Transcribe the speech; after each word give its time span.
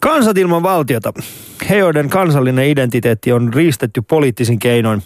Kansat 0.00 0.38
ilman 0.38 0.62
valtiota. 0.62 1.12
He, 1.70 1.76
joiden 1.76 2.08
kansallinen 2.08 2.64
identiteetti 2.64 3.32
on 3.32 3.54
riistetty 3.54 4.02
poliittisin 4.02 4.58
keinoin. 4.58 5.02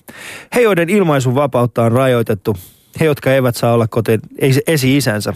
He, 0.55 0.61
joiden 0.61 0.91
ilmaisun 0.91 1.35
vapautta 1.35 1.83
on 1.83 1.93
rajoitettu. 1.93 2.57
He, 3.01 3.05
jotka 3.05 3.33
eivät 3.33 3.57
saa 3.57 3.75
olla 3.75 3.89
kotiin 3.89 4.21
esi-isänsä. 4.67 5.35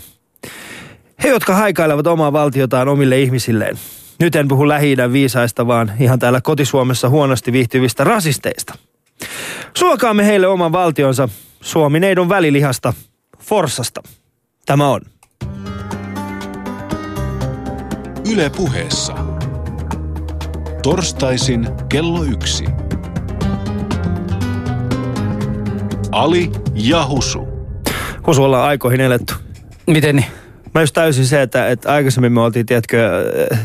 He, 1.23 1.29
jotka 1.29 1.55
haikailevat 1.55 2.07
omaa 2.07 2.33
valtiotaan 2.33 2.89
omille 2.89 3.21
ihmisilleen. 3.21 3.79
Nyt 4.21 4.37
en 4.37 4.49
puhu 4.49 4.69
lähi 4.69 4.97
viisaista, 5.13 5.67
vaan 5.67 5.93
ihan 6.01 6.19
täällä 6.19 6.41
kotisuomessa 6.41 7.09
huonosti 7.09 7.53
viihtyvistä 7.53 8.05
rasisteista. 8.05 8.75
Suokaamme 9.75 10.27
heille 10.27 10.47
oman 10.47 10.73
valtionsa 10.73 11.29
Suomi-neidon 11.61 12.29
välilihasta, 12.29 12.93
Forsasta. 13.39 14.03
Tämä 14.67 14.89
on. 14.89 15.01
Yle 18.33 18.51
puheessa. 18.57 19.15
Torstaisin 20.83 21.69
kello 21.89 22.23
yksi. 22.23 22.65
Ali 26.13 26.51
ja 26.75 27.07
Husu. 27.07 27.49
Husu 28.27 28.45
ollaan 28.45 28.69
aikoihin 28.69 29.01
eletty. 29.01 29.35
Miten 29.87 30.17
niin? 30.17 30.27
Mä 30.75 30.81
just 30.81 30.95
täysin 30.95 31.27
se, 31.27 31.43
että, 31.43 31.69
että 31.69 31.93
aikaisemmin 31.93 32.33
me 32.33 32.41
oltiin, 32.41 32.67
tiedätkö, 32.67 33.11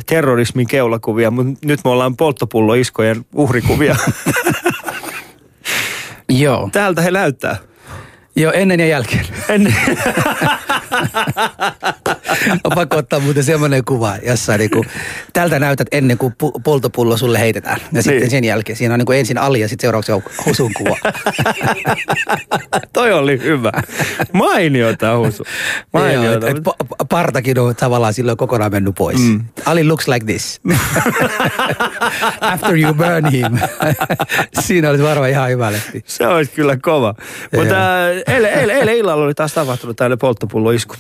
terrorismin 0.06 0.68
keulakuvia, 0.68 1.32
mutta 1.32 1.68
nyt 1.68 1.80
me 1.84 1.90
ollaan 1.90 2.18
polttopulloiskojen 2.18 3.26
uhrikuvia. 3.36 3.96
Joo. 6.30 6.70
Täältä 6.72 7.02
he 7.02 7.12
näyttää. 7.12 7.58
Joo, 8.36 8.52
ennen 8.52 8.80
ja 8.80 8.86
jälkeen. 8.86 9.26
Ennen. 9.50 9.76
on 12.64 12.72
pakko 12.76 12.98
ottaa 12.98 13.20
muuten 13.20 13.44
semmoinen 13.44 13.86
kuva, 13.86 14.16
jossa 14.26 14.58
niinku, 14.58 14.86
tältä 15.34 15.60
näytät 15.60 15.88
ennen 15.92 16.18
kuin 16.18 16.34
pu- 16.44 16.62
poltopullo 16.64 17.18
sulle 17.18 17.40
heitetään. 17.40 17.80
Ja 17.82 17.88
niin. 17.92 18.04
sitten 18.04 18.30
sen 18.30 18.44
jälkeen 18.44 18.76
siinä 18.76 18.94
on 18.94 19.00
niinku 19.00 19.12
ensin 19.12 19.38
Ali 19.38 19.60
ja 19.60 19.68
sitten 19.68 19.88
seuraavaksi 19.88 20.12
Husun 20.46 20.72
kuva. 20.78 20.98
Toi 22.94 23.12
oli 23.12 23.40
hyvä. 23.44 23.72
Mainiota 24.34 25.18
Husu. 25.18 25.44
Mainiota. 25.94 26.48
Joo, 26.48 26.58
et, 26.58 26.58
et, 26.58 26.64
partakin 27.10 27.60
on 27.60 27.76
tavallaan 27.76 28.14
silloin 28.14 28.38
kokonaan 28.38 28.72
mennyt 28.72 28.96
pois. 28.96 29.20
Mm. 29.20 29.46
Ali 29.66 29.84
looks 29.84 30.08
like 30.08 30.26
this. 30.26 30.62
After 32.42 32.78
you 32.78 32.94
burn 32.94 33.26
him. 33.32 33.58
siinä 34.60 34.90
olisi 34.90 35.04
varmaan 35.04 35.30
ihan 35.30 35.50
hyvä 35.50 35.72
lehti. 35.72 36.04
Se 36.06 36.28
olisi 36.28 36.52
kyllä 36.52 36.78
kova. 36.82 37.16
Mutta 37.56 38.10
eilen, 38.28 38.54
eilen, 38.54 38.76
eilen 38.76 38.98
illalla 38.98 39.24
oli 39.24 39.34
taas 39.34 39.54
tapahtunut 39.54 39.98
täällä 39.98 40.18
polttopulloisku. 40.18 40.96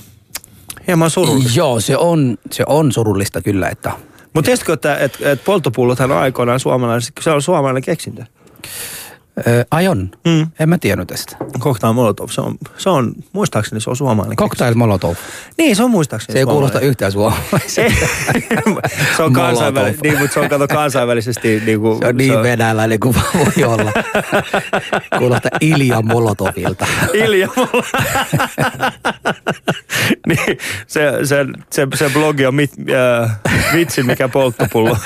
Hieman 0.87 1.09
surullista. 1.09 1.59
Joo, 1.59 1.79
se 1.79 1.97
on, 1.97 2.37
se 2.51 2.63
on 2.67 2.91
surullista 2.91 3.41
kyllä, 3.41 3.69
että... 3.69 3.91
Mutta 4.33 4.45
tiesitkö, 4.45 4.73
että, 4.73 4.97
että, 4.97 5.31
että 5.31 5.45
polttopullothan 5.45 6.11
on 6.11 6.17
aikoinaan 6.17 6.59
suomalainen, 6.59 7.01
se 7.19 7.31
on 7.31 7.41
suomalainen 7.41 7.83
keksintö? 7.83 8.25
Öö, 9.47 9.63
ai 9.71 9.87
on? 9.87 10.11
Mm. 10.25 10.47
En 10.59 10.69
mä 10.69 10.77
tiennyt 10.77 11.07
tästä. 11.07 11.37
Cocktail 11.59 11.93
Molotov, 11.93 12.29
se 12.29 12.41
on, 12.41 12.55
se 12.77 12.89
on, 12.89 13.13
muistaakseni 13.33 13.81
se 13.81 13.89
on 13.89 13.95
suomalainen 13.95 14.37
Cocktail 14.37 14.75
Molotov. 14.75 15.15
Niin, 15.57 15.75
se 15.75 15.83
on 15.83 15.91
muistaakseni 15.91 16.33
Se 16.33 16.39
ei 16.39 16.45
kuulosta 16.45 16.79
yhtään 16.79 17.11
suomalaisesta. 17.11 17.81
se 19.17 19.23
on 19.23 19.33
kansainvälisesti, 19.33 20.07
niin, 20.07 20.19
mutta 20.19 20.33
se 20.33 20.39
on 20.39 20.49
kato 20.49 20.67
kansainvälisesti. 20.67 21.61
Niin 21.65 21.79
kuin, 21.79 21.99
se 21.99 22.07
on 22.07 22.17
niin 22.17 22.31
se 22.31 22.37
on... 22.37 22.43
venäläinen 22.43 22.99
kuin 22.99 23.15
voi 23.15 23.63
olla. 23.63 23.91
kuulostaa 25.17 25.51
Ilja 25.61 26.01
Molotovilta. 26.01 26.87
Ilja 27.13 27.49
Molotov. 27.55 27.83
niin, 30.27 30.57
se, 30.87 31.11
se, 31.23 31.45
se, 31.71 31.87
se 31.95 32.09
blogi 32.09 32.45
on 32.45 32.55
mit, 32.55 32.71
äh, 33.23 33.39
vitsi, 33.73 34.03
mikä 34.03 34.27
polttopullo. 34.27 34.97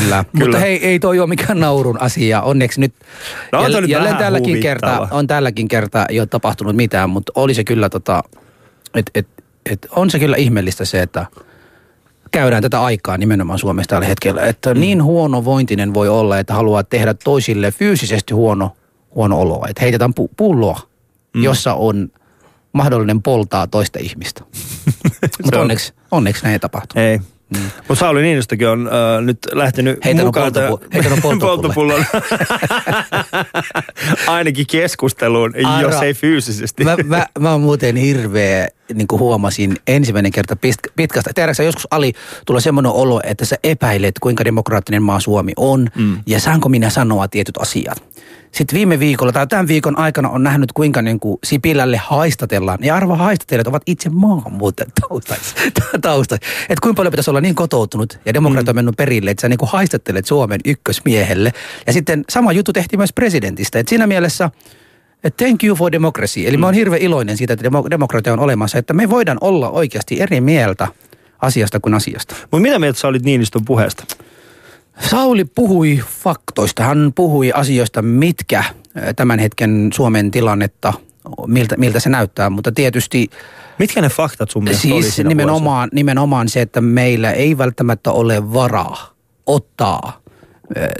Kyllä. 0.00 0.24
Kyllä. 0.32 0.44
Mutta 0.44 0.58
hei, 0.58 0.86
ei 0.86 0.98
toi 0.98 1.18
ole 1.18 1.28
mikään 1.28 1.60
naurun 1.60 2.00
asia. 2.00 2.42
Onneksi 2.42 2.80
nyt, 2.80 2.94
no, 3.52 3.58
on 3.58 3.72
jäl, 3.72 3.80
nyt 3.80 3.90
jälleen 3.90 4.16
tälläkin 4.16 4.60
kertaa, 4.60 5.08
on 5.10 5.26
tälläkin 5.26 5.68
kertaa 5.68 6.06
ei 6.06 6.20
ole 6.20 6.26
tapahtunut 6.26 6.76
mitään, 6.76 7.10
mutta 7.10 7.32
oli 7.34 7.54
se 7.54 7.64
kyllä 7.64 7.88
tota, 7.88 8.24
et, 8.94 9.10
et, 9.14 9.28
et 9.70 9.86
on 9.90 10.10
se 10.10 10.18
kyllä 10.18 10.36
ihmeellistä 10.36 10.84
se, 10.84 11.02
että 11.02 11.26
käydään 12.30 12.62
tätä 12.62 12.82
aikaa 12.82 13.18
nimenomaan 13.18 13.58
Suomessa 13.58 13.88
tällä 13.88 14.06
hetkellä. 14.06 14.42
Että 14.42 14.74
mm. 14.74 14.80
niin 14.80 15.04
huono 15.04 15.44
vointinen 15.44 15.94
voi 15.94 16.08
olla, 16.08 16.38
että 16.38 16.54
haluaa 16.54 16.84
tehdä 16.84 17.14
toisille 17.14 17.70
fyysisesti 17.70 18.34
huono, 18.34 18.76
huono 19.14 19.40
olo. 19.40 19.64
Että 19.68 19.82
heitetään 19.82 20.14
pu- 20.20 20.34
pulloa, 20.36 20.80
mm. 21.34 21.42
jossa 21.42 21.74
on 21.74 22.10
mahdollinen 22.72 23.22
poltaa 23.22 23.66
toista 23.66 23.98
ihmistä. 24.02 24.44
Mutta 25.44 25.60
onneksi, 25.60 25.92
onneksi 26.10 26.42
näin 26.42 26.52
ei 26.52 26.58
tapahtu. 26.58 26.98
Ei, 26.98 27.20
Mm. 27.56 27.62
Mutta 27.88 27.94
Sauli 27.94 28.22
Niinistökin 28.22 28.68
on 28.68 28.86
äh, 28.86 29.24
nyt 29.24 29.38
lähtenyt 29.52 30.04
Heitänyt 30.04 30.26
mukaan. 30.26 30.52
Poltopu- 30.52 31.38
poltopullon. 31.40 32.04
Ainakin 34.26 34.66
keskusteluun, 34.66 35.54
Ara, 35.64 35.80
jos 35.80 36.02
ei 36.02 36.14
fyysisesti. 36.14 36.84
mä, 36.84 36.96
mä, 37.04 37.26
mä 37.38 37.52
oon 37.52 37.60
muuten 37.60 37.96
hirveä, 37.96 38.68
niin 38.94 39.08
kuin 39.08 39.20
huomasin 39.20 39.76
ensimmäinen 39.86 40.32
kerta 40.32 40.56
pitkästä. 40.96 41.30
Tiedätkö 41.34 41.62
joskus 41.62 41.88
Ali 41.90 42.12
tulee 42.46 42.60
semmoinen 42.60 42.92
olo, 42.92 43.20
että 43.24 43.44
sä 43.44 43.56
epäilet, 43.64 44.18
kuinka 44.18 44.44
demokraattinen 44.44 45.02
maa 45.02 45.20
Suomi 45.20 45.52
on. 45.56 45.88
Mm. 45.94 46.18
Ja 46.26 46.40
saanko 46.40 46.68
minä 46.68 46.90
sanoa 46.90 47.28
tietyt 47.28 47.56
asiat. 47.56 48.12
Sitten 48.52 48.76
viime 48.76 48.98
viikolla 48.98 49.32
tai 49.32 49.46
tämän 49.46 49.68
viikon 49.68 49.98
aikana 49.98 50.28
on 50.28 50.42
nähnyt, 50.42 50.72
kuinka 50.72 51.02
niin 51.02 51.20
kuin 51.20 51.38
Sipilälle 51.44 51.96
haistatellaan. 51.96 52.78
Ja 52.82 52.96
arva 52.96 53.16
haistatelijat 53.16 53.66
ovat 53.66 53.82
itse 53.86 54.08
maahanmuuttajat 54.08 54.92
taustais. 55.00 55.54
Että 56.68 56.82
kuinka 56.82 56.96
paljon 56.96 57.12
pitäisi 57.12 57.30
olla 57.30 57.40
niin 57.40 57.54
kotoutunut 57.54 58.18
ja 58.26 58.34
demokratia 58.34 58.72
mm. 58.72 58.76
mennyt 58.76 58.96
perille, 58.96 59.30
että 59.30 59.40
sä 59.40 59.48
niin 59.48 59.58
kuin 59.58 59.68
haistattelet 59.68 60.26
Suomen 60.26 60.60
ykkösmiehelle. 60.64 61.52
Ja 61.86 61.92
sitten 61.92 62.24
sama 62.28 62.52
juttu 62.52 62.72
tehtiin 62.72 63.00
myös 63.00 63.12
presidentistä. 63.12 63.78
Että 63.78 63.90
siinä 63.90 64.06
mielessä 64.06 64.50
että 65.24 65.44
thank 65.44 65.64
you 65.64 65.76
for 65.76 65.92
democracy. 65.92 66.46
Eli 66.46 66.56
mm. 66.56 66.60
mä 66.60 66.66
oon 66.66 66.74
hirveän 66.74 67.02
iloinen 67.02 67.36
siitä, 67.36 67.52
että 67.52 67.70
demokratia 67.90 68.32
on 68.32 68.40
olemassa, 68.40 68.78
että 68.78 68.94
me 68.94 69.10
voidaan 69.10 69.38
olla 69.40 69.70
oikeasti 69.70 70.20
eri 70.20 70.40
mieltä 70.40 70.88
asiasta 71.38 71.80
kuin 71.80 71.94
asiasta. 71.94 72.34
Mutta 72.40 72.58
mitä 72.58 72.78
mieltä 72.78 73.00
sä 73.00 73.08
olit 73.08 73.22
Niinistön 73.22 73.64
puheesta? 73.64 74.04
Sauli 75.10 75.44
puhui 75.44 76.00
faktoista. 76.22 76.82
Hän 76.84 77.12
puhui 77.14 77.52
asioista, 77.52 78.02
mitkä 78.02 78.64
tämän 79.16 79.38
hetken 79.38 79.90
Suomen 79.94 80.30
tilannetta, 80.30 80.92
miltä, 81.46 81.76
miltä 81.76 82.00
se 82.00 82.10
näyttää. 82.10 82.50
Mutta 82.50 82.72
tietysti... 82.72 83.30
Mitkä 83.78 84.00
ne 84.00 84.08
faktat 84.08 84.50
sun 84.50 84.64
mielestä 84.64 84.82
Siis 84.82 85.18
oli 85.18 85.28
nimenomaan, 85.28 85.88
nimenomaan 85.92 86.48
se, 86.48 86.60
että 86.60 86.80
meillä 86.80 87.32
ei 87.32 87.58
välttämättä 87.58 88.10
ole 88.10 88.52
varaa 88.52 89.14
ottaa 89.46 90.21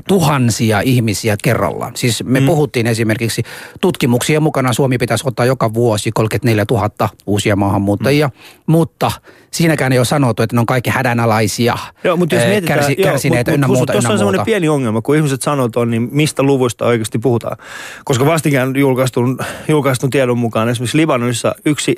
tuhansia 0.09 0.81
ihmisiä 0.81 1.37
kerrallaan. 1.43 1.93
Siis 1.97 2.25
me 2.25 2.41
mm. 2.41 2.47
puhuttiin 2.47 2.87
esimerkiksi 2.87 3.43
tutkimuksia 3.81 4.41
mukana 4.41 4.73
Suomi 4.73 4.99
pitäisi 4.99 5.25
ottaa 5.27 5.47
joka 5.47 5.75
vuosi 5.75 6.13
34 6.13 6.65
000 6.71 7.09
uusia 7.27 7.57
maahanmuuttajia, 7.57 8.27
mm. 8.29 8.33
mutta 8.67 9.13
siinäkään 9.53 9.93
ei 9.93 9.99
ole 9.99 10.05
sanottu, 10.05 10.43
että 10.43 10.57
ne 10.57 10.61
on 10.61 10.67
kaikki 10.67 10.91
hädänalaisia, 10.91 11.77
joo, 12.05 12.17
mutta 12.17 12.35
jos 12.35 12.45
mietitään, 12.45 12.79
kärsi, 12.79 12.95
joo, 12.99 13.11
kärsineitä 13.11 13.51
mut, 13.51 13.55
ynnä 13.55 13.67
mut, 13.67 13.77
muuta. 13.77 13.93
Tuossa 13.93 14.13
on 14.13 14.19
semmoinen 14.19 14.45
pieni 14.45 14.69
ongelma, 14.69 15.03
kun 15.03 15.17
ihmiset 15.17 15.43
sanoo 15.43 15.69
on, 15.77 15.91
niin 15.91 16.09
mistä 16.13 16.43
luvuista 16.43 16.87
oikeasti 16.87 17.19
puhutaan. 17.19 17.57
Koska 18.05 18.27
vastikään 18.27 18.77
julkaistun, 18.77 19.39
julkaistun 19.69 20.11
tiedon 20.11 20.39
mukaan 20.39 20.69
esimerkiksi 20.69 20.99
Libanonissa 20.99 21.55
yksi 21.65 21.97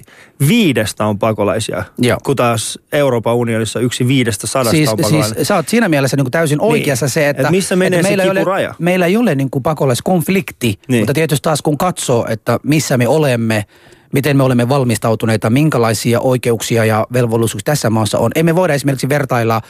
viidestä 0.48 1.06
on 1.06 1.18
pakolaisia, 1.18 1.84
joo. 1.98 2.18
kun 2.24 2.36
taas 2.36 2.78
Euroopan 2.92 3.34
unionissa 3.34 3.80
yksi 3.80 4.08
viidestä 4.08 4.46
sadasta 4.46 4.70
siis, 4.70 4.88
on 4.88 4.96
pakolaisia. 4.96 5.34
Siis 5.34 5.48
sä 5.48 5.56
oot 5.56 5.68
siinä 5.68 5.88
mielessä 5.88 6.16
niin 6.16 6.24
kuin 6.24 6.32
täysin 6.32 6.58
niin. 6.58 6.70
oikeassa 6.70 7.08
se, 7.08 7.28
että, 7.28 7.42
Et 7.42 7.50
missä 7.64 7.76
menee 7.76 7.98
että 8.00 8.10
se 8.10 8.16
meillä, 8.16 8.40
ei 8.58 8.66
ole, 8.66 8.74
meillä 8.78 9.06
ei 9.06 9.16
ole 9.16 9.34
niin 9.34 9.50
kuin 9.50 9.62
pakolaiskonflikti, 9.62 10.78
niin. 10.88 11.00
mutta 11.00 11.12
tietysti 11.12 11.42
taas 11.42 11.62
kun 11.62 11.78
katsoo, 11.78 12.26
että 12.28 12.58
missä 12.62 12.96
me 12.98 13.08
olemme, 13.08 13.64
miten 14.12 14.36
me 14.36 14.42
olemme 14.42 14.68
valmistautuneita, 14.68 15.50
minkälaisia 15.50 16.20
oikeuksia 16.20 16.84
ja 16.84 17.06
velvollisuuksia 17.12 17.64
tässä 17.64 17.90
maassa 17.90 18.18
on. 18.18 18.30
Emme 18.34 18.54
voida 18.54 18.74
esimerkiksi 18.74 19.08
vertailla 19.08 19.60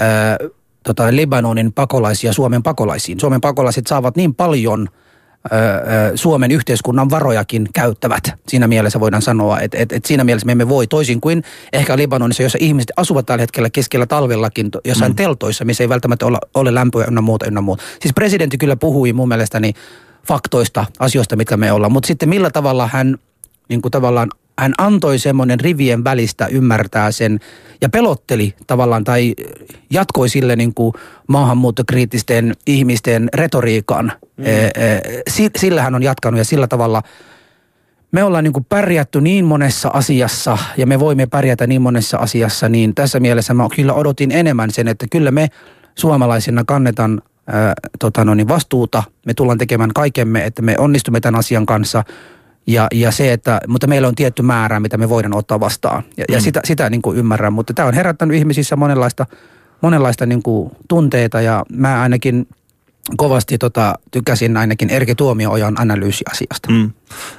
ää, 0.00 0.36
tota, 0.82 1.16
Libanonin 1.16 1.72
pakolaisia 1.72 2.32
Suomen 2.32 2.62
pakolaisiin. 2.62 3.20
Suomen 3.20 3.40
pakolaiset 3.40 3.86
saavat 3.86 4.16
niin 4.16 4.34
paljon 4.34 4.88
Suomen 6.14 6.50
yhteiskunnan 6.50 7.10
varojakin 7.10 7.68
käyttävät. 7.74 8.22
Siinä 8.48 8.68
mielessä 8.68 9.00
voidaan 9.00 9.22
sanoa, 9.22 9.60
että, 9.60 9.78
että, 9.78 9.96
että 9.96 10.08
siinä 10.08 10.24
mielessä 10.24 10.46
me 10.46 10.52
emme 10.52 10.68
voi 10.68 10.86
toisin 10.86 11.20
kuin 11.20 11.44
ehkä 11.72 11.96
Libanonissa, 11.96 12.42
jossa 12.42 12.58
ihmiset 12.60 12.90
asuvat 12.96 13.26
tällä 13.26 13.42
hetkellä 13.42 13.70
keskellä 13.70 14.06
talvellakin 14.06 14.70
jossain 14.84 15.12
mm. 15.12 15.16
teltoissa, 15.16 15.64
missä 15.64 15.84
ei 15.84 15.88
välttämättä 15.88 16.26
ole, 16.26 16.38
ole 16.54 16.74
lämpöä 16.74 17.04
ynnä 17.08 17.20
muuta 17.20 17.46
ynnä 17.46 17.60
muuta. 17.60 17.82
Siis 18.00 18.14
presidentti 18.14 18.58
kyllä 18.58 18.76
puhui 18.76 19.12
mun 19.12 19.28
mielestäni 19.28 19.72
faktoista, 20.28 20.86
asioista, 20.98 21.36
mitkä 21.36 21.56
me 21.56 21.72
ollaan. 21.72 21.92
Mutta 21.92 22.06
sitten 22.06 22.28
millä 22.28 22.50
tavalla 22.50 22.88
hän 22.92 23.18
niin 23.68 23.82
kuin 23.82 23.92
tavallaan 23.92 24.28
hän 24.60 24.74
antoi 24.78 25.18
semmoinen 25.18 25.60
rivien 25.60 26.04
välistä 26.04 26.46
ymmärtää 26.46 27.10
sen 27.10 27.40
ja 27.80 27.88
pelotteli 27.88 28.54
tavallaan 28.66 29.04
tai 29.04 29.34
jatkoi 29.90 30.28
sille 30.28 30.56
niin 30.56 30.74
kuin 30.74 30.92
maahanmuuttokriittisten 31.26 32.54
ihmisten 32.66 33.28
retoriikan. 33.34 34.12
Mm. 34.36 34.44
Sillä 35.56 35.82
hän 35.82 35.94
on 35.94 36.02
jatkanut 36.02 36.38
ja 36.38 36.44
sillä 36.44 36.66
tavalla 36.66 37.02
me 38.12 38.24
ollaan 38.24 38.44
niin 38.44 38.52
kuin 38.52 38.66
pärjätty 38.68 39.20
niin 39.20 39.44
monessa 39.44 39.88
asiassa 39.88 40.58
ja 40.76 40.86
me 40.86 41.00
voimme 41.00 41.26
pärjätä 41.26 41.66
niin 41.66 41.82
monessa 41.82 42.18
asiassa, 42.18 42.68
niin 42.68 42.94
tässä 42.94 43.20
mielessä 43.20 43.54
mä 43.54 43.68
kyllä 43.76 43.94
odotin 43.94 44.32
enemmän 44.32 44.70
sen, 44.70 44.88
että 44.88 45.06
kyllä 45.10 45.30
me 45.30 45.48
suomalaisina 45.94 46.64
kannetaan 46.66 47.22
ää, 47.46 47.74
tota 47.98 48.24
no 48.24 48.34
niin 48.34 48.48
vastuuta. 48.48 49.02
Me 49.26 49.34
tullaan 49.34 49.58
tekemään 49.58 49.90
kaikemme, 49.94 50.44
että 50.44 50.62
me 50.62 50.74
onnistumme 50.78 51.20
tämän 51.20 51.38
asian 51.38 51.66
kanssa. 51.66 52.04
Ja, 52.66 52.86
ja 52.92 53.10
se, 53.10 53.32
että, 53.32 53.60
mutta 53.68 53.86
meillä 53.86 54.08
on 54.08 54.14
tietty 54.14 54.42
määrä, 54.42 54.80
mitä 54.80 54.96
me 54.96 55.08
voidaan 55.08 55.34
ottaa 55.34 55.60
vastaan. 55.60 56.02
Ja, 56.16 56.24
mm. 56.28 56.34
ja 56.34 56.40
sitä, 56.40 56.60
sitä 56.64 56.90
niin 56.90 57.02
kuin 57.02 57.18
ymmärrän, 57.18 57.52
mutta 57.52 57.74
tämä 57.74 57.88
on 57.88 57.94
herättänyt 57.94 58.36
ihmisissä 58.36 58.76
monenlaista, 58.76 59.26
monenlaista 59.80 60.26
niin 60.26 60.42
kuin 60.42 60.70
tunteita 60.88 61.40
ja 61.40 61.64
mä 61.72 62.02
ainakin 62.02 62.46
kovasti 63.16 63.58
tota, 63.58 63.94
tykäsin 64.10 64.56
ainakin 64.56 64.90
Erki 64.90 65.14
Tuomio-ojan 65.14 65.80
analyysi 65.80 66.24
asiasta. 66.30 66.72
Mm. 66.72 66.90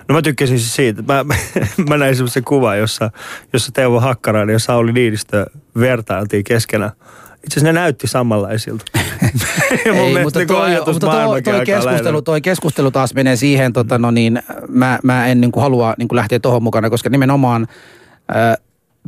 No 0.08 0.16
mä 0.16 0.22
tykkäsin 0.22 0.60
siis 0.60 0.76
siitä. 0.76 1.02
Mä, 1.02 1.26
mä 1.90 1.98
näin 1.98 2.16
semmoisen 2.16 2.44
kuvan, 2.44 2.80
jossa, 2.80 3.12
jossa 3.54 3.72
Teuvo 3.72 4.00
Hakkarainen 4.00 4.54
ja 4.54 4.60
Sauli 4.60 4.94
Niinistö 4.94 5.46
vertailtiin 5.80 6.44
keskenään 6.44 6.92
itse 7.44 7.60
asiassa 7.60 7.74
ne 7.74 7.80
näytti 7.80 8.08
samanlaisilta. 8.08 8.86
Ei, 9.86 10.24
mutta, 10.24 10.46
toi, 10.46 10.70
mutta 10.86 11.08
toi, 11.08 11.42
toi, 11.42 11.66
keskustelu, 11.66 12.22
toi 12.22 12.42
keskustelu 12.42 12.92
taas 12.92 13.14
menee 13.14 13.36
siihen, 13.36 13.74
tota, 13.74 13.98
no 13.98 14.12
niin, 14.12 14.42
mä, 14.68 15.00
mä 15.04 15.28
en 15.28 15.42
niin 15.42 15.52
kuin 15.52 15.64
halua 15.64 15.94
niin 15.98 16.08
kuin 16.08 16.18
lähteä 16.18 16.40
tuohon 16.40 16.64
mukana, 16.64 16.90
koska 16.90 17.10
nimenomaan 17.10 17.68
äh, 18.36 18.58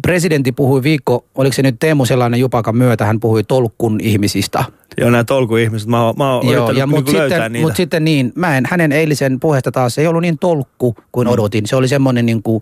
presidentti 0.01 0.51
puhui 0.51 0.83
viikko, 0.83 1.25
oliko 1.35 1.53
se 1.53 1.61
nyt 1.61 1.75
Teemu 1.79 2.05
sellainen 2.05 2.39
jupakan 2.39 2.77
myötä, 2.77 3.05
hän 3.05 3.19
puhui 3.19 3.43
tolkun 3.43 3.99
ihmisistä. 4.01 4.63
Joo, 4.97 5.09
nämä 5.09 5.23
tolkun 5.23 5.59
ihmiset, 5.59 5.89
mä, 5.89 6.13
mä 6.17 6.33
oon 6.33 6.47
Joo, 6.47 6.71
ja 6.71 6.87
mutta 6.87 7.11
niin 7.11 7.21
sitten, 7.21 7.61
mut 7.61 7.75
sitten 7.75 8.05
niin, 8.05 8.31
mä 8.35 8.57
en, 8.57 8.63
hänen 8.69 8.91
eilisen 8.91 9.39
puheesta 9.39 9.71
taas 9.71 9.97
ei 9.97 10.07
ollut 10.07 10.21
niin 10.21 10.37
tolkku 10.37 10.95
kuin 11.11 11.27
mm. 11.27 11.33
odotin. 11.33 11.67
Se 11.67 11.75
oli 11.75 11.87
semmoinen 11.87 12.25
niin 12.25 12.43
kuin, 12.43 12.61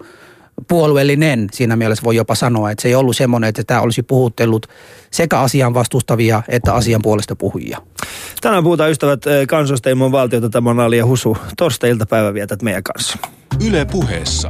puolueellinen 0.68 1.48
siinä 1.52 1.76
mielessä 1.76 2.04
voi 2.04 2.16
jopa 2.16 2.36
sanoa, 2.36 2.72
että 2.72 2.82
se 2.82 2.88
ei 2.88 2.96
ollut 2.96 3.18
semmoinen, 3.18 3.48
että 3.48 3.64
tämä 3.64 3.82
olisi 3.82 4.04
puhuttellut 4.04 4.68
sekä 5.12 5.40
asian 5.40 5.74
vastustavia 5.74 6.44
että 6.48 6.74
asian 6.74 7.02
puolesta 7.02 7.36
puhujia. 7.36 7.78
Tänään 8.42 8.64
puhutaan 8.64 8.92
ystävät 8.92 9.28
eh, 9.28 9.48
kansoista 9.48 9.90
ilman 9.90 10.12
valtiota. 10.12 10.50
Tämä 10.50 10.70
on 10.70 10.80
Ali 10.80 10.98
ja 10.98 11.06
Husu. 11.06 11.38
Torstai-iltapäivä 11.58 12.34
vietät 12.34 12.62
meidän 12.62 12.84
kanssa. 12.84 13.18
Yle 13.68 13.86
puheessa. 13.86 14.50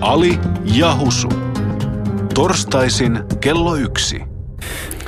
Ali 0.00 0.38
ja 0.64 0.96
Husu. 0.96 1.28
Torstaisin 2.34 3.18
kello 3.40 3.76
yksi. 3.76 4.22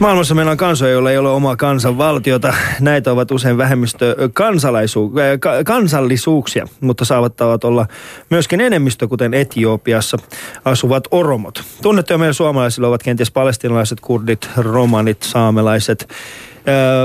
Maailmassa 0.03 0.35
meillä 0.35 0.51
on 0.51 0.57
kansoja, 0.57 0.93
joilla 0.93 1.11
ei 1.11 1.19
ole 1.19 1.31
omaa 1.31 1.57
kansanvaltiota. 1.57 2.55
Näitä 2.81 3.13
ovat 3.13 3.31
usein 3.31 3.57
vähemmistö 3.57 4.17
kansalaisuuk- 4.19 5.65
kansallisuuksia, 5.65 6.67
mutta 6.81 7.05
saavat 7.05 7.65
olla 7.65 7.87
myöskin 8.31 8.61
enemmistö, 8.61 9.09
kuten 9.09 9.35
Etiopiassa 9.35 10.17
asuvat 10.65 11.05
oromot. 11.11 11.63
Tunnettuja 11.83 12.19
meidän 12.19 12.35
suomalaisilla 12.35 12.89
ovat 12.89 13.03
kenties 13.03 13.31
palestinalaiset, 13.31 14.01
kurdit, 14.01 14.51
romanit, 14.57 15.23
saamelaiset 15.23 16.09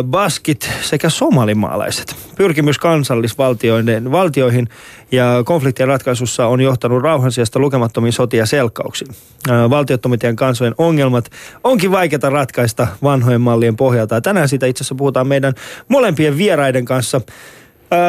baskit 0.04 0.70
sekä 0.82 1.10
somalimaalaiset. 1.10 2.16
Pyrkimys 2.36 2.78
kansallisvaltioihin 2.78 4.68
ja 5.12 5.44
konfliktien 5.46 5.88
ratkaisussa 5.88 6.48
on 6.48 6.62
johtanut 6.62 7.04
rauhan 7.04 7.32
sijasta 7.32 7.60
lukemattomiin 7.60 8.14
sotia 8.14 8.46
selkkauksiin. 8.46 9.16
Valtiottomien 9.70 10.36
kansojen 10.36 10.76
ongelmat 10.78 11.32
onkin 11.64 11.92
vaikeita 11.92 12.30
ratkaista 12.30 12.88
vanhojen 13.04 13.42
mallien 13.42 13.76
pohjalta. 13.76 14.16
Ja 14.16 14.22
tänään 14.22 14.50
siitä 14.50 14.66
itse 14.66 14.82
asiassa 14.82 14.96
puhutaan 14.96 15.28
meidän 15.28 15.54
molempien 15.88 16.38
vieraiden 16.38 16.86
kanssa. 16.86 17.22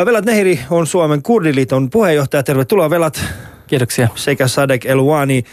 Velat 0.05 0.25
Nehiri 0.25 0.61
on 0.71 0.87
Suomen 0.87 1.23
kurdiliiton 1.23 1.91
puheenjohtaja. 1.91 2.43
Tervetuloa 2.43 2.91
Velat. 2.91 3.25
Kiitoksia. 3.69 4.09
Sekä 4.15 4.49
Sadek 4.49 4.87
Eluani, 4.87 5.45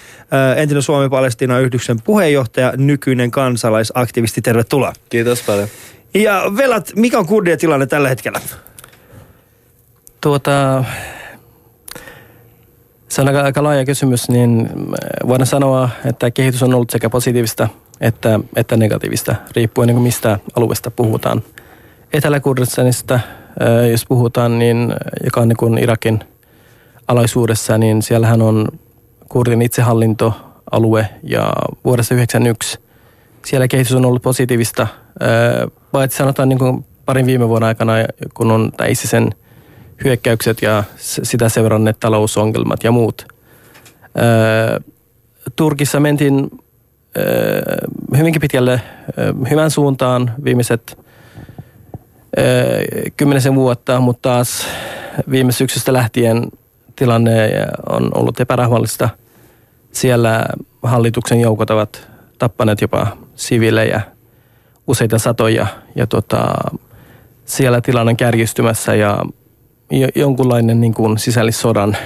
entinen 0.55 0.83
Suomi-Palestina-yhdyksen 0.83 1.97
puheenjohtaja, 2.03 2.73
nykyinen 2.77 3.31
kansalaisaktivisti. 3.31 4.41
Tervetuloa. 4.41 4.93
Kiitos 5.09 5.41
paljon. 5.41 5.67
Ja 6.13 6.43
Velat, 6.57 6.91
mikä 6.95 7.19
on 7.19 7.25
kurdien 7.25 7.57
tilanne 7.57 7.85
tällä 7.85 8.09
hetkellä? 8.09 8.39
Tuota, 10.21 10.83
se 13.07 13.21
on 13.21 13.27
aika, 13.27 13.41
aika 13.41 13.63
laaja 13.63 13.85
kysymys, 13.85 14.29
niin 14.29 14.69
voidaan 15.27 15.47
sanoa, 15.47 15.89
että 16.05 16.31
kehitys 16.31 16.63
on 16.63 16.73
ollut 16.73 16.89
sekä 16.89 17.09
positiivista 17.09 17.67
että, 18.01 18.39
että 18.55 18.77
negatiivista, 18.77 19.35
riippuen 19.55 19.87
niin 19.87 20.01
mistä 20.01 20.39
alueesta 20.55 20.91
puhutaan. 20.91 21.43
Etelä-Kurdistanista, 22.13 23.19
jos 23.91 24.05
puhutaan, 24.05 24.59
niin, 24.59 24.93
joka 25.23 25.41
on 25.41 25.47
niin 25.47 25.77
Irakin– 25.77 26.19
alaisuudessa, 27.07 27.77
niin 27.77 28.01
siellähän 28.01 28.41
on 28.41 28.67
kurdin 29.29 29.61
itsehallintoalue 29.61 31.09
ja 31.23 31.53
vuodessa 31.85 32.15
1991 32.15 32.79
siellä 33.45 33.67
kehitys 33.67 33.93
on 33.93 34.05
ollut 34.05 34.21
positiivista. 34.21 34.87
Paitsi 35.91 36.17
sanotaan 36.17 36.49
niin 36.49 36.59
kuin 36.59 36.85
parin 37.05 37.25
viime 37.25 37.49
vuoden 37.49 37.67
aikana, 37.67 37.93
kun 38.33 38.51
on 38.51 38.71
ISISen 38.89 39.29
hyökkäykset 40.03 40.61
ja 40.61 40.83
sitä 40.97 41.49
seuranneet 41.49 41.99
talousongelmat 41.99 42.83
ja 42.83 42.91
muut. 42.91 43.27
Turkissa 45.55 45.99
mentiin 45.99 46.51
hyvinkin 48.17 48.41
pitkälle 48.41 48.81
hyvän 49.49 49.71
suuntaan 49.71 50.33
viimeiset 50.43 50.99
kymmenisen 53.17 53.55
vuotta, 53.55 53.99
mutta 53.99 54.29
taas 54.29 54.67
viime 55.31 55.51
syksystä 55.51 55.93
lähtien 55.93 56.47
tilanne 56.95 57.49
on 57.89 58.11
ollut 58.15 58.39
epärahvallista. 58.39 59.09
Siellä 59.91 60.45
hallituksen 60.83 61.41
joukot 61.41 61.69
ovat 61.69 62.07
tappaneet 62.37 62.81
jopa 62.81 63.07
siviilejä 63.35 64.01
useita 64.87 65.19
satoja 65.19 65.67
ja 65.95 66.07
tota, 66.07 66.53
siellä 67.45 67.81
tilanne 67.81 68.09
on 68.09 68.17
kärjistymässä 68.17 68.95
ja 68.95 69.19
jonkunlainen 70.15 70.81
niin 70.81 70.93
kuin 70.93 71.17
sisällissodan 71.17 71.97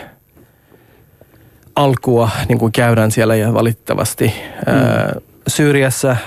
alkua 1.75 2.29
niin 2.47 2.59
kuin 2.59 2.71
käydään 2.71 3.11
siellä 3.11 3.35
ja 3.35 3.53
valitettavasti 3.53 4.33
mm. 4.67 4.73
ää, 4.73 5.15
Syyriassa, 5.47 6.17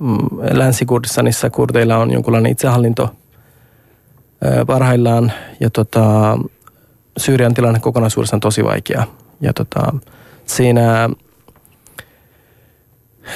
mm, 0.00 0.18
Länsi-Kurdistanissa 0.50 1.50
kurdeilla 1.50 1.96
on 1.96 2.10
jonkunlainen 2.10 2.52
itsehallinto 2.52 3.14
ää, 4.44 4.64
parhaillaan 4.64 5.32
ja 5.60 5.70
tota, 5.70 6.38
Syyrian 7.16 7.54
tilanne 7.54 7.80
kokonaisuudessaan 7.80 8.40
tosi 8.40 8.64
vaikea. 8.64 9.06
Ja 9.40 9.52
tota, 9.52 9.94
siinä, 10.46 11.10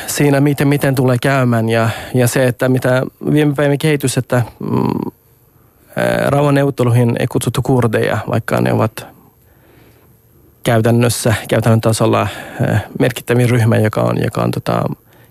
siinä 0.07 0.41
miten, 0.41 0.69
miten 0.69 0.95
tulee 0.95 1.17
käymään 1.23 1.69
ja, 1.69 1.89
ja 2.15 2.29
se, 2.29 2.47
että 2.47 2.69
mitä 2.69 3.03
viime 3.33 3.55
päivän 3.55 3.79
kehitys, 3.79 4.19
että 4.19 4.43
mm, 4.61 5.13
rauhanneuvotteluihin 6.27 7.17
ei 7.19 7.27
kutsuttu 7.27 7.63
kurdeja, 7.63 8.19
vaikka 8.31 8.61
ne 8.61 8.73
ovat 8.73 9.07
käytännössä, 10.63 11.35
käytännön 11.49 11.81
tasolla 11.81 12.29
merkittävin 12.99 13.51
ryhmä, 13.51 13.77
joka 13.77 14.03
on, 14.03 14.23
joka 14.23 14.43
on 14.43 14.51
tota, 14.51 14.83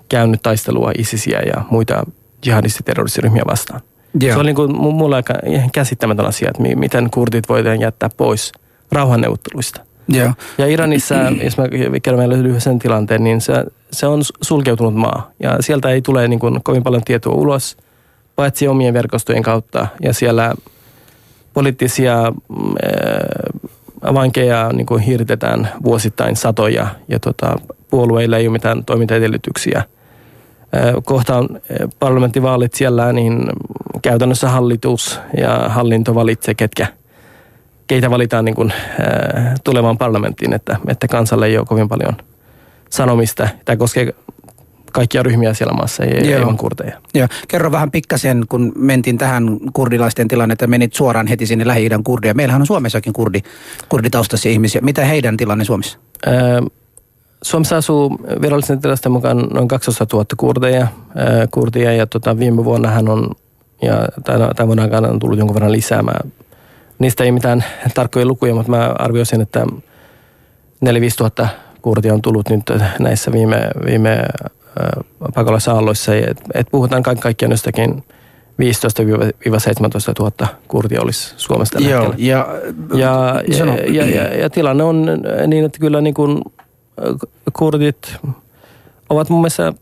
käynyt 0.10 0.42
taistelua 0.44 0.92
ISISiä 0.98 1.40
ja 1.40 1.64
muita 1.70 2.04
jihadistiterroristiryhmiä 2.46 3.44
vastaan. 3.48 3.82
Joo. 4.20 4.34
Se 4.34 4.40
on 4.40 4.46
niin 4.46 4.56
kuin 4.56 4.76
mulle 4.76 5.16
aika 5.16 5.34
käsittämätön 5.72 6.26
asia, 6.26 6.50
että 6.50 6.64
miten 6.76 7.10
kurdit 7.12 7.50
voidaan 7.50 7.80
jättää 7.80 8.10
pois 8.18 8.52
rauhanneuvotteluista. 8.92 9.82
Joo. 10.08 10.34
Ja 10.58 10.68
Iranissa, 10.68 11.16
jos 11.44 11.58
mä 11.58 11.64
kerron 12.04 12.20
meille 12.20 12.44
lyhyen 12.44 12.80
tilanteen, 12.80 13.24
niin 13.24 13.42
se, 13.42 13.54
se 13.92 14.08
on 14.08 14.22
sulkeutunut 14.42 14.96
maa. 14.96 15.32
Ja 15.40 15.58
sieltä 15.60 15.90
ei 15.90 16.02
tule 16.02 16.28
niin 16.28 16.40
kuin 16.40 16.64
kovin 16.64 16.84
paljon 16.84 17.04
tietoa 17.04 17.34
ulos, 17.34 17.78
paitsi 18.36 18.68
omien 18.68 18.94
verkostojen 18.94 19.44
kautta. 19.44 19.88
Ja 20.02 20.14
siellä 20.14 20.54
poliittisia 21.54 22.20
äh, 22.22 24.14
vankeja 24.14 24.70
niin 24.74 24.86
kuin 24.86 25.02
hiiritetään 25.02 25.70
vuosittain 25.84 26.36
satoja. 26.36 26.88
Ja 27.08 27.20
tota, 27.20 27.56
puolueilla 27.90 28.38
ei 28.38 28.48
ole 28.48 28.54
mitään 28.54 28.86
toimintaedellytyksiä– 28.86 29.84
kohta 31.04 31.38
on 31.38 31.62
parlamenttivaalit 32.00 32.74
siellä, 32.74 33.14
niin 33.14 33.48
käytännössä 34.02 34.50
hallitus 34.50 35.20
ja 35.38 35.70
hallinto 35.70 36.16
valitsee, 36.16 36.54
ketkä, 36.54 36.88
keitä 37.88 38.10
valitaan 38.10 38.46
niin 38.46 38.56
kuin, 38.56 38.74
tulevaan 39.64 39.98
parlamenttiin, 39.98 40.54
että, 40.54 40.78
että 40.88 41.08
kansalle 41.08 41.46
ei 41.46 41.58
ole 41.58 41.66
kovin 41.66 41.90
paljon 41.90 42.18
sanomista. 42.90 43.50
Tämä 43.66 43.78
koskee 43.78 44.14
kaikkia 44.96 45.24
ryhmiä 45.24 45.54
siellä 45.54 45.74
maassa, 45.74 46.04
ei, 46.04 46.32
Joo. 46.32 46.50
ei 46.50 46.56
kurdeja. 46.58 46.98
Joo. 47.14 47.28
Kerro 47.48 47.72
vähän 47.72 47.92
pikkasen, 47.92 48.46
kun 48.50 48.72
mentiin 48.76 49.18
tähän 49.18 49.58
kurdilaisten 49.74 50.28
tilannetta, 50.28 50.68
menit 50.68 50.94
suoraan 50.94 51.28
heti 51.28 51.46
sinne 51.46 51.68
Lähi-idän 51.68 52.04
kurdia. 52.04 52.34
Meillähän 52.34 52.62
on 52.62 52.68
Suomessakin 52.68 53.14
kurdi, 53.14 53.42
kurditaustaisia 53.90 54.52
ihmisiä. 54.52 54.82
Mitä 54.82 55.06
heidän 55.06 55.38
tilanne 55.38 55.66
Suomessa? 55.66 55.98
Öö, 56.28 56.62
Suomessa 57.46 57.78
asuu 57.78 58.18
virallisen 58.42 58.82
tilasten 58.82 59.12
mukaan 59.12 59.38
noin 59.38 59.68
200 59.68 60.08
000 60.14 60.26
kurdeja, 60.38 60.88
ää, 61.16 61.48
kurdia 61.52 61.94
ja 61.94 62.08
tota, 62.08 62.40
viime 62.40 62.66
vuonna 62.66 62.90
hän 62.90 63.10
on, 63.10 63.30
ja 63.82 64.08
tämän 64.56 64.68
vuonna 64.68 64.84
aikana 64.84 65.08
on 65.08 65.20
tullut 65.20 65.38
jonkun 65.38 65.54
verran 65.54 65.72
lisää. 65.72 66.04
Mä, 66.04 66.12
niistä 67.00 67.24
ei 67.24 67.32
mitään 67.32 67.64
tarkkoja 67.96 68.26
lukuja, 68.26 68.56
mutta 68.56 68.72
mä 68.72 68.96
arvioisin, 69.00 69.42
että 69.42 69.66
4 70.82 71.10
tuhatta 71.18 71.48
kurdia 71.82 72.14
on 72.14 72.22
tullut 72.22 72.50
nyt 72.50 72.64
näissä 73.00 73.32
viime, 73.32 73.68
viime 73.86 74.26
pakolaisaalloissa. 75.34 76.16
Et, 76.16 76.42
et 76.54 76.68
puhutaan 76.72 77.04
kaiken 77.04 77.22
kaikkiaan 77.22 77.52
jostakin 77.52 78.04
15-17 78.62 78.64
000 80.20 80.48
kurdia 80.68 81.02
olisi 81.02 81.34
Suomesta 81.38 81.80
Joo, 81.80 82.14
ja, 82.18 82.48
ja, 82.94 83.42
ja, 83.48 83.76
ja, 83.88 84.06
ja, 84.06 84.36
ja 84.36 84.50
tilanne 84.50 84.84
on 84.84 85.06
niin, 85.48 85.66
että 85.66 85.80
kyllä 85.80 86.02
niin 86.02 86.14
kuin 86.14 86.42
kurdit 87.54 88.18
ovat 89.10 89.30
mun 89.30 89.40
mielestä 89.40 89.74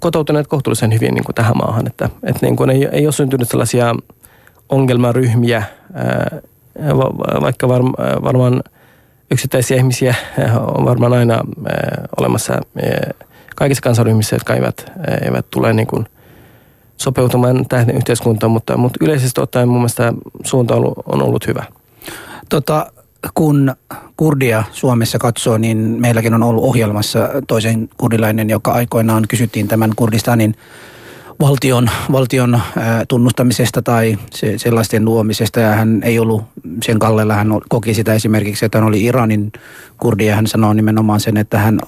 kotoutuneet 0.00 0.46
kohtuullisen 0.46 0.92
hyvin 0.92 1.14
niin 1.14 1.24
kuin 1.24 1.34
tähän 1.34 1.56
maahan. 1.56 1.86
Että, 1.86 2.08
että 2.22 2.46
niin 2.46 2.56
kuin 2.56 2.70
ei, 2.70 2.88
ei 2.92 3.06
ole 3.06 3.12
syntynyt 3.12 3.48
sellaisia 3.48 3.94
ongelmaryhmiä, 4.68 5.62
vaikka 7.40 7.68
varmaan 8.22 8.62
yksittäisiä 9.30 9.76
ihmisiä 9.76 10.14
on 10.76 10.84
varmaan 10.84 11.12
aina 11.12 11.40
olemassa 12.18 12.60
kaikissa 13.56 13.82
kansaryhmissä, 13.82 14.36
jotka 14.36 14.54
eivät, 14.54 14.92
eivät 15.24 15.46
tule 15.50 15.72
niin 15.72 15.86
kuin 15.86 16.06
sopeutumaan 16.96 17.66
tähän 17.68 17.90
yhteiskuntaan, 17.90 18.50
mutta, 18.50 18.76
mutta 18.76 19.04
yleisesti 19.04 19.40
ottaen 19.40 19.68
mun 19.68 19.78
mielestä 19.78 20.12
suunta 20.44 20.74
on 20.74 20.80
ollut, 20.80 20.98
on 21.06 21.22
ollut 21.22 21.46
hyvä. 21.46 21.64
Tota, 22.48 22.92
kun 23.34 23.74
kurdia 24.16 24.64
Suomessa 24.72 25.18
katsoo, 25.18 25.58
niin 25.58 25.78
meilläkin 25.78 26.34
on 26.34 26.42
ollut 26.42 26.64
ohjelmassa 26.64 27.28
toisen 27.48 27.88
kurdilainen, 27.96 28.50
joka 28.50 28.72
aikoinaan 28.72 29.24
kysyttiin 29.28 29.68
tämän 29.68 29.92
Kurdistanin 29.96 30.54
valtion, 31.40 31.90
valtion 32.12 32.60
tunnustamisesta 33.08 33.82
tai 33.82 34.18
se, 34.30 34.58
sellaisten 34.58 35.04
luomisesta. 35.04 35.60
Ja 35.60 35.74
hän 35.74 36.00
ei 36.04 36.18
ollut 36.18 36.44
sen 36.82 36.98
kallella, 36.98 37.34
hän 37.34 37.48
koki 37.68 37.94
sitä 37.94 38.14
esimerkiksi, 38.14 38.64
että 38.64 38.78
hän 38.78 38.88
oli 38.88 39.04
Iranin 39.04 39.52
kurdi 39.96 40.26
ja 40.26 40.36
hän 40.36 40.46
sanoi 40.46 40.74
nimenomaan 40.74 41.20
sen, 41.20 41.36
että 41.36 41.58
hän 41.58 41.78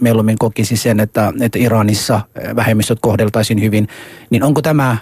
mieluummin 0.00 0.38
kokisi 0.38 0.76
sen, 0.76 1.00
että, 1.00 1.32
että 1.40 1.58
Iranissa 1.58 2.20
vähemmistöt 2.56 2.98
kohdeltaisiin 3.00 3.60
hyvin, 3.60 3.88
niin 4.30 4.42
onko 4.42 4.62
tämä 4.62 4.96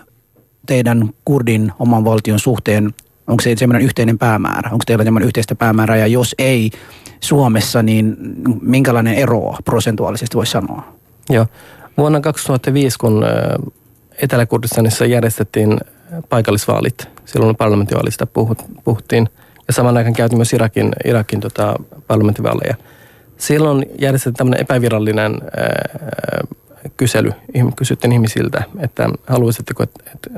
teidän 0.66 1.10
kurdin 1.24 1.72
oman 1.78 2.04
valtion 2.04 2.38
suhteen, 2.38 2.94
onko 3.26 3.40
se 3.42 3.54
semmoinen 3.56 3.84
yhteinen 3.84 4.18
päämäärä, 4.18 4.70
onko 4.72 4.82
teillä 4.86 5.04
semmoinen 5.04 5.26
yhteistä 5.26 5.54
päämäärää 5.54 5.96
ja 5.96 6.06
jos 6.06 6.34
ei 6.38 6.70
Suomessa, 7.20 7.82
niin 7.82 8.16
minkälainen 8.62 9.14
ero 9.14 9.54
prosentuaalisesti 9.64 10.36
voisi 10.36 10.52
sanoa? 10.52 10.92
Joo. 11.30 11.46
Vuonna 11.98 12.20
2005, 12.20 12.98
kun 12.98 13.24
Etelä-Kurdistanissa 14.22 15.06
järjestettiin 15.06 15.78
paikallisvaalit. 16.28 17.08
Silloin 17.24 17.56
parlamenttivaalista 17.56 18.26
puhuttiin. 18.84 19.28
Ja 19.68 19.72
saman 19.72 19.96
aikaan 19.96 20.14
käytiin 20.14 20.38
myös 20.38 20.52
Irakin, 20.52 20.92
Irakin 21.04 21.40
tota, 21.40 21.74
parlamenttivaaleja. 22.06 22.74
Silloin 23.36 23.86
järjestettiin 23.98 24.36
tämmöinen 24.38 24.60
epävirallinen 24.60 25.32
ää, 25.56 26.40
kysely. 26.96 27.32
Kysyttiin 27.76 28.12
ihmisiltä, 28.12 28.62
että 28.78 29.08
haluaisitteko, 29.26 29.82
että, 29.82 30.04
että 30.14 30.30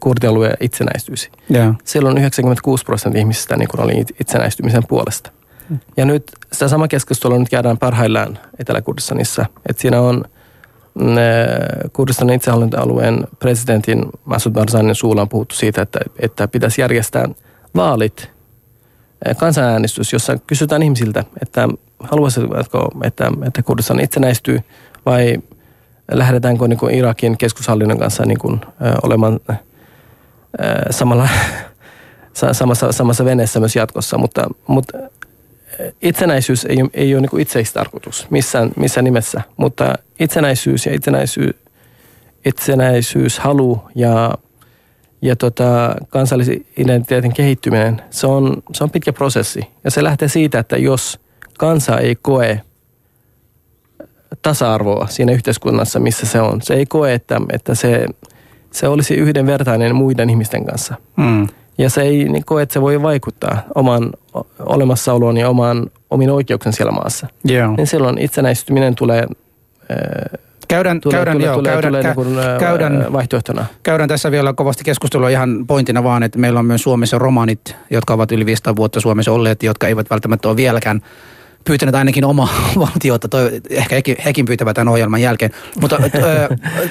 kurdialue 0.00 0.52
itsenäistyisi. 0.60 1.30
Yeah. 1.54 1.74
Silloin 1.84 2.18
96 2.18 2.84
prosenttia 2.84 3.20
ihmisistä 3.20 3.56
niin 3.56 3.68
oli 3.78 4.04
itsenäistymisen 4.20 4.82
puolesta. 4.88 5.30
Mm. 5.68 5.78
Ja 5.96 6.04
nyt 6.04 6.32
sitä 6.52 6.68
sama 6.68 6.88
keskustelua 6.88 7.38
nyt 7.38 7.48
käydään 7.48 7.78
parhaillaan 7.78 8.38
Etelä-Kurdistanissa. 8.58 9.46
Että 9.68 9.82
siinä 9.82 10.00
on– 10.00 10.24
Kurdistanin 11.92 12.36
itsehallintoalueen 12.36 13.26
presidentin 13.38 14.04
Masud 14.24 14.52
Barzanin 14.52 14.94
suulla 14.94 15.22
on 15.22 15.28
puhuttu 15.28 15.54
siitä, 15.54 15.82
että, 15.82 16.00
että 16.18 16.48
pitäisi 16.48 16.80
järjestää 16.80 17.28
vaalit, 17.74 18.30
eh, 19.26 19.36
kansanäänestys, 19.36 20.12
jossa 20.12 20.38
kysytään 20.46 20.82
ihmisiltä, 20.82 21.24
että 21.42 21.68
haluaisitko, 22.00 22.90
että, 23.04 23.32
että 23.46 23.62
Kurdistan 23.62 24.00
itsenäistyy 24.00 24.60
vai 25.06 25.36
lähdetäänkö 26.10 26.68
niin 26.68 26.78
kuin 26.78 26.94
Irakin 26.94 27.38
keskushallinnon 27.38 27.98
kanssa 27.98 28.24
niin 28.26 28.38
kuin, 28.38 28.60
ö, 28.64 28.94
olemaan 29.02 29.40
ö, 29.50 29.54
samalla, 30.90 31.28
samassa, 32.52 32.92
samassa 32.92 33.24
veneessä 33.24 33.60
myös 33.60 33.76
jatkossa, 33.76 34.18
mutta, 34.18 34.48
mutta 34.66 34.98
itsenäisyys 36.02 36.64
ei, 36.64 36.76
ei 36.94 37.14
ole 37.14 37.20
niin 37.20 37.40
itseistarkoitus 37.40 38.26
missään, 38.30 38.70
missään 38.76 39.04
nimessä, 39.04 39.40
mutta 39.56 39.94
itsenäisyys 40.20 40.86
ja 40.86 40.94
itsenäisyys, 40.94 41.54
itsenäisyys 42.44 43.38
halu 43.38 43.82
ja, 43.94 44.34
ja 45.22 45.36
tota, 45.36 45.94
kansallisen 46.08 46.64
identiteetin 46.76 47.32
kehittyminen, 47.32 48.02
se 48.10 48.26
on, 48.26 48.62
se 48.72 48.84
on 48.84 48.90
pitkä 48.90 49.12
prosessi. 49.12 49.60
Ja 49.84 49.90
se 49.90 50.04
lähtee 50.04 50.28
siitä, 50.28 50.58
että 50.58 50.76
jos 50.76 51.20
kansa 51.58 51.98
ei 51.98 52.16
koe 52.22 52.60
tasa-arvoa 54.42 55.06
siinä 55.06 55.32
yhteiskunnassa, 55.32 56.00
missä 56.00 56.26
se 56.26 56.40
on, 56.40 56.62
se 56.62 56.74
ei 56.74 56.86
koe, 56.86 57.14
että, 57.14 57.40
että 57.52 57.74
se, 57.74 58.06
se 58.70 58.88
olisi 58.88 59.14
yhdenvertainen 59.14 59.94
muiden 59.94 60.30
ihmisten 60.30 60.64
kanssa. 60.64 60.94
Mm 61.16 61.48
ja 61.78 61.90
se 61.90 62.02
ei 62.02 62.24
niin 62.24 62.44
koe, 62.44 62.62
että 62.62 62.72
se 62.72 62.80
voi 62.80 63.02
vaikuttaa 63.02 63.62
oman 63.74 64.10
olemassaoloon 64.58 65.36
ja 65.36 65.48
omaan, 65.48 65.86
omiin 66.10 66.30
oikeuksien 66.30 66.72
siellä 66.72 66.92
maassa. 66.92 67.26
Yeah. 67.50 67.76
Niin 67.76 67.86
silloin 67.86 68.18
itsenäistyminen 68.18 68.94
tulee 68.94 69.26
Käydään, 70.68 71.00
tulee, 71.00 71.16
käydään, 71.16 71.36
tulee, 71.36 71.46
joo, 71.48 71.56
tulee, 71.56 71.72
käydään, 71.72 72.14
tulee 72.14 72.44
kä- 72.44 72.48
niin 72.48 72.58
käydään, 72.60 73.12
vaihtoehtona. 73.12 73.64
Käydään 73.82 74.08
tässä 74.08 74.30
vielä 74.30 74.52
kovasti 74.52 74.84
keskustelua 74.84 75.28
ihan 75.28 75.64
pointina 75.66 76.04
vaan, 76.04 76.22
että 76.22 76.38
meillä 76.38 76.58
on 76.58 76.66
myös 76.66 76.82
Suomessa 76.82 77.18
romanit, 77.18 77.76
jotka 77.90 78.14
ovat 78.14 78.32
yli 78.32 78.46
500 78.46 78.76
vuotta 78.76 79.00
Suomessa 79.00 79.32
olleet, 79.32 79.62
jotka 79.62 79.88
eivät 79.88 80.10
välttämättä 80.10 80.48
ole 80.48 80.56
vieläkään 80.56 81.00
pyytäneet 81.64 81.94
ainakin 81.94 82.24
omaa 82.24 82.48
valtiota, 82.76 83.28
toi, 83.28 83.60
ehkä 83.70 83.94
hekin, 83.94 84.16
hekin 84.24 84.46
pyytävät 84.46 84.74
tämän 84.74 84.92
ohjelman 84.92 85.22
jälkeen. 85.22 85.50
Mutta 85.80 85.98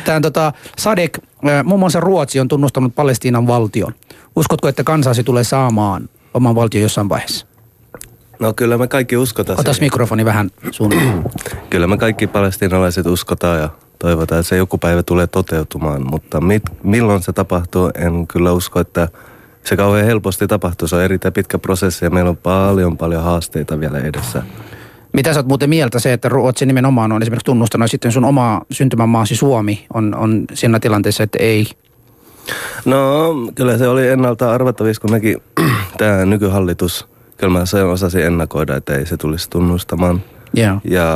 tämän 0.05 0.21
tota, 0.21 0.53
Sadek, 0.77 1.19
muun 1.63 1.79
muassa 1.79 1.99
Ruotsi 1.99 2.39
on 2.39 2.47
tunnustanut 2.47 2.95
Palestiinan 2.95 3.47
valtion. 3.47 3.93
Uskotko, 4.35 4.67
että 4.67 4.83
kansasi 4.83 5.23
tulee 5.23 5.43
saamaan 5.43 6.09
oman 6.33 6.55
valtion 6.55 6.81
jossain 6.81 7.09
vaiheessa? 7.09 7.45
No 8.39 8.53
kyllä 8.53 8.77
me 8.77 8.87
kaikki 8.87 9.17
uskotaan. 9.17 9.59
Otas 9.59 9.75
siihen. 9.75 9.85
mikrofoni 9.85 10.25
vähän 10.25 10.51
sun. 10.71 10.91
kyllä 11.69 11.87
me 11.87 11.97
kaikki 11.97 12.27
palestinalaiset 12.27 13.05
uskotaan 13.05 13.59
ja 13.59 13.69
toivotaan, 13.99 14.39
että 14.39 14.49
se 14.49 14.57
joku 14.57 14.77
päivä 14.77 15.03
tulee 15.03 15.27
toteutumaan. 15.27 16.07
Mutta 16.11 16.41
mit, 16.41 16.63
milloin 16.83 17.21
se 17.21 17.33
tapahtuu, 17.33 17.91
en 17.95 18.27
kyllä 18.27 18.51
usko, 18.51 18.79
että 18.79 19.07
se 19.63 19.77
kauhean 19.77 20.06
helposti 20.06 20.48
tapahtuu. 20.48 20.88
Se 20.88 20.96
on 20.96 21.03
erittäin 21.03 21.34
pitkä 21.34 21.58
prosessi 21.58 22.06
ja 22.06 22.10
meillä 22.10 22.30
on 22.30 22.38
paljon 22.38 22.98
paljon 22.98 23.24
haasteita 23.24 23.80
vielä 23.80 24.00
edessä. 24.00 24.44
Mitä 25.13 25.34
sä 25.34 25.39
oot 25.39 25.48
muuten 25.48 25.70
mieltä 25.70 26.00
se, 26.00 26.13
että 26.13 26.30
Ruotsi 26.30 26.65
nimenomaan 26.65 27.12
on 27.12 27.22
esimerkiksi 27.22 27.46
tunnustanut, 27.46 27.91
sitten 27.91 28.12
sun 28.12 28.25
oma 28.25 28.62
syntymämaasi 28.72 29.36
Suomi 29.36 29.86
on, 29.94 30.15
on 30.15 30.46
siinä 30.53 30.80
tilanteessa, 30.80 31.24
että 31.24 31.38
ei 31.41 31.68
No 32.86 33.34
kyllä 33.56 33.77
se 33.77 33.88
oli 33.88 34.08
ennalta 34.08 34.51
arvattavissa, 34.51 35.01
kun 35.01 35.12
nekin 35.12 35.38
tämä 35.98 36.25
nykyhallitus, 36.25 37.08
kyllä 37.38 37.60
mä 37.60 37.65
sen 37.65 37.86
osasin 37.86 38.25
ennakoida, 38.25 38.75
että 38.75 38.96
ei 38.96 39.06
se 39.06 39.18
tulisi 39.18 39.50
tunnustamaan. 39.50 40.22
Yeah. 40.58 40.82
Ja 40.84 41.08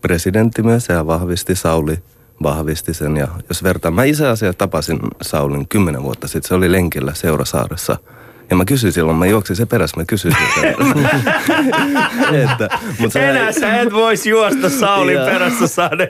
presidentti 0.00 0.62
myös 0.62 0.88
ja 0.88 1.06
vahvisti 1.06 1.54
Sauli 1.54 1.98
vahvisti 2.44 2.94
sen. 2.94 3.16
Ja 3.16 3.28
jos 3.48 3.62
vertaan, 3.62 3.94
mä 3.94 4.04
itse 4.04 4.26
asiassa 4.26 4.58
tapasin 4.58 4.98
Saulin 5.22 5.68
kymmenen 5.68 6.02
vuotta 6.02 6.28
sitten, 6.28 6.48
se 6.48 6.54
oli 6.54 6.72
lenkillä 6.72 7.14
Seurasaaressa. 7.14 7.96
Ja 8.50 8.56
mä 8.56 8.64
kysyin 8.64 8.92
silloin, 8.92 9.16
mä 9.16 9.26
juoksin 9.26 9.56
se 9.56 9.66
perässä, 9.66 10.00
mä 10.00 10.04
kysyin 10.04 10.36
että, 12.44 12.68
mut 12.98 13.12
sä, 13.12 13.30
Enää 13.30 13.52
sä 13.52 13.80
et 13.80 13.92
vois 13.92 14.26
juosta 14.26 14.70
Saulin 14.70 15.18
perässä 15.18 15.66
saada. 15.66 16.06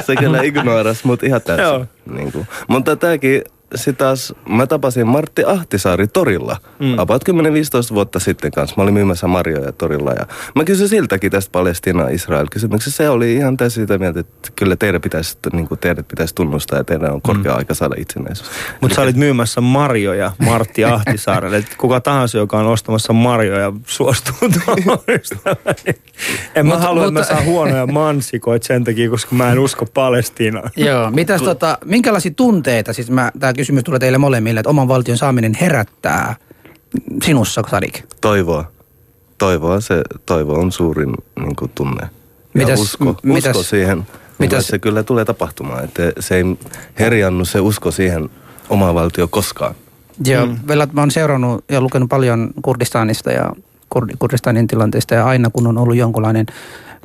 se 0.00 0.16
kyllä 0.16 0.42
ignoras, 0.42 1.04
mutta 1.04 1.26
ihan 1.26 1.42
täysin. 1.42 1.88
Niin 2.10 2.32
kuin. 2.32 2.46
Mutta 2.68 2.96
tämäkin 2.96 3.42
sitten 3.74 4.06
taas 4.06 4.34
mä 4.48 4.66
tapasin 4.66 5.06
Martti 5.06 5.44
Ahtisaari 5.44 6.06
torilla. 6.06 6.56
Mm. 6.78 6.98
About 6.98 7.24
10-15 7.28 7.94
vuotta 7.94 8.20
sitten 8.20 8.50
kanssa. 8.50 8.74
Mä 8.76 8.82
olin 8.82 8.94
myymässä 8.94 9.26
marjoja 9.26 9.72
torilla 9.72 10.12
ja 10.12 10.26
mä 10.54 10.64
kysyin 10.64 10.88
siltäkin 10.88 11.30
tästä 11.30 11.52
Palestina-Israel-kysymyksestä. 11.52 12.96
Se 12.96 13.08
oli 13.08 13.34
ihan 13.34 13.56
täysin 13.56 13.82
sitä 13.82 13.98
mieltä, 13.98 14.20
että 14.20 14.50
kyllä 14.56 14.76
teidän 14.76 15.00
pitäisi, 15.00 15.38
niin 15.52 15.68
kuin 15.68 15.80
teidät 15.80 16.08
pitäisi 16.08 16.34
tunnustaa 16.34 16.78
ja 16.78 16.84
teidän 16.84 17.12
on 17.12 17.22
korkea 17.22 17.52
mm. 17.52 17.58
aika 17.58 17.74
saada 17.74 17.94
itsenäisyys. 17.98 18.50
Mutta 18.80 18.94
sä 18.94 19.02
olit 19.02 19.16
myymässä 19.16 19.60
marjoja 19.60 20.32
Martti 20.38 20.84
Ahtisaarelle. 20.94 21.64
Kuka 21.78 22.00
tahansa, 22.00 22.38
joka 22.38 22.58
on 22.58 22.66
ostamassa 22.66 23.12
marjoja, 23.12 23.72
suostuu 23.86 24.34
tuohon 24.40 24.98
En 26.54 26.66
mä 26.66 26.78
halua, 26.78 27.02
että 27.02 27.12
mä 27.12 27.24
saan 27.24 27.44
huonoja 27.44 27.86
mansikoita 27.86 28.66
sen 28.66 28.84
takia, 28.84 29.10
koska 29.10 29.34
mä 29.34 29.52
en 29.52 29.58
usko 29.58 29.86
Palestiinaan. 29.86 30.70
Joo, 30.76 31.10
mitäs 31.10 31.42
tota, 31.42 31.78
minkälaisia 31.84 32.32
tunteita, 32.36 32.92
siis 32.92 33.10
mä, 33.10 33.32
tää 33.40 33.52
kysymys 33.58 33.84
tulee 33.84 33.98
teille 33.98 34.18
molemmille, 34.18 34.60
että 34.60 34.70
oman 34.70 34.88
valtion 34.88 35.18
saaminen 35.18 35.54
herättää 35.60 36.36
sinussa, 37.22 37.62
Sadik? 37.70 38.04
Toivoa. 38.20 38.70
Toivoa, 39.38 39.80
se 39.80 40.02
toivo 40.26 40.52
on 40.52 40.72
suurin 40.72 41.14
niin 41.40 41.56
kuin, 41.56 41.70
tunne. 41.74 42.08
Mitäs, 42.54 42.78
ja 42.78 42.82
usko, 42.82 43.16
mitäs, 43.22 43.56
usko 43.56 43.62
siihen, 43.62 44.06
mitäs, 44.38 44.66
se 44.66 44.78
kyllä 44.78 45.02
tulee 45.02 45.24
tapahtumaan. 45.24 45.84
Että 45.84 46.02
se 46.20 46.36
ei 46.36 46.44
herjannu 46.98 47.44
se 47.44 47.60
usko 47.60 47.90
siihen 47.90 48.30
omaan 48.68 48.94
valtio 48.94 49.28
koskaan. 49.28 49.74
Joo, 50.24 50.46
mm. 50.46 50.56
Velat, 50.68 50.92
mä 50.92 51.00
oon 51.00 51.10
seurannut 51.10 51.64
ja 51.68 51.80
lukenut 51.80 52.08
paljon 52.08 52.50
Kurdistanista 52.62 53.32
ja 53.32 53.52
Kurdistanin 54.18 54.66
tilanteesta 54.66 55.14
ja 55.14 55.26
aina 55.26 55.50
kun 55.50 55.66
on 55.66 55.78
ollut 55.78 55.96
jonkunlainen 55.96 56.46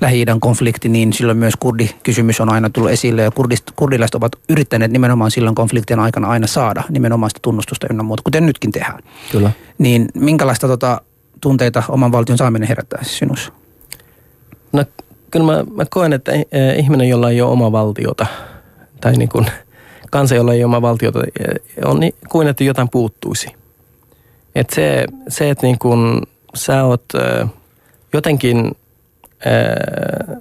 lähi 0.04 0.26
konflikti, 0.40 0.90
niin 0.90 1.14
silloin 1.14 1.38
myös 1.38 1.54
kurdikysymys 1.60 2.42
on 2.42 2.50
aina 2.50 2.70
tullut 2.70 2.92
esille 2.92 3.22
ja 3.22 3.32
kurdist, 3.32 3.64
kurdilaiset 3.76 4.16
ovat 4.16 4.32
yrittäneet 4.50 4.92
nimenomaan 4.92 5.32
silloin 5.32 5.56
konfliktien 5.56 6.00
aikana 6.00 6.28
aina 6.28 6.48
saada 6.48 6.84
nimenomaan 6.90 7.30
sitä 7.30 7.40
tunnustusta 7.42 7.88
ynnä 7.90 8.04
muuta, 8.04 8.24
kuten 8.24 8.46
nytkin 8.46 8.72
tehdään. 8.72 9.00
Kyllä. 9.32 9.52
Niin 9.78 10.10
minkälaista 10.14 10.68
tota, 10.68 11.02
tunteita 11.42 11.84
oman 11.90 12.12
valtion 12.12 12.38
saaminen 12.38 12.68
herättää 12.68 13.04
sinussa? 13.04 13.52
No 14.72 14.86
kyllä 15.32 15.46
mä, 15.46 15.64
mä 15.76 15.86
koen, 15.90 16.14
että 16.14 16.32
eh, 16.32 16.46
ihminen, 16.78 17.10
jolla 17.10 17.30
ei 17.30 17.42
ole 17.42 17.52
oma 17.52 17.72
valtiota, 17.72 18.26
tai 19.02 19.14
niin 19.14 19.30
kuin 19.30 19.46
kansa, 20.12 20.36
jolla 20.36 20.54
ei 20.54 20.60
ole 20.60 20.66
oma 20.66 20.82
valtiota, 20.82 21.20
eh, 21.24 21.62
on 21.86 22.00
niin 22.00 22.16
kuin, 22.30 22.48
että 22.48 22.64
jotain 22.64 22.90
puuttuisi. 22.90 23.48
Et 24.56 24.70
se, 24.70 25.06
se, 25.28 25.50
että 25.50 25.68
niin 25.68 25.80
kuin 25.80 26.22
sä 26.56 26.84
oot 26.84 27.04
eh, 27.16 27.48
jotenkin 28.14 28.72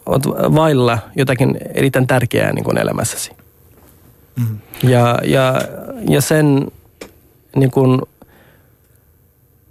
oot 0.06 0.26
vailla 0.54 0.98
jotakin 1.16 1.58
erittäin 1.74 2.06
tärkeää 2.06 2.52
niin 2.52 2.64
kuin 2.64 2.78
elämässäsi. 2.78 3.30
Mm. 4.36 4.58
Ja, 4.82 5.18
ja, 5.24 5.60
ja 6.08 6.20
sen 6.20 6.66
niin 7.56 7.70
kuin, 7.70 8.00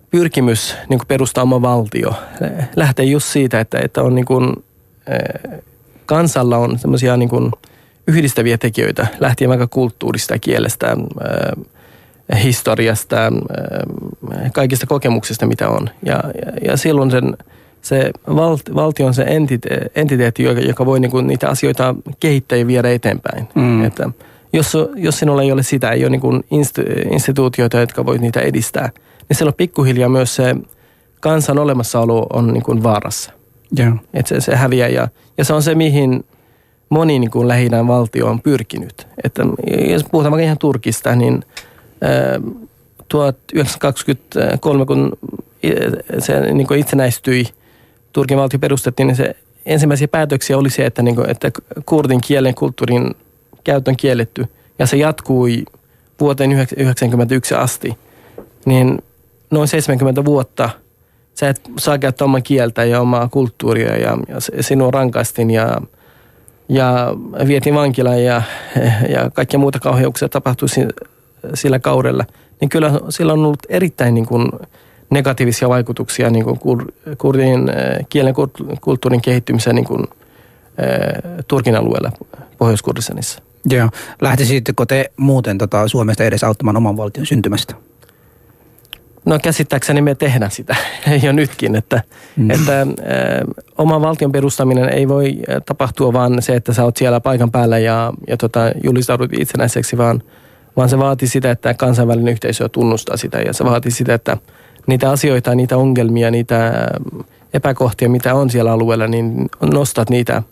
pyrkimys 0.09 0.75
niin 0.89 1.00
kuin 1.00 1.07
perustaa 1.07 1.41
oma 1.41 1.61
valtio 1.61 2.13
lähtee 2.75 3.05
just 3.05 3.27
siitä, 3.27 3.59
että, 3.59 3.79
että 3.83 4.01
on 4.01 4.15
niin 4.15 4.25
kuin, 4.25 4.63
kansalla 6.05 6.57
on 6.57 6.79
semmoisia 6.79 7.17
niin 7.17 7.29
kuin 7.29 7.51
yhdistäviä 8.07 8.57
tekijöitä, 8.57 9.07
lähtien 9.19 9.50
vaikka 9.50 9.67
kulttuurista, 9.67 10.39
kielestä, 10.39 10.97
historiasta, 12.43 13.17
kaikista 14.53 14.88
kokemuksista, 14.88 15.45
mitä 15.45 15.69
on. 15.69 15.89
Ja, 16.05 16.15
ja, 16.15 16.51
ja 16.65 16.77
silloin 16.77 17.11
sen 17.11 17.38
se 17.81 18.11
valt, 18.27 18.61
valtio 18.75 19.07
on 19.07 19.13
se 19.13 19.23
entite, 19.27 19.91
entiteetti, 19.95 20.43
joka, 20.43 20.61
joka 20.61 20.85
voi 20.85 21.00
niinku 21.00 21.21
niitä 21.21 21.50
asioita 21.50 21.95
kehittää 22.19 22.57
ja 22.57 22.67
viedä 22.67 22.91
eteenpäin. 22.91 23.47
Mm. 23.55 23.83
Että 23.83 24.09
jos, 24.53 24.77
jos 24.95 25.19
sinulla 25.19 25.41
ei 25.41 25.51
ole 25.51 25.63
sitä, 25.63 25.91
ei 25.91 26.03
ole 26.03 26.09
niinku 26.09 26.39
instituutioita, 27.11 27.79
jotka 27.79 28.05
voi 28.05 28.17
niitä 28.17 28.39
edistää, 28.39 28.89
niin 29.29 29.38
silloin 29.38 29.55
pikkuhiljaa 29.55 30.09
myös 30.09 30.35
se 30.35 30.55
kansan 31.19 31.59
olemassaolo 31.59 32.27
on 32.33 32.53
niinku 32.53 32.83
vaarassa. 32.83 33.31
Yeah. 33.79 33.93
Että 34.13 34.29
se, 34.29 34.41
se 34.41 34.55
häviää 34.55 34.88
ja, 34.88 35.07
ja 35.38 35.45
se 35.45 35.53
on 35.53 35.63
se, 35.63 35.75
mihin 35.75 36.25
moni 36.89 37.19
niin 37.19 37.31
kuin 37.31 37.47
lähi 37.47 37.69
valtio 37.88 38.27
on 38.27 38.41
pyrkinyt. 38.41 39.07
Että 39.23 39.43
jos 39.89 40.03
puhutaan 40.11 40.31
vaikka 40.31 40.45
ihan 40.45 40.57
Turkista, 40.57 41.15
niin 41.15 41.43
ää, 42.01 42.39
1923, 43.07 44.85
kun 44.85 45.11
se 46.19 46.53
niin 46.53 46.73
itsenäistyi– 46.73 47.45
Turkin 48.13 48.37
valtio 48.37 48.59
perustettiin, 48.59 49.07
niin 49.07 49.15
se 49.15 49.35
ensimmäisiä 49.65 50.07
päätöksiä 50.07 50.57
oli 50.57 50.69
se, 50.69 50.85
että, 50.85 51.01
niin 51.01 51.15
kuin, 51.15 51.29
että 51.29 51.51
kurdin 51.85 52.21
kielen 52.21 52.55
kulttuurin 52.55 53.15
käyttö 53.63 53.91
on 53.91 53.97
kielletty. 53.97 54.45
Ja 54.79 54.85
se 54.85 54.97
jatkui 54.97 55.63
vuoteen 56.19 56.49
1991 56.49 57.55
asti. 57.55 57.97
Niin 58.65 59.03
noin 59.51 59.67
70 59.67 60.25
vuotta 60.25 60.69
sä 61.39 61.49
et 61.49 61.61
saa 61.79 61.97
käyttää 61.97 62.25
omaa 62.25 62.41
kieltä 62.41 62.83
ja 62.83 63.01
omaa 63.01 63.27
kulttuuria 63.27 63.97
ja, 63.97 64.17
ja 64.27 64.63
sinua 64.63 64.91
rankaistiin 64.91 65.51
ja, 65.51 65.81
ja 66.69 67.15
vietiin 67.47 67.75
vankilaan 67.75 68.23
ja, 68.23 68.41
ja 69.09 69.29
kaikkia 69.33 69.59
muuta 69.59 69.79
kauheuksia 69.79 70.29
tapahtui 70.29 70.69
sillä 71.53 71.79
kaudella. 71.79 72.25
Niin 72.61 72.69
kyllä 72.69 72.91
sillä 73.09 73.33
on 73.33 73.39
ollut 73.39 73.65
erittäin 73.69 74.13
niin 74.13 74.25
kuin, 74.25 74.49
negatiivisia 75.11 75.69
vaikutuksia 75.69 76.29
niin 76.29 76.45
kuin 76.45 76.59
kurdin 77.17 77.69
äh, 77.69 77.75
kielen 78.09 78.33
kulttuurin 78.81 79.21
kehittymiseen 79.21 79.75
niin 79.75 79.85
kuin, 79.85 80.03
äh, 80.03 81.43
Turkin 81.47 81.75
alueella 81.75 82.11
Pohjois-Kurdistanissa. 82.57 83.41
Joo. 83.69 83.89
Lähtisittekö 84.21 84.85
te 84.85 85.11
muuten 85.17 85.57
tota, 85.57 85.87
Suomesta 85.87 86.23
edes 86.23 86.43
auttamaan 86.43 86.77
oman 86.77 86.97
valtion 86.97 87.25
syntymästä? 87.25 87.75
No 89.25 89.39
käsittääkseni 89.43 90.01
me 90.01 90.15
tehdään 90.15 90.51
sitä 90.51 90.75
jo 91.24 91.31
nytkin, 91.31 91.75
että, 91.75 92.01
mm. 92.35 92.51
että 92.51 92.81
äh, 92.81 92.87
oman 93.77 94.01
valtion 94.01 94.31
perustaminen 94.31 94.89
ei 94.89 95.07
voi 95.07 95.37
tapahtua 95.65 96.13
vaan 96.13 96.41
se, 96.41 96.55
että 96.55 96.74
sä 96.74 96.83
oot 96.83 96.97
siellä 96.97 97.19
paikan 97.19 97.51
päällä 97.51 97.77
ja, 97.77 98.13
ja 98.27 98.37
tota, 98.37 98.71
julistaudut 98.83 99.33
itsenäiseksi, 99.33 99.97
vaan, 99.97 100.24
vaan 100.77 100.89
se 100.89 100.97
vaatii 100.97 101.27
sitä, 101.27 101.51
että 101.51 101.74
kansainvälinen 101.74 102.31
yhteisö 102.31 102.69
tunnustaa 102.69 103.17
sitä 103.17 103.37
ja 103.37 103.53
se 103.53 103.65
vaatii 103.65 103.91
sitä, 103.91 104.13
että– 104.13 104.37
niitä 104.87 105.11
asioita, 105.11 105.55
niitä 105.55 105.77
ongelmia, 105.77 106.31
niitä 106.31 106.87
epäkohtia, 107.53 108.09
mitä 108.09 108.35
on 108.35 108.50
siellä 108.50 108.72
alueella, 108.72 109.07
niin 109.07 109.50
nostat 109.61 110.09
niitä 110.09 110.44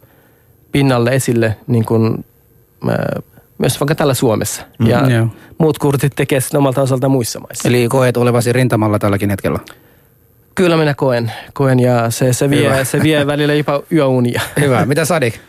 pinnalle 0.72 1.10
esille 1.10 1.58
niin 1.68 1.86
kuin, 1.86 2.26
myös 3.58 3.80
vaikka 3.80 3.96
täällä 3.96 4.14
Suomessa. 4.14 4.62
Mm, 4.80 4.88
ja 4.88 5.02
mm, 5.02 5.30
muut 5.58 5.78
kurtit 5.78 6.16
tekee 6.16 6.42
sen 6.42 6.58
omalta 6.58 6.82
osalta 6.82 7.10
muissa 7.10 7.40
maissa. 7.40 7.70
Eli 7.70 7.88
koet 7.90 8.18
olevasi 8.18 8.54
rintamalla 8.54 9.00
tälläkin 9.00 9.30
hetkellä? 9.30 9.60
Kyllä 10.56 10.78
minä 10.78 10.94
koen, 10.94 11.32
koen 11.54 11.80
ja 11.80 12.10
se, 12.10 12.34
se, 12.34 12.50
vie, 12.50 12.86
se 12.86 13.04
vie 13.04 13.28
välillä 13.28 13.54
jopa 13.54 13.82
yöunia. 13.92 14.42
Hyvä. 14.62 14.86
Mitä 14.86 15.06
Sadik? 15.06 15.40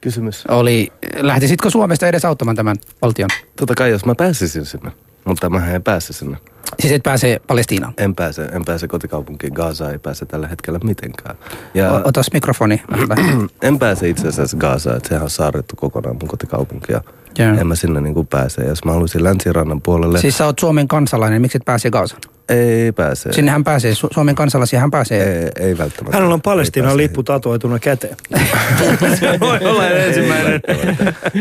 Kysymys. 0.00 0.44
Oli, 0.46 0.92
lähtisitkö 1.16 1.70
Suomesta 1.70 2.06
edes 2.06 2.24
auttamaan 2.24 2.56
tämän 2.56 2.76
valtion? 3.02 3.28
Totta 3.56 3.74
kai, 3.74 3.90
jos 3.90 4.04
mä 4.04 4.14
pääsisin 4.14 4.66
sinne. 4.66 4.92
Mutta 5.24 5.50
mä 5.50 5.70
en 5.70 5.82
pääse 5.82 6.12
sinne. 6.12 6.36
Siis 6.80 6.92
et 6.92 7.02
pääse 7.02 7.40
Palestiinaan? 7.46 7.94
En 7.98 8.14
pääse, 8.14 8.44
en 8.44 8.64
pääse 8.64 8.88
kotikaupunkiin. 8.88 9.52
Gaza 9.52 9.90
ei 9.90 9.98
pääse 9.98 10.26
tällä 10.26 10.48
hetkellä 10.48 10.78
mitenkään. 10.84 11.36
Ja 11.74 12.02
Otas 12.04 12.32
mikrofoni. 12.32 12.82
en 13.62 13.78
pääse 13.78 14.08
itse 14.08 14.28
asiassa 14.28 14.56
Gazaan, 14.56 14.96
että 14.96 15.08
sehän 15.08 15.22
on 15.22 15.30
saarrettu 15.30 15.76
kokonaan 15.76 16.16
mun 16.20 16.28
kotikaupunkia. 16.28 17.00
Yeah. 17.40 17.58
En 17.58 17.66
mä 17.66 17.74
sinne 17.74 18.00
niin 18.00 18.14
kuin 18.14 18.26
pääse. 18.26 18.62
Jos 18.62 18.84
mä 18.84 18.92
haluaisin 18.92 19.24
länsirannan 19.24 19.82
puolelle... 19.82 20.18
Siis 20.18 20.38
sä 20.38 20.46
oot 20.46 20.58
Suomen 20.58 20.88
kansalainen, 20.88 21.42
miksi 21.42 21.58
et 21.58 21.64
pääse 21.64 21.90
Gazaan? 21.90 22.22
Ei 22.48 22.92
pääse. 22.92 23.32
Sinne 23.32 23.50
hän 23.50 23.64
pääsee, 23.64 23.92
Su- 23.92 24.08
Suomen 24.14 24.34
kansalaisia 24.34 24.80
hän 24.80 24.90
pääsee. 24.90 25.42
Ei, 25.42 25.66
ei 25.66 25.78
välttämättä. 25.78 26.16
Hänellä 26.16 26.34
on 26.34 26.42
Palestiinan 26.42 26.96
lippu 26.96 27.22
tatuoituna 27.22 27.78
käteen. 27.78 28.16
Se 29.20 29.40
voi 29.40 29.58
olla 29.64 29.88
ensimmäinen. 29.88 30.60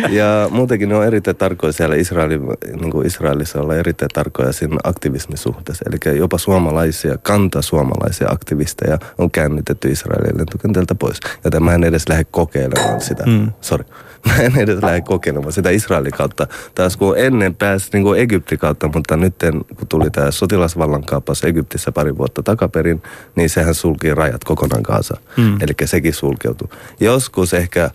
ja 0.09 0.47
muutenkin 0.51 0.89
ne 0.89 0.95
on 0.95 1.05
erittäin 1.05 1.37
tarkoja 1.37 1.73
siellä 1.73 1.95
Israeli, 1.95 2.39
niin 2.79 2.91
kuin 2.91 3.07
Israelissa 3.07 3.61
olla 3.61 3.75
erittäin 3.75 4.09
tarkoja 4.13 4.51
siinä 4.51 4.77
aktivismisuhteessa. 4.83 5.85
Eli 5.89 6.17
jopa 6.17 6.37
suomalaisia, 6.37 7.17
kanta 7.17 7.61
suomalaisia 7.61 8.27
aktivisteja 8.29 8.97
on 9.17 9.31
käännytetty 9.31 9.89
Israelin 9.91 10.37
lentokentältä 10.37 10.95
pois. 10.95 11.19
Joten 11.43 11.63
mä 11.63 11.73
en 11.73 11.83
edes 11.83 12.09
lähde 12.09 12.23
kokeilemaan 12.31 13.01
sitä. 13.01 13.23
Mm. 13.25 13.51
Sorry. 13.61 13.85
Mä 14.25 14.35
en 14.35 14.57
edes 14.57 14.81
lähde 14.81 15.01
kokeilemaan 15.01 15.53
sitä 15.53 15.69
Israelin 15.69 16.11
kautta. 16.11 16.47
Taas 16.75 16.97
kun 16.97 17.17
ennen 17.17 17.55
pääsi 17.55 17.89
niin 17.93 18.03
kuin 18.03 18.19
Egyptin 18.19 18.59
kautta, 18.59 18.89
mutta 18.93 19.17
nyt 19.17 19.35
kun 19.77 19.87
tuli 19.87 20.09
tämä 20.09 20.31
sotilasvallankaappaus 20.31 21.43
Egyptissä 21.43 21.91
pari 21.91 22.17
vuotta 22.17 22.43
takaperin, 22.43 23.03
niin 23.35 23.49
sehän 23.49 23.75
sulki 23.75 24.13
rajat 24.13 24.43
kokonaan 24.43 24.83
kanssa. 24.83 25.17
Mm. 25.37 25.57
Eli 25.61 25.73
sekin 25.85 26.13
sulkeutui. 26.13 26.67
Joskus 26.99 27.53
ehkä 27.53 27.91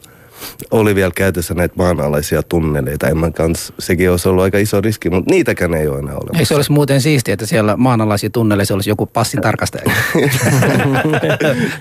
oli 0.70 0.94
vielä 0.94 1.12
käytössä 1.14 1.54
näitä 1.54 1.74
maanalaisia 1.76 2.42
tunneleita. 2.42 3.08
En 3.08 3.32
kans, 3.32 3.72
sekin 3.78 4.10
olisi 4.10 4.28
ollut 4.28 4.44
aika 4.44 4.58
iso 4.58 4.80
riski, 4.80 5.10
mutta 5.10 5.30
niitäkään 5.30 5.74
ei 5.74 5.88
ole 5.88 5.98
enää 5.98 6.14
olemassa. 6.14 6.38
Eikö 6.38 6.44
se 6.44 6.54
olisi 6.54 6.72
muuten 6.72 7.00
siistiä, 7.00 7.34
että 7.34 7.46
siellä 7.46 7.76
maanalaisia 7.76 8.30
tunneleissa 8.30 8.74
olisi 8.74 8.90
joku 8.90 9.06
passin 9.06 9.40
tarkastaja? 9.40 9.84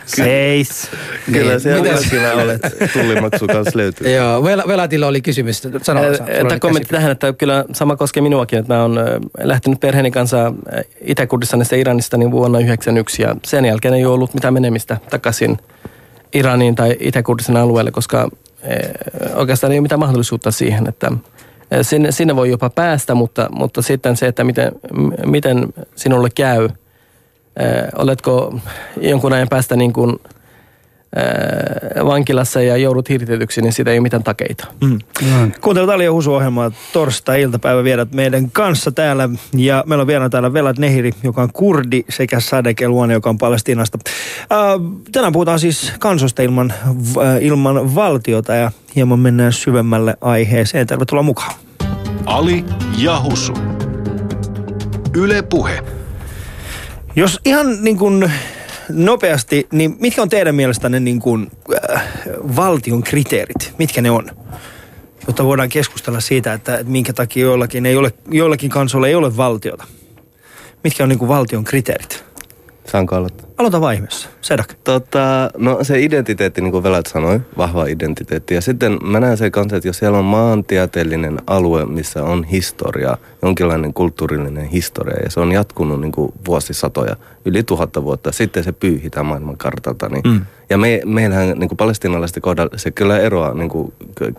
Seis. 0.05 0.89
Kyllä 1.31 1.51
niin. 1.51 1.59
siellä 1.59 1.97
kyllä 2.09 2.33
olet. 2.33 2.61
Tullimaksu 2.93 3.47
kanssa 3.47 3.77
löytyy. 3.77 4.15
Joo, 4.15 4.43
Velatilla 4.43 5.07
oli 5.07 5.21
kysymys. 5.21 5.61
Sano, 5.81 6.01
että 6.27 6.59
kommentti 6.59 6.89
tähän, 6.89 7.11
että 7.11 7.33
kyllä 7.33 7.65
sama 7.73 7.95
koskee 7.95 8.23
minuakin, 8.23 8.59
että 8.59 8.73
mä 8.73 8.81
oon 8.81 8.99
lähtenyt 9.39 9.79
perheeni 9.79 10.11
kanssa 10.11 10.53
Itä-Kurdistanista 11.01 11.75
Iranista 11.75 12.17
niin 12.17 12.31
vuonna 12.31 12.57
1991 12.57 13.21
ja 13.21 13.35
sen 13.45 13.65
jälkeen 13.65 13.93
ei 13.93 14.05
ole 14.05 14.13
ollut 14.13 14.33
mitään 14.33 14.53
menemistä 14.53 14.97
takaisin 15.09 15.57
Iraniin 16.33 16.75
tai 16.75 16.95
Itä-Kurdistan 16.99 17.57
alueelle, 17.57 17.91
koska 17.91 18.29
oikeastaan 19.35 19.71
ei 19.71 19.79
ole 19.79 19.83
mitään 19.83 19.99
mahdollisuutta 19.99 20.51
siihen, 20.51 20.87
että 20.87 21.11
eh, 21.71 21.79
sinne, 21.81 22.11
sinne 22.11 22.35
voi 22.35 22.49
jopa 22.49 22.69
päästä, 22.69 23.15
mutta, 23.15 23.49
mutta 23.51 23.81
sitten 23.81 24.17
se, 24.17 24.27
että 24.27 24.43
miten, 24.43 24.71
miten 25.25 25.73
sinulle 25.95 26.29
käy, 26.35 26.65
eh, 26.65 26.71
oletko 27.95 28.59
jonkun 29.01 29.33
ajan 29.33 29.49
päästä 29.49 29.75
niin 29.75 29.93
kuin– 29.93 30.15
vankilassa 32.05 32.61
ja 32.61 32.77
joudut 32.77 33.09
hirtetyksi, 33.09 33.61
niin 33.61 33.73
siitä 33.73 33.91
ei 33.91 33.97
ole 33.97 34.03
mitään 34.03 34.23
takeita. 34.23 34.67
Mm. 34.81 34.99
Mm. 35.21 35.51
Kuuntelut 35.61 35.89
Ali 35.89 36.05
Husu-ohjelmaa 36.05 36.71
torstai-iltapäivä 36.93 37.83
viedät 37.83 38.11
meidän 38.11 38.51
kanssa 38.51 38.91
täällä. 38.91 39.29
Ja 39.57 39.83
meillä 39.87 40.01
on 40.01 40.07
vielä 40.07 40.29
täällä 40.29 40.53
Velat 40.53 40.77
Nehiri, 40.77 41.11
joka 41.23 41.41
on 41.41 41.49
kurdi, 41.53 42.03
sekä 42.09 42.39
Sadek 42.39 42.81
Eluani, 42.81 43.13
joka 43.13 43.29
on 43.29 43.37
Palestiinasta. 43.37 43.97
Äh, 44.41 44.57
tänään 45.11 45.33
puhutaan 45.33 45.59
siis 45.59 45.93
kansosta 45.99 46.41
ilman, 46.41 46.73
äh, 47.17 47.43
ilman 47.43 47.95
valtiota 47.95 48.55
ja 48.55 48.71
hieman 48.95 49.19
mennään 49.19 49.53
syvemmälle 49.53 50.17
aiheeseen. 50.21 50.87
Tervetuloa 50.87 51.23
mukaan. 51.23 51.53
Ali 52.25 52.65
ja 52.97 53.21
Husu. 53.21 53.53
Yle 55.15 55.41
Puhe. 55.41 55.83
Jos 57.15 57.39
ihan 57.45 57.83
niin 57.83 57.97
kuin 57.97 58.31
nopeasti, 58.89 59.67
niin 59.71 59.95
mitkä 59.99 60.21
on 60.21 60.29
teidän 60.29 60.55
mielestänne 60.55 60.99
niin 60.99 61.19
kuin, 61.19 61.51
äh, 61.93 62.03
valtion 62.55 63.03
kriteerit? 63.03 63.73
Mitkä 63.79 64.01
ne 64.01 64.11
on? 64.11 64.31
Jotta 65.27 65.45
voidaan 65.45 65.69
keskustella 65.69 66.19
siitä, 66.19 66.53
että 66.53 66.79
minkä 66.83 67.13
takia 67.13 67.45
joillakin, 67.45 67.85
ei 67.85 67.95
ole, 67.95 68.13
joillakin 68.31 68.69
kansoilla 68.69 69.07
ei 69.07 69.15
ole 69.15 69.37
valtiota. 69.37 69.83
Mitkä 70.83 71.03
on 71.03 71.09
niin 71.09 71.19
kuin 71.19 71.29
valtion 71.29 71.63
kriteerit? 71.63 72.23
Saanko 72.85 73.15
aloittaa? 73.15 73.49
Aloita 73.57 73.81
vaiheessa. 73.81 74.29
Sedak. 74.41 74.73
Tota, 74.83 75.49
no 75.57 75.83
se 75.83 76.01
identiteetti, 76.01 76.61
niin 76.61 76.71
kuin 76.71 76.83
Velat 76.83 77.05
sanoi, 77.05 77.39
vahva 77.57 77.85
identiteetti. 77.85 78.53
Ja 78.53 78.61
sitten 78.61 78.97
mä 79.03 79.19
näen 79.19 79.37
se 79.37 79.51
kanssa, 79.51 79.75
että 79.75 79.87
jos 79.89 79.97
siellä 79.97 80.17
on 80.17 80.25
maantieteellinen 80.25 81.39
alue, 81.47 81.85
missä 81.85 82.23
on 82.23 82.43
historia, 82.43 83.17
jonkinlainen 83.41 83.93
kulttuurillinen 83.93 84.65
historia, 84.65 85.23
ja 85.23 85.29
se 85.29 85.39
on 85.39 85.51
jatkunut 85.51 86.01
niin 86.01 86.11
kuin 86.11 86.31
vuosisatoja, 86.47 87.15
yli 87.45 87.63
tuhatta 87.63 88.03
vuotta, 88.03 88.31
sitten 88.31 88.63
se 88.63 88.71
pyyhitään 88.71 89.25
maailman 89.25 89.57
kartalta. 89.57 90.09
Niin. 90.09 90.23
Mm. 90.25 90.41
Ja 90.69 90.77
me, 90.77 91.01
meillähän 91.05 91.59
niin 91.59 91.69
kuin 91.69 91.77
palestinalaisten 91.77 92.41
kohdalla, 92.41 92.77
se 92.77 92.91
kyllä 92.91 93.19
eroaa 93.19 93.53
niin 93.53 93.69
kuin 93.69 93.93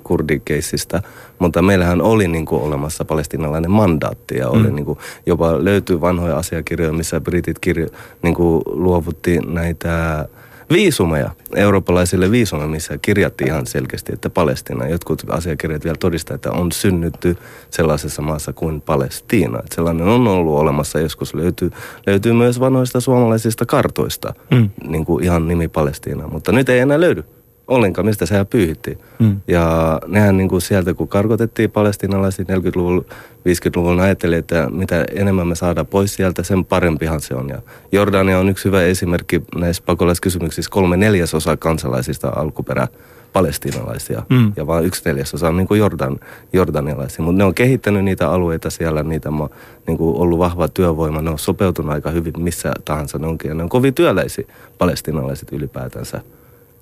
kurdikeissistä, 0.05 1.03
mutta 1.39 1.63
meillähän 1.63 2.03
oli 2.03 2.29
niin 2.29 2.47
kuin 2.47 2.63
olemassa 2.63 3.05
palestinalainen 3.05 3.71
mandaatti, 3.71 4.37
ja 4.37 4.49
oli 4.49 4.69
mm. 4.69 4.75
niin 4.75 4.85
kuin, 4.85 4.99
jopa 5.27 5.65
löytyy 5.65 6.01
vanhoja 6.01 6.37
asiakirjoja, 6.37 6.93
missä 6.93 7.21
britit 7.21 7.59
kirjo, 7.59 7.87
niin 8.23 8.35
kuin 8.35 8.63
luovutti 8.67 9.39
näitä 9.39 10.29
viisumeja, 10.73 11.31
eurooppalaisille 11.55 12.31
viisumeja, 12.31 12.69
missä 12.69 12.99
kirjattiin 12.99 13.49
ihan 13.49 13.67
selkeästi, 13.67 14.13
että 14.13 14.31
Palestina. 14.31 14.89
Jotkut 14.89 15.23
asiakirjat 15.29 15.85
vielä 15.85 15.97
todistaa, 16.01 16.35
että 16.35 16.51
on 16.51 16.73
synnytty 16.73 17.37
sellaisessa 17.71 18.23
maassa 18.23 18.53
kuin 18.53 18.81
Palestiina. 18.81 19.59
Että 19.59 19.75
sellainen 19.75 20.07
on 20.07 20.29
ollut 20.29 20.59
olemassa, 20.59 21.01
joskus 21.01 21.35
löytyy, 21.35 21.71
löytyy 22.07 22.33
myös 22.33 22.61
vanhoista 22.61 23.01
suomalaisista 23.01 23.67
kartoista, 23.67 24.35
mm. 24.51 24.71
niin 24.89 25.05
kuin 25.05 25.25
ihan 25.25 25.49
nimi 25.49 25.69
Palestiina. 25.69 26.27
Mutta 26.27 26.53
nyt 26.53 26.69
ei 26.69 26.79
enää 26.79 27.01
löydy 27.01 27.25
ollenkaan, 27.69 28.07
mistä 28.07 28.27
sehän 28.27 28.47
pyyhittiin. 28.47 28.99
Mm. 29.19 29.41
Ja 29.49 29.99
nehän 30.07 30.37
niin 30.37 30.49
kuin 30.49 30.61
sieltä, 30.63 30.95
kun 30.95 31.09
karkotettiin 31.09 31.71
palestinalaisia 31.71 32.45
40-luvun, 32.45 33.05
50-luvun, 33.49 34.01
ajatteli, 34.01 34.37
että 34.37 34.69
mitä 34.71 35.05
enemmän 35.15 35.47
me 35.47 35.55
saadaan 35.55 35.87
pois 35.87 36.15
sieltä, 36.15 36.43
sen 36.43 36.65
parempihan 36.65 37.21
se 37.21 37.35
on. 37.35 37.49
Ja 37.49 37.63
Jordania 37.93 38.39
on 38.39 38.49
yksi 38.49 38.65
hyvä 38.65 38.83
esimerkki 38.83 39.43
näissä 39.57 39.83
pakolaiskysymyksissä. 39.87 40.71
Kolme 40.71 40.97
neljäsosa 40.97 41.57
kansalaisista 41.57 42.33
alkuperä 42.37 42.89
palestinalaisia 43.33 44.23
mm. 44.31 44.53
ja 44.57 44.67
vain 44.67 44.85
yksi 44.85 45.03
neljäsosa 45.05 45.49
on 45.49 45.57
niin 45.57 45.69
kuin 45.69 45.79
Jordan, 45.79 46.21
jordanialaisia. 46.53 47.25
Mutta 47.25 47.39
ne 47.39 47.45
on 47.45 47.55
kehittänyt 47.55 48.05
niitä 48.05 48.31
alueita 48.31 48.71
siellä, 48.71 49.03
niitä 49.03 49.29
on 49.29 49.49
niin 49.87 49.99
kuin 49.99 50.17
ollut 50.17 50.39
vahva 50.39 50.69
työvoima, 50.69 51.23
ne 51.23 51.31
on 51.31 51.39
sopeutunut 51.39 51.93
aika 51.93 52.11
hyvin 52.11 52.33
missä 52.39 52.73
tahansa 52.85 53.19
ne 53.19 53.27
onkin. 53.27 53.49
Ja 53.49 53.55
ne 53.55 53.63
on 53.63 53.69
kovin 53.69 53.95
työläisiä 53.95 54.45
palestinalaiset 54.79 55.53
ylipäätänsä. 55.53 56.21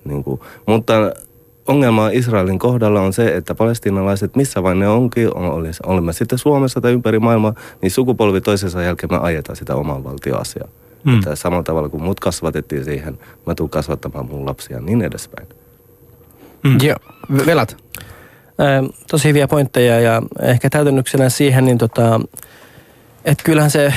Niin 0.05 0.25
kuin, 0.25 0.41
mutta 0.67 0.95
ongelma 1.67 2.09
Israelin 2.13 2.59
kohdalla 2.59 3.01
on 3.01 3.13
se, 3.13 3.37
että 3.37 3.55
palestinalaiset, 3.55 4.37
missä 4.37 4.63
vain 4.63 4.79
ne 4.79 4.89
onkin, 4.89 5.37
on, 5.37 5.67
olemme 5.87 6.13
sitten 6.13 6.39
Suomessa 6.39 6.81
tai 6.81 6.93
ympäri 6.93 7.19
maailmaa, 7.19 7.55
niin 7.83 7.91
sukupolvi 7.91 8.41
toisensa 8.41 8.83
jälkeen 8.83 9.13
me 9.13 9.19
ajetaan 9.19 9.57
sitä 9.57 9.75
oman 9.75 10.05
valtioasiaa. 10.05 10.69
Mm. 11.05 11.19
Että 11.19 11.37
samalla 11.37 11.63
tavalla 11.63 11.89
kuin 11.89 12.03
mut 12.03 12.21
kasvatettiin 12.21 12.85
siihen, 12.85 13.19
mä 13.47 13.55
tulen 13.55 13.71
kasvattamaan 13.71 14.27
mun 14.27 14.47
lapsia 14.47 14.81
niin 14.81 15.03
edespäin. 15.03 15.49
Mm. 16.63 16.79
Joo, 16.83 16.97
velat. 17.47 17.77
Äh, 18.61 18.91
tosi 19.11 19.29
hyviä 19.29 19.49
pointteja 19.49 20.01
ja 20.01 20.23
ehkä 20.43 20.71
täytennyksenä 20.71 21.29
siihen, 21.29 21.65
niin 21.65 21.79
tota, 21.79 22.21
että 23.25 23.45
kyllähän 23.45 23.71
se, 23.71 23.95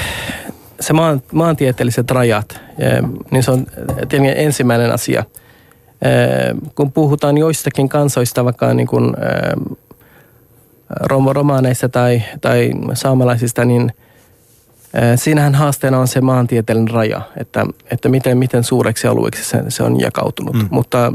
se 0.79 0.93
maan, 0.93 1.21
maantieteelliset 1.31 2.11
rajat, 2.11 2.61
niin 3.31 3.43
se 3.43 3.51
on 3.51 3.65
tietenkin 3.95 4.33
ensimmäinen 4.37 4.91
asia– 4.91 5.23
kun 6.75 6.91
puhutaan 6.91 7.37
joistakin 7.37 7.89
kansoista, 7.89 8.45
vaikka 8.45 8.73
niin 8.73 8.87
kuin 8.87 9.13
romaaneista 11.33 11.89
tai, 11.89 12.21
tai 12.41 12.71
saamelaisista, 12.93 13.65
niin 13.65 13.91
siinähän 15.15 15.55
haasteena 15.55 15.99
on 15.99 16.07
se 16.07 16.21
maantieteellinen 16.21 16.93
raja, 16.93 17.21
että, 17.37 17.65
että 17.91 18.09
miten, 18.09 18.37
miten 18.37 18.63
suureksi 18.63 19.07
alueeksi 19.07 19.43
se, 19.43 19.63
se 19.67 19.83
on 19.83 19.99
jakautunut. 19.99 20.55
Mm. 20.55 20.67
Mutta 20.71 21.13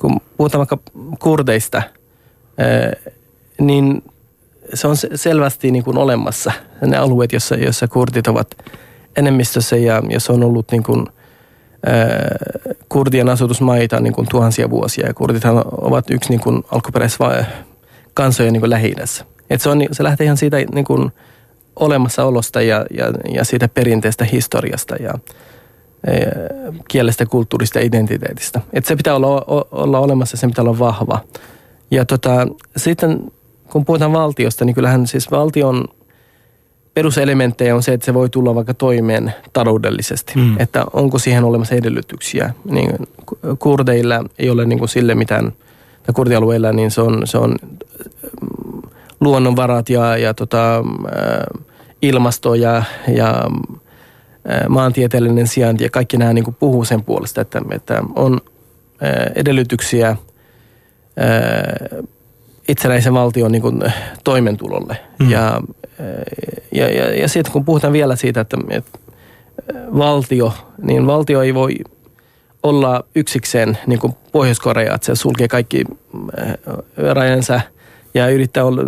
kun 0.00 0.20
puhutaan 0.36 0.58
vaikka 0.58 0.78
kurdeista, 1.18 1.82
niin 3.60 4.02
se 4.74 4.88
on 4.88 4.96
selvästi 5.14 5.70
niin 5.70 5.84
kuin 5.84 5.98
olemassa 5.98 6.52
ne 6.80 6.96
alueet, 6.96 7.32
joissa, 7.32 7.54
joissa 7.54 7.88
kurdit 7.88 8.26
ovat 8.26 8.48
enemmistössä 9.16 9.76
ja 9.76 10.02
jos 10.10 10.30
on 10.30 10.44
ollut 10.44 10.66
niin 10.70 10.82
kuin– 10.82 11.06
kurdien 12.88 13.28
asutusmaita 13.28 14.00
niin 14.00 14.12
kuin 14.12 14.26
tuhansia 14.30 14.70
vuosia 14.70 15.06
ja 15.06 15.14
kurdithan 15.14 15.64
ovat 15.80 16.10
yksi 16.10 16.30
niin 16.30 16.40
kuin 16.40 16.62
alkuperäiskansojen 16.70 18.52
niin 18.52 18.70
lähi 18.70 18.94
se, 19.56 19.68
on, 19.68 19.82
se 19.92 20.02
lähtee 20.02 20.24
ihan 20.24 20.36
siitä 20.36 20.56
niin 20.56 20.84
kuin 20.84 21.12
olemassaolosta 21.76 22.62
ja, 22.62 22.86
ja, 22.90 23.04
ja 23.34 23.44
siitä 23.44 23.68
perinteestä 23.68 24.24
historiasta 24.24 24.96
ja, 24.96 25.14
ja 26.06 26.32
kielestä, 26.88 27.26
kulttuurista 27.26 27.78
ja 27.78 27.84
identiteetistä. 27.84 28.60
Et 28.72 28.84
se 28.84 28.96
pitää 28.96 29.14
olla, 29.14 29.44
olla 29.70 29.98
olemassa, 29.98 30.36
sen 30.36 30.50
pitää 30.50 30.62
olla 30.62 30.78
vahva. 30.78 31.20
Ja 31.90 32.04
tota, 32.04 32.46
sitten 32.76 33.32
kun 33.70 33.84
puhutaan 33.84 34.12
valtiosta, 34.12 34.64
niin 34.64 34.74
kyllähän 34.74 35.06
siis 35.06 35.30
valtion 35.30 35.84
peruselementtejä 36.94 37.74
on 37.74 37.82
se, 37.82 37.92
että 37.92 38.04
se 38.04 38.14
voi 38.14 38.28
tulla 38.28 38.54
vaikka 38.54 38.74
toimeen 38.74 39.34
taloudellisesti. 39.52 40.32
Mm. 40.36 40.60
Että 40.60 40.84
onko 40.92 41.18
siihen 41.18 41.44
olemassa 41.44 41.74
edellytyksiä. 41.74 42.54
Niin 42.70 42.90
kurdeilla 43.58 44.24
ei 44.38 44.50
ole 44.50 44.64
niin 44.64 44.78
kuin 44.78 44.88
sille 44.88 45.14
mitään, 45.14 45.52
tai 46.02 46.12
kurdialueilla 46.14 46.72
niin 46.72 46.90
se 46.90 47.00
on, 47.00 47.26
se 47.26 47.38
on 47.38 47.50
mm, 47.50 48.82
luonnonvarat 49.20 49.88
ja, 49.88 50.16
ja 50.16 50.34
tota, 50.34 50.84
ilmasto 52.02 52.54
ja, 52.54 52.82
ja 53.08 53.44
maantieteellinen 54.68 55.46
sijainti 55.46 55.84
ja 55.84 55.90
kaikki 55.90 56.16
nämä 56.16 56.32
niin 56.32 56.44
kuin 56.44 56.56
puhuu 56.58 56.84
sen 56.84 57.04
puolesta, 57.04 57.40
että, 57.40 57.62
että 57.70 58.02
on 58.14 58.40
edellytyksiä 59.34 60.16
itsenäisen 62.68 63.14
valtion 63.14 63.52
niin 63.52 63.62
kuin 63.62 63.82
toimentulolle. 64.24 64.96
Mm. 65.18 65.30
Ja 65.30 65.60
ja, 66.72 66.90
ja, 66.90 67.14
ja 67.14 67.28
sitten 67.28 67.52
kun 67.52 67.64
puhutaan 67.64 67.92
vielä 67.92 68.16
siitä, 68.16 68.40
että, 68.40 68.56
että 68.70 68.98
valtio, 69.98 70.52
niin 70.82 71.06
valtio 71.06 71.42
ei 71.42 71.54
voi 71.54 71.76
olla 72.62 73.04
yksikseen 73.14 73.78
niin 73.86 73.98
kuin 73.98 74.12
Pohjois-Korea, 74.32 74.94
että 74.94 75.06
se 75.06 75.14
sulkee 75.14 75.48
kaikki 75.48 75.84
rajansa 77.12 77.60
ja 78.14 78.28
yrittää 78.28 78.64
olla, 78.64 78.82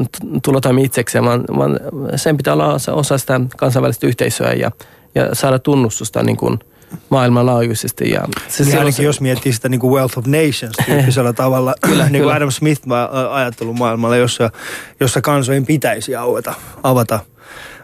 tulla 0.44 0.60
toimia 0.60 0.84
itsekseen, 0.84 1.24
vaan, 1.24 1.44
vaan 1.58 1.80
sen 2.16 2.36
pitää 2.36 2.54
olla 2.54 2.78
osa 2.92 3.18
sitä 3.18 3.40
kansainvälistä 3.56 4.06
yhteisöä 4.06 4.52
ja, 4.52 4.70
ja 5.14 5.34
saada 5.34 5.58
tunnustusta 5.58 6.22
niin 6.22 6.36
kuin 6.36 6.58
maailmanlaajuisesti. 7.08 8.10
Ja 8.10 8.28
se 8.48 8.64
niin 8.64 8.78
ainakin 8.78 8.92
se... 8.92 9.02
jos 9.02 9.20
miettii 9.20 9.52
sitä 9.52 9.68
niin 9.68 9.80
kuin 9.80 9.94
Wealth 9.94 10.18
of 10.18 10.26
Nations 10.26 10.76
tyyppisellä 10.86 11.32
tavalla, 11.42 11.74
kyllä, 11.80 12.08
niin 12.08 12.22
kuin 12.22 12.34
Adam 12.34 12.50
Smith 12.50 12.82
ajattelumaailmalla, 13.30 14.16
jossa, 14.16 14.50
jossa 15.00 15.20
kansojen 15.20 15.66
pitäisi 15.66 16.16
avata, 16.16 16.54
avata 16.82 17.20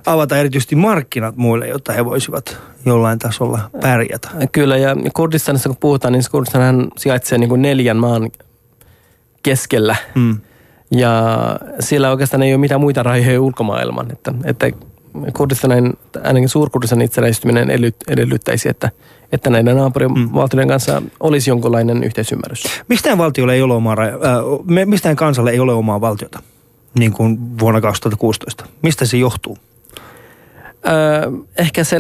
avata 0.06 0.36
erityisesti 0.36 0.76
markkinat 0.76 1.36
muille, 1.36 1.68
jotta 1.68 1.92
he 1.92 2.04
voisivat 2.04 2.58
jollain 2.86 3.18
tasolla 3.18 3.70
pärjätä. 3.80 4.28
Kyllä, 4.52 4.76
ja 4.76 4.96
Kurdistanissa 5.14 5.68
kun 5.68 5.78
puhutaan, 5.80 6.12
niin 6.12 6.22
Kurdistanhan 6.30 6.88
sijaitsee 6.96 7.38
niin 7.38 7.48
kuin 7.48 7.62
neljän 7.62 7.96
maan 7.96 8.30
keskellä. 9.42 9.96
Hmm. 10.14 10.38
Ja 10.90 11.22
siellä 11.80 12.10
oikeastaan 12.10 12.42
ei 12.42 12.54
ole 12.54 12.60
mitään 12.60 12.80
muita 12.80 13.02
rajoja 13.02 13.40
ulkomaailman. 13.40 14.12
Että, 14.12 14.34
että 14.44 14.70
Kurdistanin, 15.36 15.98
ainakin 16.24 16.48
suurkurdistanin 16.48 17.04
itsenäistyminen 17.04 17.70
edellyttäisi, 18.08 18.68
että, 18.68 18.90
että 19.32 19.50
näiden 19.50 19.76
naapurivaltioiden 19.76 20.68
kanssa 20.68 21.02
olisi 21.20 21.50
jonkunlainen 21.50 22.04
yhteisymmärrys. 22.04 22.64
Mistään 22.88 23.18
valtiolle 23.18 23.54
ei 23.54 23.62
ole 23.62 23.74
omaa, 23.74 23.96
äh, 24.02 24.86
mistään 24.86 25.16
kansalle 25.16 25.50
ei 25.50 25.60
ole 25.60 25.72
omaa 25.72 26.00
valtiota, 26.00 26.42
niin 26.98 27.12
kuin 27.12 27.58
vuonna 27.58 27.80
2016. 27.80 28.64
Mistä 28.82 29.04
se 29.06 29.16
johtuu? 29.16 29.58
Öö, 30.86 31.30
ehkä 31.58 31.84
se, 31.84 31.96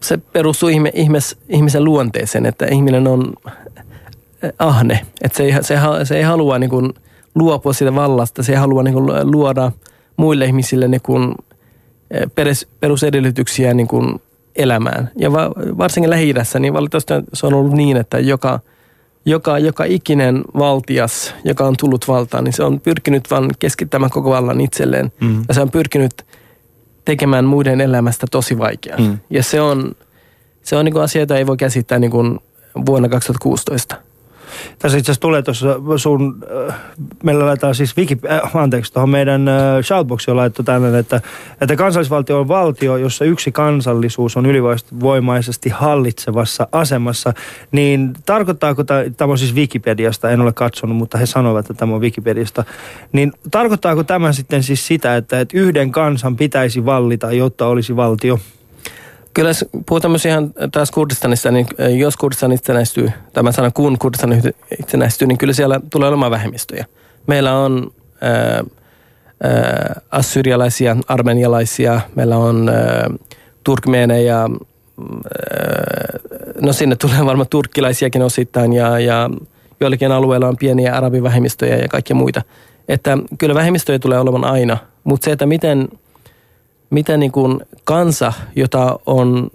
se 0.00 0.16
perustuu 0.16 0.68
ihme, 0.68 0.90
ihmes, 0.94 1.38
ihmisen 1.48 1.84
luonteeseen, 1.84 2.46
että 2.46 2.66
ihminen 2.66 3.06
on 3.06 3.32
ahne. 4.58 5.00
Että 5.22 5.36
se, 5.36 5.44
ei, 5.44 5.52
se, 5.62 5.76
se 6.04 6.16
ei 6.16 6.22
halua 6.22 6.58
niin 6.58 6.70
kuin 6.70 6.94
luopua 7.34 7.72
siitä 7.72 7.94
vallasta, 7.94 8.42
se 8.42 8.52
ei 8.52 8.58
halua 8.58 8.82
niin 8.82 8.94
kuin 8.94 9.06
luoda 9.32 9.72
muille 10.16 10.44
ihmisille 10.44 10.88
niin 10.88 11.02
kuin 11.02 11.34
perusedellytyksiä 12.80 13.74
niin 13.74 13.88
kuin 13.88 14.20
elämään. 14.56 15.10
Ja 15.16 15.32
va, 15.32 15.50
varsinkin 15.78 16.10
lähi 16.10 16.34
niin 16.58 16.72
valitettavasti 16.72 17.30
se 17.32 17.46
on 17.46 17.54
ollut 17.54 17.72
niin, 17.72 17.96
että 17.96 18.18
joka, 18.18 18.60
joka, 19.24 19.58
joka 19.58 19.84
ikinen 19.84 20.42
valtias, 20.58 21.34
joka 21.44 21.64
on 21.64 21.74
tullut 21.78 22.08
valtaan, 22.08 22.44
niin 22.44 22.52
se 22.52 22.62
on 22.62 22.80
pyrkinyt 22.80 23.30
vain 23.30 23.50
keskittämään 23.58 24.10
koko 24.10 24.30
vallan 24.30 24.60
itselleen. 24.60 25.12
Mm. 25.20 25.44
Ja 25.48 25.54
se 25.54 25.60
on 25.60 25.70
pyrkinyt 25.70 26.26
tekemään 27.04 27.44
muiden 27.44 27.80
elämästä 27.80 28.26
tosi 28.30 28.58
vaikeaa. 28.58 28.98
Mm. 28.98 29.18
Ja 29.30 29.42
se 29.42 29.60
on, 29.60 29.92
se 30.62 30.76
on 30.76 30.84
niin 30.84 30.92
kuin 30.92 31.02
asia, 31.02 31.22
jota 31.22 31.38
ei 31.38 31.46
voi 31.46 31.56
käsittää 31.56 31.98
niin 31.98 32.10
kuin 32.10 32.38
vuonna 32.86 33.08
2016. 33.08 33.96
Tässä 34.78 34.98
itse 34.98 35.12
asiassa 35.12 35.20
tulee 35.20 35.42
tuossa 35.42 35.80
sun, 35.96 36.44
äh, 36.68 36.74
meillä 37.22 37.46
laitetaan 37.46 37.74
siis 37.74 37.96
Wiki, 37.96 38.18
äh, 38.30 38.56
anteeksi, 38.56 38.92
tuohon 38.92 39.10
meidän 39.10 39.48
äh, 39.48 39.82
shoutboxiin 39.82 40.36
laittu 40.36 40.62
tänne, 40.62 40.98
että, 40.98 41.20
että 41.60 41.76
kansallisvaltio 41.76 42.40
on 42.40 42.48
valtio, 42.48 42.96
jossa 42.96 43.24
yksi 43.24 43.52
kansallisuus 43.52 44.36
on 44.36 44.46
ylivoimaisesti 44.46 45.68
hallitsevassa 45.70 46.68
asemassa, 46.72 47.32
niin 47.72 48.12
tarkoittaako, 48.26 48.84
tämä 48.84 49.32
on 49.32 49.38
siis 49.38 49.54
Wikipediasta, 49.54 50.30
en 50.30 50.40
ole 50.40 50.52
katsonut, 50.52 50.96
mutta 50.96 51.18
he 51.18 51.26
sanovat, 51.26 51.70
että 51.70 51.74
tämä 51.74 51.94
on 51.94 52.00
Wikipediasta, 52.00 52.64
niin 53.12 53.32
tarkoittaako 53.50 54.04
tämä 54.04 54.32
sitten 54.32 54.62
siis 54.62 54.86
sitä, 54.86 55.16
että, 55.16 55.40
että 55.40 55.58
yhden 55.58 55.92
kansan 55.92 56.36
pitäisi 56.36 56.84
vallita, 56.84 57.32
jotta 57.32 57.66
olisi 57.66 57.96
valtio? 57.96 58.38
Kyllä 59.34 59.50
jos 59.50 59.64
puhutaan 59.86 60.10
myös 60.10 60.26
ihan 60.26 60.52
taas 60.72 60.90
Kurdistanista, 60.90 61.50
niin 61.50 61.66
jos 61.98 62.16
Kurdistan 62.16 62.52
itsenäistyy, 62.52 63.10
tämä 63.32 63.52
sana 63.52 63.70
kun 63.70 63.98
Kurdistan 63.98 64.42
itsenäistyy, 64.80 65.28
niin 65.28 65.38
kyllä 65.38 65.52
siellä 65.52 65.80
tulee 65.90 66.08
olemaan 66.08 66.30
vähemmistöjä. 66.30 66.86
Meillä 67.26 67.58
on 67.58 67.90
ää, 68.20 68.64
ää, 69.42 70.00
assyrialaisia, 70.10 70.96
armenialaisia, 71.08 72.00
meillä 72.14 72.36
on 72.36 72.70
turkmeeneja, 73.64 74.50
no 76.60 76.72
sinne 76.72 76.96
tulee 76.96 77.24
varmaan 77.30 77.48
turkkilaisiakin 77.50 78.22
osittain 78.22 78.72
ja, 78.72 78.98
ja 78.98 79.30
joillakin 79.80 80.12
alueilla 80.12 80.48
on 80.48 80.56
pieniä 80.56 80.94
arabivähemmistöjä 80.94 81.76
ja 81.76 81.88
kaikkia 81.88 82.16
muita. 82.16 82.42
Että 82.88 83.18
kyllä 83.38 83.54
vähemmistöjä 83.54 83.98
tulee 83.98 84.18
olemaan 84.18 84.44
aina, 84.44 84.76
mutta 85.04 85.24
se, 85.24 85.32
että 85.32 85.46
miten– 85.46 85.88
mitä 86.92 87.16
niin 87.16 87.32
kuin 87.32 87.60
kansa, 87.84 88.32
jota 88.56 88.98
on 89.06 89.50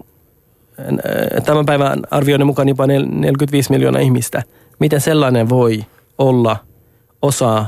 äh, 0.80 1.44
tämän 1.46 1.66
päivän 1.66 2.00
arvioinnin 2.12 2.48
mukaan 2.48 2.70
jopa 2.70 2.88
45 2.88 3.72
miljoonaa 3.72 4.02
ihmistä, 4.02 4.44
miten 4.80 5.02
sellainen 5.02 5.50
voi 5.50 5.86
olla 6.18 6.58
osa 7.22 7.66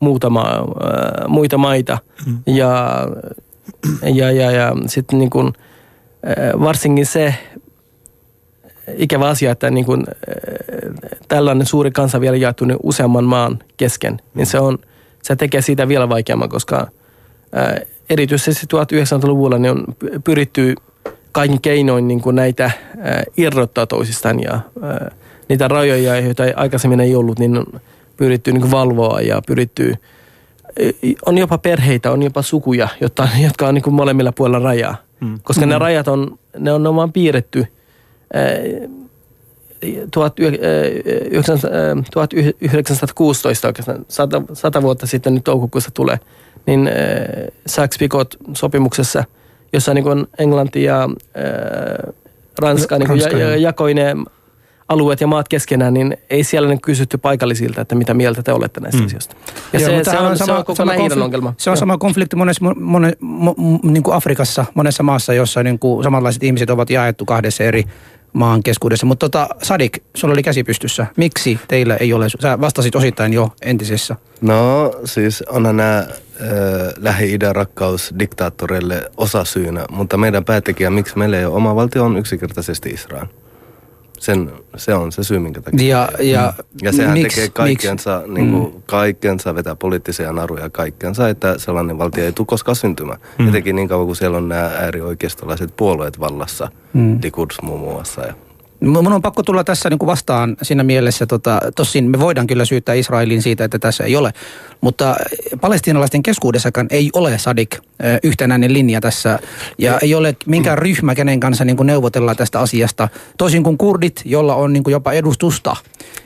muutama, 0.00 0.42
äh, 0.42 1.28
muita 1.28 1.58
maita. 1.58 1.98
Mm. 2.26 2.38
Ja, 2.46 3.06
ja, 4.14 4.30
ja, 4.30 4.50
ja 4.50 4.72
sitten 4.86 5.18
niin 5.18 5.30
kuin, 5.30 5.52
äh, 6.26 6.60
varsinkin 6.60 7.06
se 7.06 7.34
ikävä 8.96 9.28
asia, 9.28 9.52
että 9.52 9.70
niin 9.70 9.86
kuin, 9.86 10.04
tällainen 11.28 11.66
suuri 11.66 11.90
kansa 11.90 12.20
vielä 12.20 12.36
jaettu 12.36 12.64
useamman 12.82 13.24
maan 13.24 13.58
kesken, 13.76 14.20
niin 14.34 14.46
se, 14.46 14.60
on, 14.60 14.78
se 15.22 15.36
tekee 15.36 15.62
siitä 15.62 15.88
vielä 15.88 16.08
vaikeamman, 16.08 16.48
koska 16.48 16.86
erityisesti 18.10 18.66
1900-luvulla 18.66 19.58
niin 19.58 19.70
on 19.70 19.84
pyritty 20.24 20.74
kaikin 21.32 21.60
keinoin 21.60 22.08
niin 22.08 22.20
kuin 22.20 22.36
näitä 22.36 22.70
irrottaa 23.36 23.86
toisistaan 23.86 24.42
ja 24.42 24.60
niitä 25.48 25.68
rajoja, 25.68 26.20
joita 26.20 26.42
aikaisemmin 26.56 27.00
ei 27.00 27.14
ollut, 27.14 27.38
niin 27.38 27.56
on 27.56 27.66
pyritty 28.16 28.52
niin 28.52 28.60
kuin 28.60 28.70
valvoa 28.70 29.20
ja 29.20 29.42
pyritty 29.46 29.94
on 31.26 31.38
jopa 31.38 31.58
perheitä, 31.58 32.12
on 32.12 32.22
jopa 32.22 32.42
sukuja, 32.42 32.88
jotta, 33.00 33.28
jotka 33.44 33.68
on 33.68 33.74
niin 33.74 33.82
kuin 33.82 33.94
molemmilla 33.94 34.32
puolilla 34.32 34.58
rajaa. 34.58 34.96
Hmm. 35.20 35.38
Koska 35.42 35.62
hmm. 35.62 35.70
ne 35.70 35.78
rajat 35.78 36.08
on, 36.08 36.38
ne 36.58 36.72
on, 36.72 36.82
ne 36.82 36.88
on 36.88 36.96
vaan 36.96 37.12
piirretty 37.12 37.66
1916 42.10 43.68
oikeastaan, 43.68 44.06
sata, 44.08 44.42
sata 44.52 44.82
vuotta 44.82 45.06
sitten 45.06 45.34
nyt 45.34 45.44
toukokuussa 45.44 45.90
tulee– 45.94 46.20
niin 46.66 46.88
äh, 46.88 46.94
Sykes-Picot-sopimuksessa, 47.68 49.24
jossa 49.72 49.94
niin 49.94 50.04
kuin 50.04 50.26
Englanti 50.38 50.82
ja 50.84 51.02
äh, 51.02 52.14
Ranska, 52.58 52.98
niin 52.98 53.08
kuin 53.08 53.20
Ranska 53.20 53.38
ja, 53.38 53.56
jakoi 53.56 53.94
ne 53.94 54.14
alueet 54.88 55.20
ja 55.20 55.26
maat 55.26 55.48
keskenään, 55.48 55.94
niin 55.94 56.16
ei 56.30 56.44
siellä 56.44 56.68
niin 56.68 56.80
kysytty 56.80 57.18
paikallisilta, 57.18 57.80
että 57.80 57.94
mitä 57.94 58.14
mieltä 58.14 58.42
te 58.42 58.52
olette 58.52 58.80
näistä 58.80 59.00
mm. 59.00 59.06
asioista. 59.06 59.36
Ja 59.72 59.80
Joo, 59.80 59.88
se, 59.88 60.10
se, 60.10 60.18
on, 60.18 60.36
sama, 60.36 60.46
se 60.46 60.52
on 60.52 60.56
koko 60.56 60.74
sama 60.74 60.94
konflikti, 60.94 61.20
ongelma. 61.20 61.54
Se 61.56 61.70
on 61.70 61.76
sama 61.76 61.98
konflikti 61.98 62.36
monessa, 62.36 62.74
mones, 62.74 63.14
mo, 63.20 63.54
niin 63.82 64.02
kuin 64.02 64.14
Afrikassa, 64.14 64.64
monessa 64.74 65.02
maassa, 65.02 65.34
jossa 65.34 65.62
niin 65.62 65.78
kuin 65.78 66.04
samanlaiset 66.04 66.42
ihmiset 66.42 66.70
ovat 66.70 66.90
jaettu 66.90 67.24
kahdessa 67.24 67.64
eri 67.64 67.84
maan 68.32 68.62
keskuudessa. 68.62 69.06
Mutta 69.06 69.28
tota, 69.28 69.48
Sadik, 69.62 70.02
sulla 70.16 70.32
oli 70.32 70.42
käsi 70.42 70.64
pystyssä. 70.64 71.06
Miksi 71.16 71.60
teillä 71.68 71.96
ei 71.96 72.12
ole, 72.12 72.28
sä 72.28 72.60
vastasit 72.60 72.96
osittain 72.96 73.32
jo 73.32 73.52
entisessä. 73.62 74.16
No 74.40 74.90
siis 75.04 75.42
onhan 75.42 75.76
nämä 75.76 75.98
äh, 75.98 76.06
Lähi-idän 76.96 77.56
rakkaus 77.56 78.14
diktaattoreille 78.18 79.10
osasyynä, 79.16 79.84
mutta 79.90 80.16
meidän 80.16 80.44
päätekijä, 80.44 80.90
miksi 80.90 81.18
meillä 81.18 81.38
ei 81.38 81.44
ole 81.44 81.56
oma 81.56 81.76
valtio, 81.76 82.04
on 82.04 82.16
yksinkertaisesti 82.16 82.90
Israel. 82.90 83.26
Sen, 84.22 84.52
se 84.76 84.94
on 84.94 85.12
se 85.12 85.24
syy, 85.24 85.38
minkä 85.38 85.60
takia. 85.60 85.88
Ja, 85.88 86.08
ja, 86.24 86.52
ja 86.82 86.92
sehän 86.92 87.12
miksi, 87.12 87.40
tekee 87.40 87.52
kaikkensa, 87.52 88.18
miksi? 88.18 88.32
niin 88.34 88.50
kuin, 88.50 88.74
mm. 88.74 88.82
kaikkensa, 88.86 89.54
vetää 89.54 89.74
poliittisia 89.74 90.32
naruja 90.32 90.70
kaikkensa, 90.70 91.28
että 91.28 91.58
sellainen 91.58 91.98
valtio 91.98 92.24
ei 92.24 92.32
tule 92.32 92.46
koskaan 92.46 92.76
syntymään. 92.76 93.18
Mm. 93.38 93.48
Etenkin 93.48 93.76
niin 93.76 93.88
kauan, 93.88 94.06
kun 94.06 94.16
siellä 94.16 94.38
on 94.38 94.48
nämä 94.48 94.70
äärioikeistolaiset 94.78 95.76
puolueet 95.76 96.20
vallassa, 96.20 96.68
mm. 96.92 97.18
Likuds 97.22 97.62
muun 97.62 97.80
muassa 97.80 98.20
ja 98.26 98.34
Mun 98.82 99.12
on 99.12 99.22
pakko 99.22 99.42
tulla 99.42 99.64
tässä 99.64 99.90
niin 99.90 99.98
kuin 99.98 100.06
vastaan 100.06 100.56
siinä 100.62 100.82
mielessä, 100.82 101.26
tota, 101.26 101.60
tosin 101.76 102.10
me 102.10 102.20
voidaan 102.20 102.46
kyllä 102.46 102.64
syyttää 102.64 102.94
Israelin 102.94 103.42
siitä, 103.42 103.64
että 103.64 103.78
tässä 103.78 104.04
ei 104.04 104.16
ole, 104.16 104.32
mutta 104.80 105.16
palestiinalaisten 105.60 106.22
keskuudessakaan 106.22 106.86
ei 106.90 107.10
ole 107.14 107.38
Sadik 107.38 107.78
yhtenäinen 108.22 108.72
linja 108.72 109.00
tässä 109.00 109.38
ja 109.78 109.98
ei 110.02 110.14
ole 110.14 110.36
minkään 110.46 110.78
ryhmä, 110.78 111.14
kenen 111.14 111.40
kanssa 111.40 111.64
niin 111.64 111.76
kuin 111.76 111.86
neuvotellaan 111.86 112.36
tästä 112.36 112.60
asiasta, 112.60 113.08
toisin 113.38 113.62
kuin 113.62 113.78
kurdit, 113.78 114.22
jolla 114.24 114.54
on 114.54 114.72
niin 114.72 114.82
kuin 114.82 114.92
jopa 114.92 115.12
edustusta. 115.12 115.76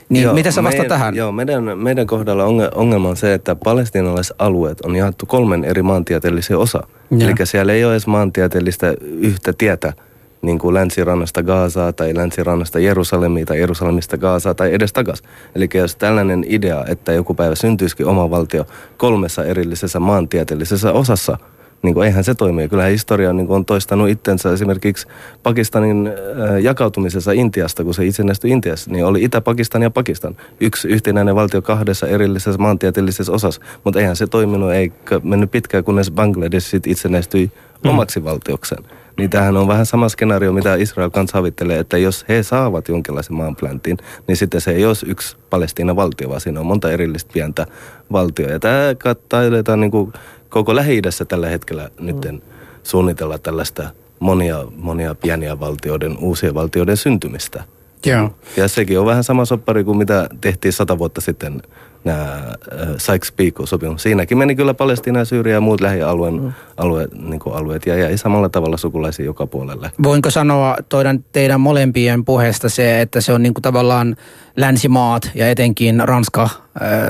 Niin 0.09 0.23
joo, 0.23 0.33
mitä 0.33 0.51
sä 0.51 0.63
vasta 0.63 0.83
me, 0.83 0.89
tähän? 0.89 1.15
Joo, 1.15 1.31
meidän, 1.31 1.77
meidän 1.77 2.07
kohdalla 2.07 2.69
ongelma 2.75 3.09
on 3.09 3.17
se, 3.17 3.33
että 3.33 3.55
palestiinalaiset 3.55 4.35
alueet 4.39 4.81
on 4.81 4.95
jaettu 4.95 5.25
kolmen 5.25 5.63
eri 5.63 5.81
maantieteellisiä 5.81 6.57
osa. 6.57 6.87
Eli 7.11 7.33
siellä 7.43 7.73
ei 7.73 7.85
ole 7.85 7.93
edes 7.93 8.07
maantieteellistä 8.07 8.93
yhtä 9.01 9.53
tietä– 9.53 9.93
niin 10.41 10.59
kuin 10.59 10.73
länsirannasta 10.73 11.43
Gaasaa 11.43 11.93
tai 11.93 12.15
länsirannasta 12.15 12.79
Jerusalemia 12.79 13.45
tai 13.45 13.59
Jerusalemista 13.59 14.17
Gaasaa 14.17 14.53
tai 14.53 14.73
edes 14.73 14.93
takas. 14.93 15.23
Eli 15.55 15.69
jos 15.73 15.95
tällainen 15.95 16.45
idea, 16.47 16.85
että 16.87 17.13
joku 17.13 17.33
päivä 17.33 17.55
syntyisikin 17.55 18.05
oma 18.05 18.29
valtio 18.29 18.65
kolmessa 18.97 19.43
erillisessä 19.43 19.99
maantieteellisessä 19.99 20.91
osassa, 20.91 21.37
niin 21.81 21.93
kuin 21.93 22.07
eihän 22.07 22.23
se 22.23 22.35
toimi. 22.35 22.69
Kyllähän 22.69 22.91
historia 22.91 23.33
niin 23.33 23.47
kuin 23.47 23.55
on 23.55 23.65
toistanut 23.65 24.09
itsensä 24.09 24.53
esimerkiksi 24.53 25.07
Pakistanin 25.43 26.07
äh, 26.07 26.57
jakautumisessa 26.61 27.31
Intiasta, 27.31 27.83
kun 27.83 27.93
se 27.93 28.05
itsenäistyi 28.05 28.51
Intiassa, 28.51 28.91
niin 28.91 29.05
oli 29.05 29.23
Itä-Pakistan 29.23 29.81
ja 29.81 29.89
Pakistan. 29.89 30.37
Yksi 30.59 30.87
yhtenäinen 30.87 31.35
valtio 31.35 31.61
kahdessa 31.61 32.07
erillisessä 32.07 32.57
maantieteellisessä 32.57 33.31
osassa, 33.31 33.61
mutta 33.83 33.99
eihän 33.99 34.15
se 34.15 34.27
toiminut, 34.27 34.71
ei 34.71 34.91
mennyt 35.23 35.51
pitkään, 35.51 35.83
kunnes 35.83 36.11
Bangladesh 36.11 36.75
itsenäistyi 36.87 37.51
mm. 37.83 37.89
omaksi 37.89 38.23
valtiokseen. 38.23 38.83
Niin 39.17 39.29
tämähän 39.29 39.57
on 39.57 39.67
vähän 39.67 39.85
sama 39.85 40.09
skenaario, 40.09 40.53
mitä 40.53 40.75
Israel 40.75 41.09
kanssa 41.09 41.37
havittelee, 41.37 41.79
että 41.79 41.97
jos 41.97 42.25
he 42.29 42.43
saavat 42.43 42.87
jonkinlaisen 42.87 43.35
maanpläntin, 43.35 43.97
niin 44.27 44.37
sitten 44.37 44.61
se 44.61 44.71
ei 44.71 44.85
olisi 44.85 45.05
yksi 45.09 45.37
Palestiinan 45.49 45.95
valtio, 45.95 46.29
vaan 46.29 46.41
siinä 46.41 46.59
on 46.59 46.65
monta 46.65 46.91
erillistä 46.91 47.33
pientä 47.33 47.67
valtioa. 48.11 48.51
Ja 48.51 48.59
tämä 48.59 48.95
taidetaan 49.29 49.79
niin 49.79 49.91
kuin 49.91 50.13
koko 50.49 50.75
lähi 50.75 51.01
tällä 51.27 51.47
hetkellä 51.47 51.89
mm. 51.99 52.05
nyt 52.05 52.43
suunnitella 52.83 53.37
tällaista 53.37 53.89
monia, 54.19 54.65
monia 54.75 55.15
pieniä 55.15 55.59
valtioiden, 55.59 56.17
uusien 56.17 56.53
valtioiden 56.53 56.97
syntymistä. 56.97 57.63
Joo. 58.05 58.35
Ja 58.57 58.67
sekin 58.67 58.99
on 58.99 59.05
vähän 59.05 59.23
sama 59.23 59.45
soppari 59.45 59.83
kuin 59.83 59.97
mitä 59.97 60.29
tehtiin 60.41 60.73
sata 60.73 60.97
vuotta 60.97 61.21
sitten 61.21 61.61
nämä 62.07 62.33
äh, 62.33 62.87
Sykes-Picot-sopimus. 62.97 64.03
Siinäkin 64.03 64.37
meni 64.37 64.55
kyllä 64.55 64.73
Palestina, 64.73 65.25
Syyria 65.25 65.53
ja 65.53 65.61
muut 65.61 65.81
lähialueen 65.81 66.41
mm. 66.41 66.53
alue, 66.77 67.07
niin 67.21 67.39
kuin 67.39 67.55
alueet 67.55 67.85
ja 67.85 67.95
jäi 67.95 68.17
samalla 68.17 68.49
tavalla 68.49 68.77
sukulaisia 68.77 69.25
joka 69.25 69.47
puolelle. 69.47 69.91
Voinko 70.03 70.31
sanoa 70.31 70.77
toidan, 70.89 71.23
teidän 71.31 71.61
molempien 71.61 72.25
puheesta 72.25 72.69
se, 72.69 73.01
että 73.01 73.21
se 73.21 73.33
on 73.33 73.43
niin 73.43 73.53
kuin 73.53 73.63
tavallaan 73.63 74.15
länsimaat 74.55 75.31
ja 75.35 75.49
etenkin 75.49 76.01
Ranska, 76.03 76.43
äh, 76.43 76.51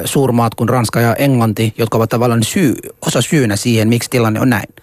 suurmaat 0.05 0.55
kuin 0.55 0.69
Ranska 0.69 1.01
ja 1.01 1.15
Englanti, 1.15 1.73
jotka 1.77 1.97
ovat 1.97 2.09
tavallaan 2.09 2.43
syy, 2.43 2.75
osa 3.07 3.21
syynä 3.21 3.55
siihen, 3.55 3.87
miksi 3.87 4.09
tilanne 4.09 4.39
on 4.39 4.49
näin? 4.49 4.73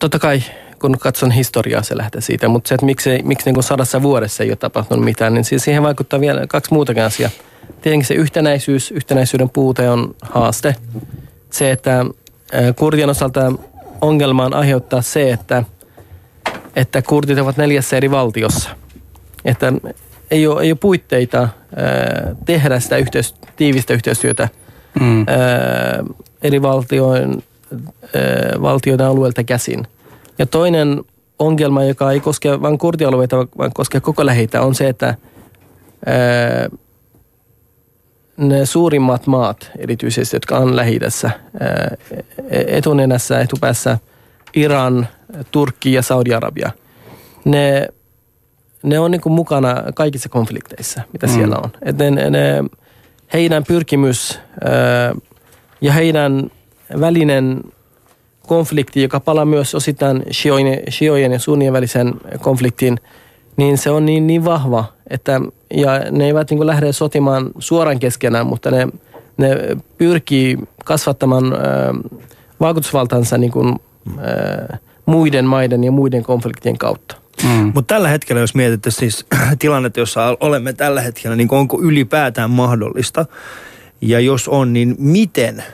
Totta 0.00 0.18
kai 0.18 0.42
kun 0.80 0.98
katson 0.98 1.30
historiaa, 1.30 1.82
se 1.82 1.96
lähtee 1.96 2.20
siitä. 2.20 2.48
Mutta 2.48 2.68
se, 2.68 2.74
että 2.74 2.86
miksi, 2.86 3.20
miksi 3.24 3.52
niin 3.52 3.62
sadassa 3.62 4.02
vuodessa 4.02 4.42
ei 4.42 4.50
ole 4.50 4.56
tapahtunut 4.56 5.04
mitään, 5.04 5.34
niin 5.34 5.44
siihen 5.60 5.82
vaikuttaa 5.82 6.20
vielä 6.20 6.46
kaksi 6.46 6.74
muutakin 6.74 7.02
asiaa. 7.02 7.30
Tietenkin 7.80 8.06
se 8.06 8.14
yhtenäisyys, 8.14 8.90
yhtenäisyyden 8.90 9.50
puute 9.50 9.90
on 9.90 10.14
haaste. 10.22 10.74
Se, 11.50 11.70
että 11.70 12.04
kurdien 12.76 13.10
osalta 13.10 13.52
ongelmaan 14.00 14.54
aiheuttaa 14.54 15.02
se, 15.02 15.32
että, 15.32 15.64
että 16.76 17.02
kurdit 17.02 17.38
ovat 17.38 17.56
neljässä 17.56 17.96
eri 17.96 18.10
valtiossa. 18.10 18.70
Että 19.44 19.72
ei 20.30 20.46
ole, 20.46 20.62
ei 20.62 20.70
ole 20.72 20.78
puitteita 20.80 21.38
ää, 21.40 22.34
tehdä 22.44 22.80
sitä 22.80 22.96
yhteys, 22.96 23.34
tiivistä 23.56 23.94
yhteistyötä 23.94 24.48
mm. 25.00 25.24
ää, 25.28 26.04
eri 26.42 26.62
valtioiden, 26.62 27.42
ää, 27.72 28.62
valtioiden 28.62 29.06
alueelta 29.06 29.44
käsin. 29.44 29.86
Ja 30.38 30.46
toinen 30.46 31.04
ongelma, 31.38 31.84
joka 31.84 32.12
ei 32.12 32.20
koske 32.20 32.62
vain 32.62 32.78
kurdialueita, 32.78 33.36
vaan 33.36 33.72
koskee 33.74 34.00
koko 34.00 34.26
lähitä, 34.26 34.62
on 34.62 34.74
se, 34.74 34.88
että 34.88 35.06
ää, 36.06 36.68
ne 38.36 38.66
suurimmat 38.66 39.26
maat, 39.26 39.70
erityisesti, 39.78 40.36
jotka 40.36 40.58
on 40.58 40.76
lähi 40.76 40.98
etunenässä, 42.50 43.40
etupäässä, 43.40 43.98
Iran, 44.54 45.08
Turkki 45.50 45.92
ja 45.92 46.02
Saudi-Arabia, 46.02 46.70
ne, 47.44 47.88
ne 48.82 48.98
on 48.98 49.10
niin 49.10 49.20
mukana 49.26 49.82
kaikissa 49.94 50.28
konflikteissa, 50.28 51.02
mitä 51.12 51.26
mm. 51.26 51.32
siellä 51.32 51.56
on. 51.56 51.70
Et 51.82 51.98
ne, 51.98 52.10
ne, 52.10 52.64
heidän 53.32 53.64
pyrkimys 53.64 54.40
ää, 54.64 55.14
ja 55.80 55.92
heidän 55.92 56.50
välinen 57.00 57.60
konflikti, 58.46 59.02
joka 59.02 59.20
palaa 59.20 59.44
myös 59.44 59.74
osittain 59.74 60.22
shiojen 60.90 61.32
ja 61.32 61.38
sunnien 61.38 61.72
välisen 61.72 62.14
konfliktiin, 62.40 63.00
niin 63.56 63.78
se 63.78 63.90
on 63.90 64.06
niin, 64.06 64.26
niin 64.26 64.44
vahva, 64.44 64.84
että 65.10 65.40
ja 65.74 66.00
ne 66.10 66.26
eivät 66.26 66.50
niin 66.50 66.66
lähde 66.66 66.92
sotimaan 66.92 67.50
suoraan 67.58 67.98
keskenään, 67.98 68.46
mutta 68.46 68.70
ne, 68.70 68.88
ne 69.36 69.76
pyrkii 69.98 70.58
kasvattamaan 70.84 71.52
ä, 71.52 71.56
vaikutusvaltansa 72.60 73.38
niin 73.38 73.52
kuin, 73.52 73.74
ä, 74.18 74.78
muiden 75.06 75.44
maiden 75.44 75.84
ja 75.84 75.92
muiden 75.92 76.22
konfliktien 76.22 76.78
kautta. 76.78 77.16
Mm. 77.42 77.72
Mutta 77.74 77.94
tällä 77.94 78.08
hetkellä, 78.08 78.40
jos 78.40 78.54
mietitte 78.54 78.90
siis 78.90 79.26
tilannetta, 79.58 80.00
jossa 80.00 80.36
olemme 80.40 80.72
tällä 80.72 81.00
hetkellä, 81.00 81.36
niin 81.36 81.48
onko 81.50 81.80
ylipäätään 81.82 82.50
mahdollista? 82.50 83.26
Ja 84.00 84.20
jos 84.20 84.48
on, 84.48 84.72
niin 84.72 84.94
miten 84.98 85.64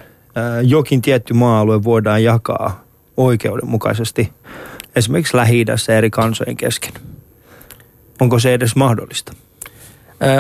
jokin 0.63 1.03
tietty 1.03 1.35
maa-alue 1.35 1.85
voidaan 1.85 2.25
jakaa 2.25 2.85
oikeudenmukaisesti 3.17 4.33
esimerkiksi 4.97 5.37
lähi 5.37 5.65
eri 5.97 6.11
kansojen 6.11 6.57
kesken? 6.57 6.93
Onko 8.21 8.39
se 8.39 8.55
edes 8.55 8.77
mahdollista? 8.77 9.33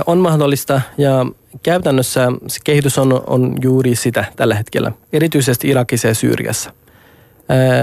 On 0.07 0.18
mahdollista 0.18 0.81
ja 0.98 1.26
käytännössä 1.62 2.28
se 2.46 2.61
kehitys 2.64 2.98
on, 2.98 3.22
on 3.26 3.55
juuri 3.62 3.94
sitä 3.94 4.24
tällä 4.37 4.55
hetkellä, 4.55 4.92
erityisesti 5.12 5.68
Irakissa 5.68 6.09
ja 6.09 6.14
Syyriassa. 6.14 6.72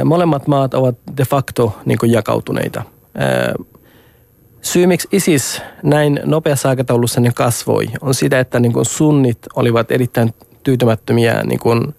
Molemmat 0.06 0.48
maat 0.48 0.74
ovat 0.74 0.98
de 1.18 1.26
facto 1.26 1.78
niin 1.86 2.00
jakautuneita. 2.08 2.84
Syy, 4.62 4.88
miksi 4.88 5.08
ISIS 5.12 5.62
näin 5.84 6.20
nopeassa 6.26 6.70
aikataulussa 6.70 7.22
niin 7.22 7.34
kasvoi, 7.34 7.88
on 8.02 8.14
sitä, 8.14 8.40
että 8.40 8.60
niin 8.60 8.74
sunnit 8.84 9.38
olivat 9.56 9.92
erittäin 9.92 10.34
tyytymättömiä 10.64 11.44
niin 11.44 11.60
kuin, 11.60 11.96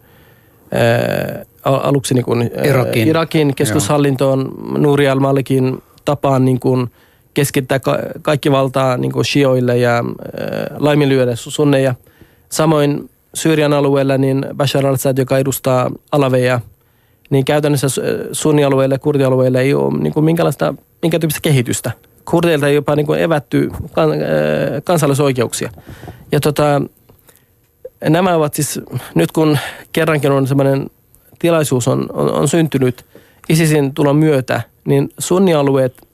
aluksi 1.64 2.14
niin 2.14 2.24
kuin, 2.24 2.50
Irakin. 2.64 3.08
Irakin 3.08 3.54
keskushallintoon, 3.54 4.54
Nuri 4.78 5.08
al-Malikin 5.08 5.82
tapaan 6.04 6.44
niin 6.44 6.60
kuin, 6.60 6.90
keskittää 7.34 7.78
ka- 7.78 7.98
kaikki 8.22 8.52
valtaa 8.52 8.96
niin 8.96 9.12
kuin 9.12 9.24
shioille 9.24 9.78
ja 9.78 9.94
ää, 9.94 10.02
laiminlyödä 10.78 11.36
sunneja. 11.36 11.94
Samoin 12.48 13.10
Syyrian 13.34 13.72
alueella 13.72 14.18
niin 14.18 14.46
Bashar 14.56 14.86
al-Assad, 14.86 15.18
joka 15.18 15.38
edustaa 15.38 15.90
alaveja, 16.12 16.60
niin 17.30 17.44
käytännössä 17.44 17.86
sunnialueelle 18.32 18.94
ja 18.94 18.98
kurdialueelle 18.98 19.60
ei 19.60 19.74
ole 19.74 19.98
niin 19.98 20.12
kuin 20.12 20.24
minkälaista, 20.24 20.74
minkä 21.02 21.18
tyyppistä 21.18 21.40
kehitystä. 21.42 21.90
Kurdeilta 22.30 22.68
ei 22.68 22.74
jopa 22.74 22.96
niin 22.96 23.06
kuin 23.06 23.20
evätty 23.20 23.70
kan, 23.92 24.10
kansallisoikeuksia. 24.84 25.70
Ja 26.32 26.40
tota, 26.40 26.82
nämä 28.08 28.34
ovat 28.34 28.54
siis, 28.54 28.80
nyt 29.14 29.32
kun 29.32 29.58
kerrankin 29.92 30.32
on 30.32 30.46
semmoinen 30.46 30.90
tilaisuus 31.38 31.88
on, 31.88 32.06
on, 32.12 32.32
on 32.32 32.48
syntynyt 32.48 33.06
ISISin 33.48 33.94
tulon 33.94 34.16
myötä, 34.16 34.62
niin 34.84 35.08
sunnialueet 35.18 36.06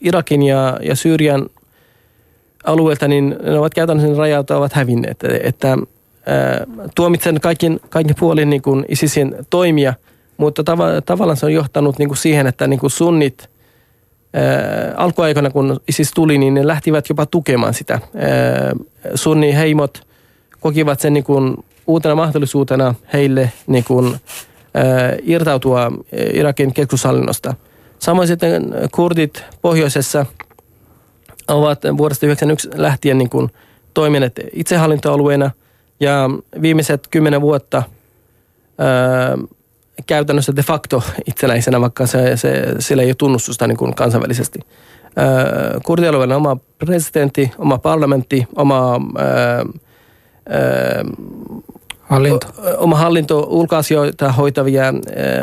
Irakin 0.00 0.42
ja, 0.42 0.78
ja 0.82 0.96
Syyrian 0.96 1.46
alueelta, 2.64 3.08
niin 3.08 3.36
ne 3.42 3.58
ovat 3.58 3.74
käytännössä 3.74 4.18
rajalta 4.18 4.56
ovat 4.56 4.72
hävinneet. 4.72 5.18
Että 5.42 5.68
ää, 5.68 6.66
tuomitsen 6.94 7.40
kaikin, 7.40 7.80
kaikin 7.88 8.16
puolin 8.18 8.50
niin 8.50 8.62
kuin 8.62 8.84
ISISin 8.88 9.36
toimia, 9.50 9.94
mutta 10.36 10.62
tav- 10.62 11.02
tavallaan 11.06 11.36
se 11.36 11.46
on 11.46 11.52
johtanut 11.52 11.98
niin 11.98 12.08
kuin 12.08 12.18
siihen, 12.18 12.46
että 12.46 12.66
niin 12.66 12.80
kuin 12.80 12.90
sunnit 12.90 13.50
ää, 14.34 14.94
alkuaikana, 14.96 15.50
kun 15.50 15.80
ISIS 15.88 16.10
tuli, 16.14 16.38
niin 16.38 16.54
ne 16.54 16.66
lähtivät 16.66 17.08
jopa 17.08 17.26
tukemaan 17.26 17.74
sitä. 17.74 17.94
Ää, 17.94 18.72
sunni 19.14 19.54
heimot 19.54 20.11
kokivat 20.62 21.00
sen 21.00 21.12
niin 21.12 21.24
kuin 21.24 21.56
uutena 21.86 22.14
mahdollisuutena 22.14 22.94
heille 23.12 23.52
niin 23.66 23.84
kuin, 23.84 24.16
ää, 24.74 24.84
irtautua 25.22 25.92
Irakin 26.32 26.74
keskushallinnosta. 26.74 27.54
Samoin 27.98 28.28
sitten 28.28 28.74
kurdit 28.92 29.44
pohjoisessa 29.62 30.26
ovat 31.48 31.82
vuodesta 31.96 32.20
1991 32.26 32.70
lähtien 32.74 33.18
niin 33.18 33.30
kuin 33.30 33.50
toimineet 33.94 34.40
itsehallintoalueena 34.52 35.50
ja 36.00 36.30
viimeiset 36.62 37.08
kymmenen 37.10 37.40
vuotta 37.40 37.82
ää, 38.78 39.38
käytännössä 40.06 40.56
de 40.56 40.62
facto 40.62 41.02
itsenäisenä, 41.26 41.80
vaikka 41.80 42.06
se, 42.06 42.36
se, 42.36 42.62
sillä 42.78 43.02
ei 43.02 43.08
ole 43.08 43.14
tunnustusta 43.14 43.66
niin 43.66 43.76
kuin 43.76 43.94
kansainvälisesti. 43.94 44.60
kurdialueella 45.84 46.34
on 46.34 46.46
oma 46.46 46.56
presidentti, 46.78 47.50
oma 47.58 47.78
parlamentti, 47.78 48.46
oma 48.56 49.00
ää, 49.18 49.64
hallinto. 52.00 52.46
oma 52.76 52.96
hallinto 52.96 53.46
ulkoasioita 53.50 54.32
hoitavia, 54.32 54.84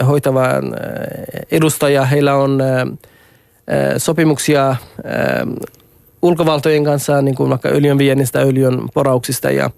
hoitava 0.07 0.45
edustaja. 1.51 2.05
Heillä 2.05 2.35
on 2.35 2.63
sopimuksia 3.97 4.75
ulkovaltojen 6.21 6.83
kanssa, 6.83 7.21
niin 7.21 7.35
kuin 7.35 7.49
vaikka 7.49 7.69
öljyn 7.69 7.97
viennistä, 7.97 8.39
öljyn 8.39 8.79
porauksista 8.93 9.51
ja 9.51 9.69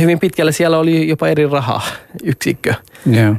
hyvin 0.00 0.18
pitkälle 0.18 0.52
siellä 0.52 0.78
oli 0.78 1.08
jopa 1.08 1.28
eri 1.28 1.46
raha 1.46 1.82
yksikkö. 2.22 2.74
Yeah. 3.12 3.36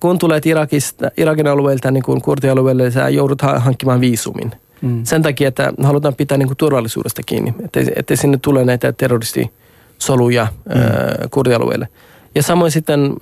kun 0.00 0.18
tulet 0.18 0.46
Irakista, 0.46 1.10
Irakin 1.16 1.46
alueelta, 1.46 1.90
niin 1.90 2.02
kuin 2.02 2.22
kurdialueelle, 2.22 2.90
sä 2.90 3.08
joudut 3.08 3.42
hankkimaan 3.42 4.00
viisumin. 4.00 4.52
Mm. 4.82 5.04
Sen 5.04 5.22
takia, 5.22 5.48
että 5.48 5.72
halutaan 5.82 6.14
pitää 6.14 6.38
niin 6.38 6.48
kuin 6.48 6.56
turvallisuudesta 6.56 7.22
kiinni, 7.26 7.54
ettei, 7.64 7.86
ettei 7.96 8.16
sinne 8.16 8.38
tule 8.42 8.64
näitä 8.64 8.92
terroristisoluja 8.92 10.46
mm. 10.64 10.80
äh, 10.80 10.88
kurdialueelle. 11.30 11.88
Ja 12.34 12.42
samoin 12.42 12.72
sitten 12.72 13.12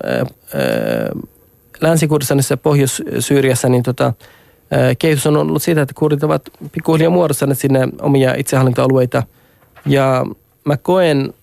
Länsi-Kurdistanissa 1.81 2.53
ja 2.53 2.57
Pohjois-Syyriassa 2.57 3.69
niin 3.69 3.83
tota, 3.83 4.13
kehitys 4.99 5.27
on 5.27 5.37
ollut 5.37 5.63
siitä, 5.63 5.81
että 5.81 5.93
kurdit 5.97 6.23
ovat 6.23 6.41
pikkuhiljaa 6.71 7.09
muodostaneet 7.09 7.59
sinne 7.59 7.87
omia 8.01 8.33
itsehallintoalueita. 8.33 9.23
Ja 9.85 10.25
mä 10.63 10.77
koen 10.77 11.33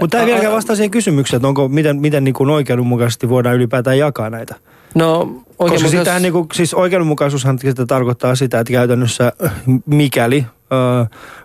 mutta 0.00 0.16
tämä 0.16 0.22
ei 0.22 0.26
vieläkään 0.26 0.52
vastaa 0.54 0.76
siihen 0.76 0.90
kysymykseen, 0.90 1.38
että 1.38 1.48
onko, 1.48 1.68
miten, 1.68 2.00
miten 2.00 2.24
niin 2.24 2.34
kuin 2.34 2.50
oikeudenmukaisesti 2.50 3.28
voidaan 3.28 3.56
ylipäätään 3.56 3.98
jakaa 3.98 4.30
näitä. 4.30 4.54
No, 4.94 5.36
Koska 5.56 5.88
sitähän, 5.88 6.22
niin 6.22 6.32
kuin, 6.32 6.46
siis 6.52 6.74
oikeudenmukaisuushan 6.74 7.58
sitä 7.58 7.86
tarkoittaa 7.86 8.34
sitä, 8.34 8.60
että 8.60 8.72
käytännössä 8.72 9.32
mikäli, 9.86 10.46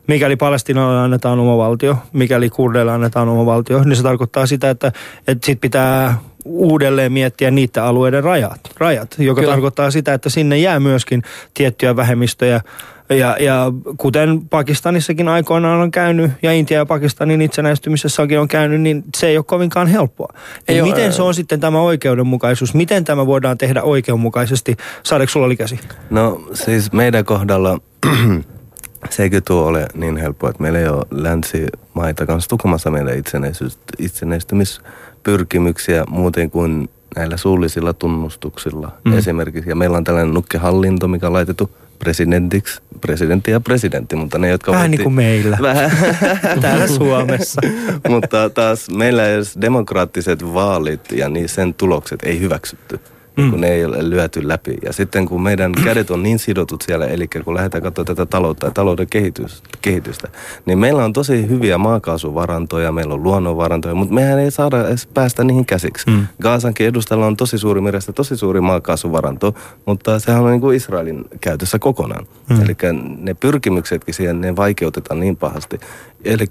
mikäli 0.07 0.35
Palestinalle 0.35 0.99
annetaan 0.99 1.39
oma 1.39 1.57
valtio, 1.57 1.97
mikäli 2.13 2.49
kurdeille 2.49 2.91
annetaan 2.91 3.29
oma 3.29 3.45
valtio, 3.45 3.83
niin 3.83 3.95
se 3.95 4.03
tarkoittaa 4.03 4.45
sitä, 4.45 4.69
että, 4.69 4.91
että 5.27 5.45
sit 5.45 5.61
pitää 5.61 6.17
uudelleen 6.45 7.11
miettiä 7.11 7.51
niiden 7.51 7.83
alueiden 7.83 8.23
rajat, 8.23 8.59
rajat 8.77 9.15
joka 9.17 9.41
Kyllä. 9.41 9.53
tarkoittaa 9.53 9.91
sitä, 9.91 10.13
että 10.13 10.29
sinne 10.29 10.57
jää 10.57 10.79
myöskin 10.79 11.23
tiettyjä 11.53 11.95
vähemmistöjä, 11.95 12.61
ja, 13.09 13.37
ja 13.39 13.71
kuten 13.97 14.41
Pakistanissakin 14.49 15.27
aikoinaan 15.27 15.81
on 15.81 15.91
käynyt 15.91 16.31
ja 16.41 16.53
Intia 16.53 16.77
ja 16.77 16.85
Pakistanin 16.85 17.41
itsenäistymisessäkin 17.41 18.39
on 18.39 18.47
käynyt, 18.47 18.81
niin 18.81 19.03
se 19.17 19.27
ei 19.27 19.37
ole 19.37 19.45
kovinkaan 19.45 19.87
helppoa. 19.87 20.33
Ei 20.67 20.81
miten 20.81 21.03
ole, 21.03 21.11
se 21.11 21.21
on 21.21 21.33
sitten 21.33 21.59
tämä 21.59 21.81
oikeudenmukaisuus? 21.81 22.73
Miten 22.73 23.05
tämä 23.05 23.25
voidaan 23.25 23.57
tehdä 23.57 23.83
oikeudenmukaisesti? 23.83 24.77
Saadaanko 25.03 25.31
sulla 25.31 25.49
likäsi? 25.49 25.79
No 26.09 26.41
siis 26.53 26.91
meidän 26.91 27.25
kohdalla 27.25 27.79
se 29.09 29.23
eikö 29.23 29.41
tuo 29.41 29.65
ole 29.65 29.87
niin 29.93 30.17
helppoa, 30.17 30.49
että 30.49 30.61
meillä 30.61 30.79
ei 30.79 30.87
ole 30.87 31.05
länsimaita 31.11 32.25
kanssa 32.25 32.49
tukemassa 32.49 32.91
meidän 32.91 33.23
itsenäistymispyrkimyksiä 33.99 36.03
muuten 36.09 36.51
kuin 36.51 36.89
näillä 37.15 37.37
suullisilla 37.37 37.93
tunnustuksilla 37.93 38.91
mm. 39.05 39.17
esimerkiksi. 39.17 39.69
Ja 39.69 39.75
meillä 39.75 39.97
on 39.97 40.03
tällainen 40.03 40.33
nukkehallinto, 40.33 41.07
mikä 41.07 41.27
on 41.27 41.33
laitettu 41.33 41.69
presidentiksi, 41.99 42.81
presidentti 43.01 43.51
ja 43.51 43.59
presidentti, 43.59 44.15
mutta 44.15 44.37
ne, 44.37 44.49
jotka... 44.49 44.71
Vähän 44.71 44.91
niin 44.91 45.03
kuin 45.03 45.13
meillä. 45.13 45.57
Vähän. 45.69 45.91
Täällä 46.61 46.87
Suomessa. 46.87 47.61
mutta 48.09 48.49
taas 48.49 48.89
meillä 48.89 49.27
edes 49.27 49.57
demokraattiset 49.61 50.53
vaalit 50.53 51.11
ja 51.11 51.29
niin 51.29 51.49
sen 51.49 51.73
tulokset 51.73 52.19
ei 52.23 52.39
hyväksytty. 52.39 52.99
Mm. 53.41 53.51
kun 53.51 53.61
ne 53.61 53.67
ei 53.67 53.85
ole 53.85 54.09
lyöty 54.09 54.47
läpi. 54.47 54.77
Ja 54.85 54.93
sitten 54.93 55.25
kun 55.25 55.41
meidän 55.41 55.71
kädet 55.85 56.11
on 56.11 56.23
niin 56.23 56.39
sidotut 56.39 56.81
siellä, 56.81 57.05
eli 57.05 57.27
kun 57.27 57.55
lähdetään 57.55 57.83
katsomaan 57.83 58.05
tätä 58.05 58.25
taloutta 58.25 58.65
ja 58.65 58.71
talouden 58.71 59.07
kehitystä, 59.81 60.27
niin 60.65 60.79
meillä 60.79 61.05
on 61.05 61.13
tosi 61.13 61.47
hyviä 61.49 61.77
maakaasuvarantoja, 61.77 62.91
meillä 62.91 63.13
on 63.13 63.23
luonnonvarantoja, 63.23 63.95
mutta 63.95 64.13
mehän 64.13 64.39
ei 64.39 64.51
saada 64.51 64.87
edes 64.87 65.07
päästä 65.07 65.43
niihin 65.43 65.65
käsiksi. 65.65 66.09
Mm. 66.09 66.27
Gaasankin 66.41 66.87
edustalla 66.87 67.25
on 67.25 67.37
tosi 67.37 67.57
suuri 67.57 67.81
merestä, 67.81 68.13
tosi 68.13 68.37
suuri 68.37 68.61
maakaasuvaranto, 68.61 69.53
mutta 69.85 70.19
sehän 70.19 70.43
on 70.43 70.51
niin 70.51 70.61
kuin 70.61 70.77
Israelin 70.77 71.25
käytössä 71.41 71.79
kokonaan. 71.79 72.25
Mm. 72.49 72.61
Eli 72.61 72.75
ne 73.17 73.33
pyrkimyksetkin 73.33 74.13
siihen, 74.13 74.41
ne 74.41 74.55
vaikeutetaan 74.55 75.19
niin 75.19 75.35
pahasti. 75.35 75.79
Eli 76.25 76.45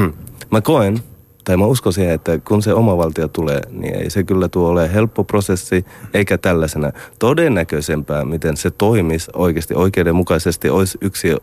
mä 0.50 0.60
koen, 0.60 1.02
tai 1.44 1.56
mä 1.56 1.66
uskon 1.66 1.92
siihen, 1.92 2.14
että 2.14 2.38
kun 2.38 2.62
se 2.62 2.74
oma 2.74 2.96
valtio 2.96 3.28
tulee, 3.28 3.60
niin 3.70 3.94
ei 3.94 4.10
se 4.10 4.22
kyllä 4.22 4.48
tuo 4.48 4.68
ole 4.68 4.92
helppo 4.92 5.24
prosessi, 5.24 5.84
eikä 6.14 6.38
tällaisena 6.38 6.92
todennäköisempää, 7.18 8.24
miten 8.24 8.56
se 8.56 8.70
toimisi 8.70 9.30
oikeasti 9.34 9.74
oikeudenmukaisesti, 9.74 10.70
olisi 10.70 10.98
yksi 11.00 11.30
ö, 11.30 11.40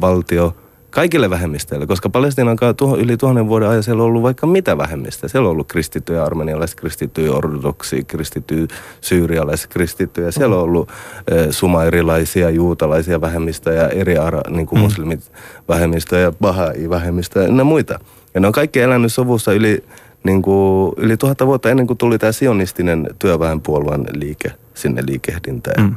valtio 0.00 0.56
kaikille 0.90 1.30
vähemmistöille, 1.30 1.86
koska 1.86 2.10
Palestinan 2.10 2.56
tuho, 2.76 2.96
yli 2.96 3.16
tuhannen 3.16 3.48
vuoden 3.48 3.68
ajan 3.68 3.82
siellä 3.82 4.02
on 4.02 4.08
ollut 4.08 4.22
vaikka 4.22 4.46
mitä 4.46 4.78
vähemmistöjä. 4.78 5.28
Siellä 5.28 5.46
on 5.46 5.52
ollut 5.52 5.68
kristittyjä, 5.68 6.24
armenialaiset 6.24 6.80
kristittyjä, 6.80 7.32
ortodoksi 7.32 8.04
kristittyjä, 8.04 8.66
syyrialaiset 9.00 9.70
kristittyjä. 9.70 10.30
Siellä 10.30 10.56
on 10.56 10.62
ollut 10.62 10.90
ö, 11.32 11.52
sumairilaisia, 11.52 12.50
juutalaisia 12.50 13.20
vähemmistöjä, 13.20 13.88
eri 13.88 14.18
ara, 14.18 14.40
niin 14.48 14.66
kuin 14.66 14.78
mm. 14.78 14.82
muslimit 14.82 15.32
vähemmistöjä, 15.68 16.32
bahai 16.40 16.90
vähemmistöjä 16.90 17.48
ja 17.56 17.64
muita. 17.64 17.98
Ja 18.34 18.40
ne 18.40 18.46
on 18.46 18.52
kaikki 18.52 18.80
elänyt 18.80 19.12
sovussa 19.12 19.52
yli, 19.52 19.84
niin 20.24 20.42
kuin, 20.42 20.92
yli 20.96 21.16
tuhatta 21.16 21.46
vuotta 21.46 21.70
ennen 21.70 21.86
kuin 21.86 21.96
tuli 21.96 22.18
tämä 22.18 22.32
sionistinen 22.32 23.08
työväenpuolueen 23.18 24.06
liike 24.12 24.52
sinne 24.74 25.02
liikehdintään. 25.06 25.82
Mm. 25.82 25.94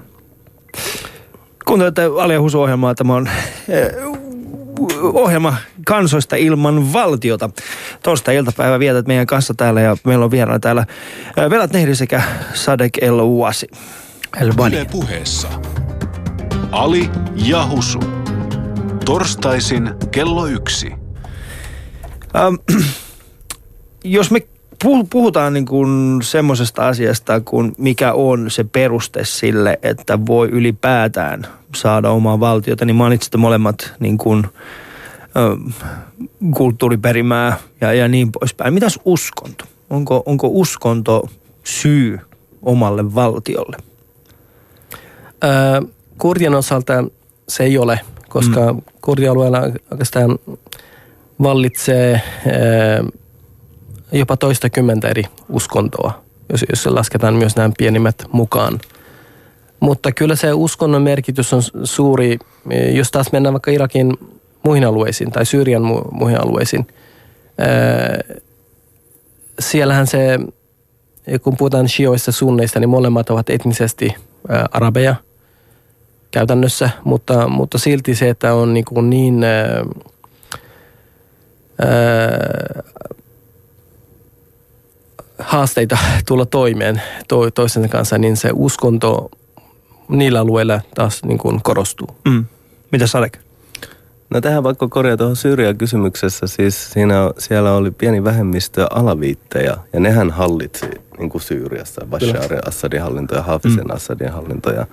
Kuuntelette 1.65 2.03
Alia 2.03 2.41
Husu-ohjelmaa. 2.41 2.95
Tämä 2.95 3.15
on 3.15 3.29
eh, 3.69 3.91
ohjelma 5.01 5.55
kansoista 5.85 6.35
ilman 6.35 6.93
valtiota. 6.93 7.49
Tuosta 8.03 8.31
iltapäivä 8.31 8.79
vietät 8.79 9.07
meidän 9.07 9.27
kanssa 9.27 9.53
täällä 9.53 9.81
ja 9.81 9.97
meillä 10.03 10.25
on 10.25 10.31
vieraana 10.31 10.59
täällä 10.59 10.85
eh, 11.37 11.49
Velat 11.49 11.73
Nehri 11.73 11.95
sekä 11.95 12.21
Sadek 12.53 12.97
El 13.01 13.19
Uasi. 13.19 13.67
El 14.41 14.53
puheessa. 14.91 15.47
Ali 16.71 17.09
ja 17.35 17.67
Husu. 17.67 17.99
Torstaisin 19.05 19.89
kello 20.11 20.47
yksi. 20.47 21.02
Ähm, 22.35 22.55
jos 24.03 24.31
me 24.31 24.47
puhutaan 25.09 25.53
niin 25.53 25.65
kuin 25.65 26.21
semmoisesta 26.21 26.87
asiasta, 26.87 27.41
kuin 27.41 27.73
mikä 27.77 28.13
on 28.13 28.51
se 28.51 28.63
peruste 28.63 29.25
sille, 29.25 29.79
että 29.83 30.25
voi 30.25 30.49
ylipäätään 30.49 31.47
saada 31.75 32.09
omaa 32.09 32.39
valtiota, 32.39 32.85
niin 32.85 32.95
mainitsitte 32.95 33.37
molemmat 33.37 33.93
niin 33.99 34.17
kuin, 34.17 34.45
ö, 35.35 35.57
kulttuuriperimää 36.55 37.57
ja, 37.81 37.93
ja 37.93 38.07
niin 38.07 38.31
poispäin. 38.31 38.73
Mitäs 38.73 38.99
uskonto? 39.05 39.65
Onko, 39.89 40.23
onko 40.25 40.47
uskonto 40.51 41.29
syy 41.63 42.19
omalle 42.61 43.15
valtiolle? 43.15 43.77
Öö, 45.43 45.81
kurdien 46.17 46.55
osalta 46.55 46.93
se 47.47 47.63
ei 47.63 47.77
ole, 47.77 47.99
koska 48.29 48.73
mm. 48.73 48.81
kurdialueella 49.01 49.59
oikeastaan 49.91 50.39
vallitsee 51.41 52.13
eh, 52.13 52.21
jopa 54.11 54.37
toista 54.37 54.69
kymmentä 54.69 55.07
eri 55.07 55.23
uskontoa, 55.49 56.23
jos, 56.51 56.65
jos 56.69 56.85
lasketaan 56.85 57.33
myös 57.33 57.55
nämä 57.55 57.71
pienimmät 57.77 58.23
mukaan. 58.31 58.79
Mutta 59.79 60.11
kyllä 60.11 60.35
se 60.35 60.53
uskonnon 60.53 61.01
merkitys 61.01 61.53
on 61.53 61.61
suuri, 61.83 62.39
jos 62.93 63.11
taas 63.11 63.31
mennään 63.31 63.53
vaikka 63.53 63.71
Irakin 63.71 64.13
muihin 64.63 64.87
alueisiin 64.87 65.31
tai 65.31 65.45
Syyrian 65.45 65.81
mu- 65.81 66.11
muihin 66.11 66.41
alueisiin. 66.41 66.87
Eh, 67.57 68.41
siellähän 69.59 70.07
se, 70.07 70.39
kun 71.41 71.57
puhutaan 71.57 71.89
shioista 71.89 72.31
sunneista, 72.31 72.79
niin 72.79 72.89
molemmat 72.89 73.29
ovat 73.29 73.49
etnisesti 73.49 74.05
eh, 74.05 74.15
arabeja 74.71 75.15
käytännössä, 76.31 76.89
mutta, 77.03 77.47
mutta 77.47 77.77
silti 77.77 78.15
se, 78.15 78.29
että 78.29 78.53
on 78.53 78.73
niin, 78.73 78.85
kuin 78.85 79.09
niin 79.09 79.45
haasteita 85.39 85.97
tulla 86.27 86.45
toimeen 86.45 87.01
to, 87.27 87.51
toisen 87.51 87.89
kanssa, 87.89 88.17
niin 88.17 88.37
se 88.37 88.49
uskonto 88.53 89.31
niillä 90.07 90.39
alueilla 90.39 90.81
taas 90.95 91.23
niin 91.23 91.37
kuin 91.37 91.63
korostuu. 91.63 92.07
Mm. 92.25 92.45
Mitä 92.91 93.07
Sadek? 93.07 93.37
No 94.29 94.41
tähän 94.41 94.63
vaikka 94.63 94.87
korjaa 94.87 95.17
tuohon 95.17 95.35
Syyrian 95.35 95.77
kysymyksessä, 95.77 96.47
siis 96.47 96.91
siinä, 96.91 97.15
siellä 97.37 97.73
oli 97.73 97.91
pieni 97.91 98.23
vähemmistö 98.23 98.87
alaviittejä 98.91 99.77
ja 99.93 99.99
nehän 99.99 100.31
hallitsi 100.31 100.85
niin 101.17 101.29
kuin 101.29 101.41
Syyriassa, 101.41 102.05
Bashar 102.05 102.67
Assadin 102.67 103.01
hallinto 103.01 103.35
ja 103.35 103.41
Hafizin 103.41 103.83
mm. 103.83 103.95
Assadin 103.95 104.31
hallinto 104.31 104.71
ja 104.71 104.87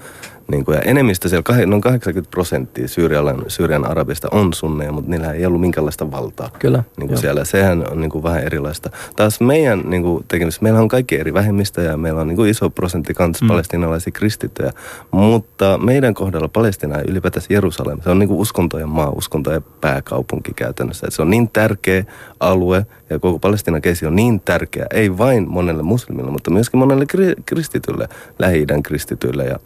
niin 0.50 0.64
kuin, 0.64 0.74
ja 0.74 0.80
enemmistö 0.80 1.28
siellä, 1.28 1.66
noin 1.66 1.82
80 1.82 2.30
prosenttia 2.30 2.88
Syyrian, 2.88 3.44
Syyrian 3.48 3.86
arabista 3.86 4.28
on 4.30 4.52
sunneja, 4.54 4.92
mutta 4.92 5.10
niillä 5.10 5.32
ei 5.32 5.46
ollut 5.46 5.60
minkäänlaista 5.60 6.10
valtaa. 6.10 6.50
Kyllä. 6.58 6.84
Niin 6.96 7.08
kuin 7.08 7.18
siellä, 7.18 7.44
sehän 7.44 7.84
on 7.92 8.00
niin 8.00 8.10
kuin 8.10 8.22
vähän 8.22 8.42
erilaista. 8.42 8.90
Taas 9.16 9.40
meidän 9.40 9.82
niin 9.84 10.02
kuin 10.02 10.24
tekemistä, 10.28 10.62
meillä 10.62 10.80
on 10.80 10.88
kaikki 10.88 11.20
eri 11.20 11.34
vähemmistöjä, 11.34 11.96
meillä 11.96 12.20
on 12.20 12.28
niin 12.28 12.36
kuin 12.36 12.50
iso 12.50 12.70
prosentti 12.70 13.14
kans 13.14 13.42
mm. 13.42 13.48
palestinalaisia 13.48 14.12
kristittyjä, 14.12 14.72
mutta 15.10 15.78
meidän 15.78 16.14
kohdalla 16.14 16.48
Palestina 16.48 16.96
ja 16.96 17.04
ylipäätään 17.08 17.46
Jerusalem, 17.50 18.00
se 18.02 18.10
on 18.10 18.18
niin 18.18 18.28
kuin 18.28 18.40
uskontojen 18.40 18.88
maa, 18.88 19.10
uskontojen 19.10 19.62
pääkaupunki 19.80 20.52
käytännössä. 20.54 21.06
Et 21.06 21.14
se 21.14 21.22
on 21.22 21.30
niin 21.30 21.50
tärkeä 21.50 22.04
alue 22.40 22.86
ja 23.10 23.18
koko 23.18 23.38
Palestinan 23.38 23.82
keisi 23.82 24.06
on 24.06 24.16
niin 24.16 24.40
tärkeä, 24.40 24.86
ei 24.90 25.18
vain 25.18 25.50
monelle 25.50 25.82
muslimille, 25.82 26.30
mutta 26.30 26.50
myöskin 26.50 26.78
monelle 26.78 27.06
kristitylle, 27.46 28.08
lähi-idän 28.38 28.82
kristitylle 28.82 29.44
ja 29.44 29.58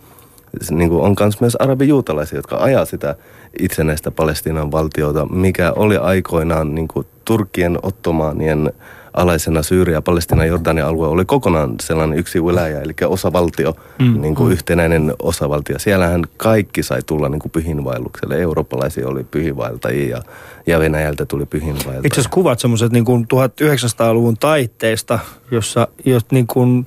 niin 0.70 0.90
kuin 0.90 1.02
on 1.02 1.16
myös 1.40 1.56
arabijuutalaisia, 1.56 2.38
jotka 2.38 2.56
ajaa 2.56 2.84
sitä 2.84 3.14
itsenäistä 3.58 4.10
Palestiinan 4.10 4.72
valtiota, 4.72 5.26
mikä 5.26 5.72
oli 5.72 5.96
aikoinaan 5.96 6.74
niin 6.74 6.88
kuin 6.88 7.06
Turkien 7.24 7.78
ottomaanien 7.82 8.72
alaisena 9.14 9.62
Syyria, 9.62 10.02
Palestina, 10.02 10.44
Jordanian 10.44 10.88
alue 10.88 11.08
oli 11.08 11.24
kokonaan 11.24 11.74
sellainen 11.82 12.18
yksi 12.18 12.38
yläjä, 12.38 12.80
eli 12.80 12.92
osavaltio, 13.06 13.76
mm. 13.98 14.20
niin 14.20 14.34
kuin 14.34 14.46
mm. 14.46 14.52
yhtenäinen 14.52 15.14
osavaltio. 15.22 15.78
Siellähän 15.78 16.24
kaikki 16.36 16.82
sai 16.82 17.00
tulla 17.06 17.28
niin 17.28 17.40
kuin 17.40 17.52
pyhinvaellukselle. 17.52 18.40
Eurooppalaisia 18.40 19.08
oli 19.08 19.24
pyhinvaeltajia 19.24 20.16
ja, 20.16 20.22
ja 20.66 20.78
Venäjältä 20.78 21.26
tuli 21.26 21.46
pyhinvaeltajia. 21.46 22.06
Itse 22.06 22.14
asiassa 22.14 22.34
kuvat 22.34 22.60
semmoiset 22.60 22.92
niin 22.92 23.04
1900-luvun 23.06 24.36
taitteista, 24.36 25.18
jossa 25.50 25.88
jos 26.04 26.24
niin 26.30 26.46
kuin 26.46 26.86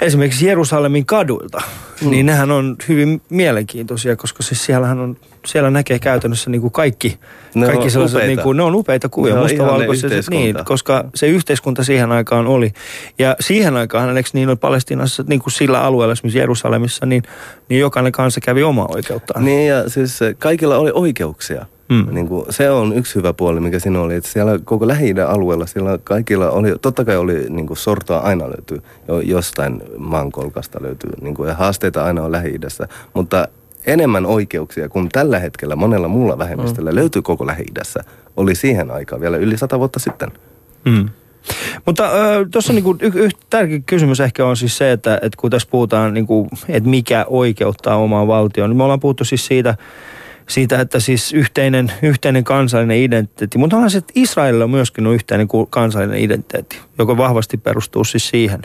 esimerkiksi 0.00 0.46
Jerusalemin 0.46 1.06
kaduilta, 1.06 1.62
mm. 2.02 2.10
niin 2.10 2.26
nehän 2.26 2.50
on 2.50 2.76
hyvin 2.88 3.22
mielenkiintoisia, 3.30 4.16
koska 4.16 4.42
siis 4.42 4.64
siellähän 4.64 4.98
on, 4.98 5.16
siellä 5.46 5.70
näkee 5.70 5.98
käytännössä 5.98 6.50
niin 6.50 6.60
kuin 6.60 6.70
kaikki, 6.70 7.18
ne 7.54 7.66
kaikki 7.66 7.90
sellaiset, 7.90 8.26
niin 8.26 8.38
kuin, 8.38 8.56
ne 8.56 8.62
on 8.62 8.74
upeita 8.74 9.08
kuvia, 9.08 9.36
mustavalkoiset, 9.36 10.12
niin, 10.30 10.56
koska 10.64 11.04
se 11.14 11.28
yhteiskunta 11.28 11.84
siihen 11.84 12.12
aikaan 12.12 12.46
oli. 12.46 12.72
Ja 13.18 13.36
siihen 13.40 13.76
aikaan, 13.76 14.16
eikö 14.16 14.30
niin 14.32 14.48
oli 14.48 14.56
Palestinassa, 14.56 15.24
niin 15.26 15.40
kuin 15.40 15.52
sillä 15.52 15.80
alueella, 15.80 16.12
esimerkiksi 16.12 16.38
Jerusalemissa, 16.38 17.06
niin, 17.06 17.22
niin 17.68 17.80
jokainen 17.80 18.12
kansa 18.12 18.40
kävi 18.40 18.62
omaa 18.62 18.88
oikeuttaan. 18.88 19.44
Niin 19.44 19.68
ja 19.68 19.90
siis 19.90 20.20
kaikilla 20.38 20.76
oli 20.76 20.90
oikeuksia. 20.94 21.66
Mm. 21.90 22.14
Niin 22.14 22.28
kuin, 22.28 22.44
se 22.50 22.70
on 22.70 22.96
yksi 22.96 23.14
hyvä 23.14 23.32
puoli, 23.32 23.60
mikä 23.60 23.78
siinä 23.78 24.00
oli. 24.00 24.14
Että 24.14 24.30
siellä 24.30 24.58
koko 24.64 24.88
lähi 24.88 25.14
alueella, 25.28 25.66
siellä 25.66 25.98
kaikilla 26.04 26.50
oli, 26.50 26.74
totta 26.82 27.04
kai 27.04 27.16
oli 27.16 27.46
niin 27.48 27.66
kuin 27.66 27.76
sortoa 27.76 28.18
aina 28.18 28.44
löytyy, 28.44 28.82
jo, 29.08 29.20
jostain 29.20 29.82
maankolkasta 29.98 30.78
löytyy. 30.82 31.10
Niin 31.20 31.34
kuin, 31.34 31.48
ja 31.48 31.54
haasteita 31.54 32.04
aina 32.04 32.22
on 32.22 32.32
lähi 32.32 32.54
mutta 33.14 33.48
enemmän 33.86 34.26
oikeuksia 34.26 34.88
kuin 34.88 35.08
tällä 35.08 35.38
hetkellä 35.38 35.76
monella 35.76 36.08
muulla 36.08 36.38
vähemmistöllä 36.38 36.90
mm. 36.90 36.96
löytyy 36.96 37.22
koko 37.22 37.46
lähi 37.46 37.66
oli 38.36 38.54
siihen 38.54 38.90
aikaan 38.90 39.20
vielä 39.20 39.36
yli 39.36 39.56
sata 39.56 39.78
vuotta 39.78 39.98
sitten. 39.98 40.28
Mm. 40.84 41.08
Mutta 41.86 42.04
äh, 42.04 42.46
tuossa 42.50 42.72
niinku, 42.72 42.96
y- 43.00 43.12
y- 43.14 43.28
tärkeä 43.50 43.80
kysymys 43.86 44.20
ehkä 44.20 44.46
on 44.46 44.56
siis 44.56 44.78
se, 44.78 44.92
että, 44.92 45.14
että 45.14 45.36
kun 45.36 45.50
tässä 45.50 45.68
puhutaan, 45.70 46.14
niinku, 46.14 46.48
että 46.68 46.88
mikä 46.88 47.26
oikeuttaa 47.28 47.96
omaan 47.96 48.28
valtioon, 48.28 48.70
niin 48.70 48.76
me 48.76 48.82
ollaan 48.82 49.00
puhuttu 49.00 49.24
siis 49.24 49.46
siitä, 49.46 49.74
siitä, 50.50 50.80
että 50.80 51.00
siis 51.00 51.32
yhteinen, 51.32 51.92
yhteinen 52.02 52.44
kansallinen 52.44 52.96
identiteetti. 52.96 53.58
Mutta 53.58 53.76
onhan 53.76 53.90
se, 53.90 53.98
että 53.98 54.12
Israelilla 54.16 54.64
on 54.64 54.70
myöskin 54.70 55.06
on 55.06 55.14
yhteinen 55.14 55.48
kansallinen 55.70 56.20
identiteetti, 56.20 56.78
joka 56.98 57.16
vahvasti 57.16 57.56
perustuu 57.56 58.04
siis 58.04 58.28
siihen. 58.28 58.62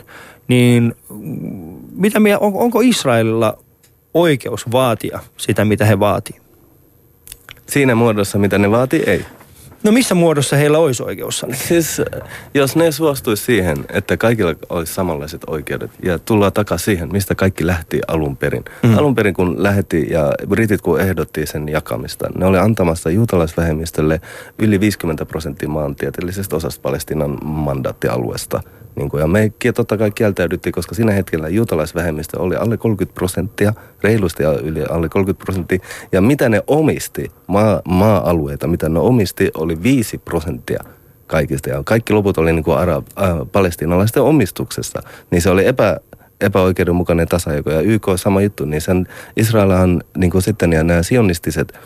Niin 0.48 0.94
mitä 1.92 2.20
on, 2.38 2.54
onko 2.54 2.80
Israelilla 2.80 3.58
oikeus 4.14 4.72
vaatia 4.72 5.20
sitä, 5.36 5.64
mitä 5.64 5.84
he 5.84 5.98
vaatii? 6.00 6.36
Siinä 7.66 7.94
muodossa, 7.94 8.38
mitä 8.38 8.58
ne 8.58 8.70
vaatii, 8.70 9.02
ei. 9.06 9.24
No 9.86 9.92
missä 9.92 10.14
muodossa 10.14 10.56
heillä 10.56 10.78
olisi 10.78 11.02
oikeus 11.02 11.46
Siis 11.52 12.02
jos 12.54 12.76
ne 12.76 12.92
suostuisi 12.92 13.44
siihen, 13.44 13.84
että 13.92 14.16
kaikilla 14.16 14.54
olisi 14.68 14.94
samanlaiset 14.94 15.42
oikeudet 15.46 15.90
ja 16.02 16.18
tullaan 16.18 16.52
takaisin 16.52 16.84
siihen, 16.84 17.12
mistä 17.12 17.34
kaikki 17.34 17.66
lähti 17.66 18.00
alun 18.08 18.36
perin. 18.36 18.64
Mm. 18.82 18.98
Alun 18.98 19.14
perin 19.14 19.34
kun 19.34 19.62
lähetti 19.62 20.06
ja 20.10 20.32
britit 20.48 20.80
kun 20.80 21.00
ehdotti 21.00 21.46
sen 21.46 21.68
jakamista, 21.68 22.28
ne 22.38 22.46
oli 22.46 22.58
antamassa 22.58 23.10
juutalaisvähemmistölle 23.10 24.20
yli 24.58 24.80
50 24.80 25.26
prosenttia 25.26 25.68
maantieteellisestä 25.68 26.56
osasta 26.56 26.82
Palestinan 26.82 27.38
mandaattialueesta– 27.44 28.60
niin 28.96 29.08
kuin, 29.10 29.20
ja 29.20 29.26
me 29.26 29.52
totta 29.74 29.96
kai 29.96 30.10
kieltäydyttiin, 30.10 30.72
koska 30.72 30.94
siinä 30.94 31.12
hetkellä 31.12 31.48
juutalaisvähemmistö 31.48 32.40
oli 32.40 32.56
alle 32.56 32.76
30 32.76 33.14
prosenttia, 33.14 33.72
reilusti 34.02 34.42
yli 34.62 34.84
alle 34.84 35.08
30 35.08 35.44
prosenttia. 35.44 35.78
Ja 36.12 36.20
mitä 36.20 36.48
ne 36.48 36.62
omisti, 36.66 37.30
maa, 37.46 37.82
maa-alueita, 37.88 38.66
mitä 38.66 38.88
ne 38.88 38.98
omisti, 38.98 39.50
oli 39.54 39.82
5 39.82 40.18
prosenttia 40.18 40.84
kaikista. 41.26 41.70
Ja 41.70 41.82
kaikki 41.84 42.12
loput 42.12 42.38
oli 42.38 42.52
niin 42.52 42.64
kuin 42.64 42.78
arab, 42.78 43.06
äh, 43.22 43.28
palestinalaisten 43.52 44.22
omistuksessa. 44.22 45.02
Niin 45.30 45.42
se 45.42 45.50
oli 45.50 45.66
epä, 45.66 46.00
epäoikeudenmukainen 46.40 47.28
tasajako. 47.28 47.70
Ja 47.70 47.80
YK 47.80 48.06
sama 48.16 48.42
juttu, 48.42 48.64
niin 48.64 48.80
sen 48.80 49.06
Israelhan 49.36 50.02
niin 50.16 50.30
kuin 50.30 50.42
sitten 50.42 50.72
ja 50.72 50.84
nämä 50.84 51.02
sionistiset 51.02 51.78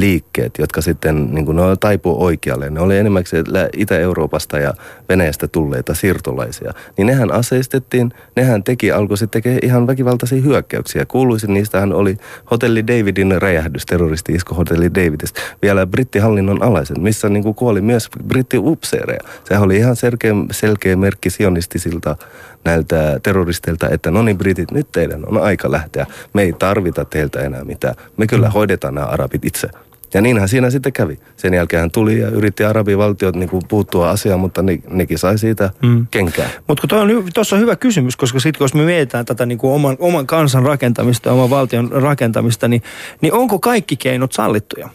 liikkeet, 0.00 0.58
jotka 0.58 0.80
sitten 0.80 1.34
niin 1.34 1.46
kuin 1.46 1.56
ne 1.56 1.62
taipuu 1.80 2.24
oikealle. 2.24 2.70
Ne 2.70 2.80
oli 2.80 2.98
enimmäkseen 2.98 3.44
Itä-Euroopasta 3.76 4.58
ja 4.58 4.74
Venäjästä 5.08 5.48
tulleita 5.48 5.94
siirtolaisia. 5.94 6.72
Niin 6.96 7.06
nehän 7.06 7.32
aseistettiin, 7.32 8.12
nehän 8.36 8.64
teki, 8.64 8.92
alkoi 8.92 9.18
sitten 9.18 9.42
tekemään 9.42 9.60
ihan 9.62 9.86
väkivaltaisia 9.86 10.42
hyökkäyksiä. 10.42 11.06
Kuuluisin 11.06 11.54
niistähän 11.54 11.92
oli 11.92 12.16
Hotelli 12.50 12.86
Davidin 12.86 13.42
räjähdys, 13.42 13.86
terroristi-isku 13.86 14.54
Hotelli 14.54 14.94
Davidista. 14.94 15.40
Vielä 15.62 15.86
brittihallinnon 15.86 16.62
alaisen, 16.62 17.00
missä 17.00 17.28
niin 17.28 17.42
kuin 17.42 17.54
kuoli 17.54 17.80
myös 17.80 18.08
brittiupseereja. 18.28 19.20
Sehän 19.44 19.62
oli 19.62 19.76
ihan 19.76 19.96
selkeä, 19.96 20.32
selkeä 20.50 20.96
merkki 20.96 21.30
sionistisilta 21.30 22.16
näiltä 22.64 23.20
terroristeilta, 23.22 23.88
että 23.88 24.10
no 24.10 24.22
niin 24.22 24.38
britit, 24.38 24.70
nyt 24.70 24.92
teidän 24.92 25.22
on 25.26 25.42
aika 25.42 25.70
lähteä. 25.70 26.06
Me 26.32 26.42
ei 26.42 26.52
tarvita 26.52 27.04
teiltä 27.04 27.40
enää 27.40 27.64
mitään. 27.64 27.94
Me 28.16 28.26
kyllä 28.26 28.46
mm. 28.46 28.52
hoidetaan 28.52 28.94
nämä 28.94 29.06
arabit 29.06 29.44
itse. 29.44 29.68
Ja 30.14 30.20
niinhän 30.20 30.48
siinä 30.48 30.70
sitten 30.70 30.92
kävi. 30.92 31.18
Sen 31.36 31.54
jälkeen 31.54 31.80
hän 31.80 31.90
tuli 31.90 32.20
ja 32.20 32.28
yritti 32.28 32.64
arabivaltiot 32.64 33.36
niin 33.36 33.48
kuin 33.48 33.62
puuttua 33.68 34.10
asiaan, 34.10 34.40
mutta 34.40 34.62
ne, 34.62 34.78
nekin 34.90 35.18
sai 35.18 35.38
siitä 35.38 35.70
mm. 35.82 36.06
kenkää. 36.10 36.50
Mutta 36.68 36.86
tuossa 37.34 37.56
on, 37.56 37.58
on 37.58 37.62
hyvä 37.62 37.76
kysymys, 37.76 38.16
koska 38.16 38.40
sitten 38.40 38.64
jos 38.64 38.74
me 38.74 38.84
mietitään 38.84 39.24
tätä 39.24 39.46
niin 39.46 39.58
kuin 39.58 39.72
oman, 39.72 39.96
oman 39.98 40.26
kansan 40.26 40.62
rakentamista 40.62 41.28
ja 41.28 41.32
oman 41.32 41.50
valtion 41.50 41.92
rakentamista, 41.92 42.68
niin, 42.68 42.82
niin 43.20 43.32
onko 43.32 43.58
kaikki 43.58 43.96
keinot 43.96 44.32
sallittuja? 44.32 44.88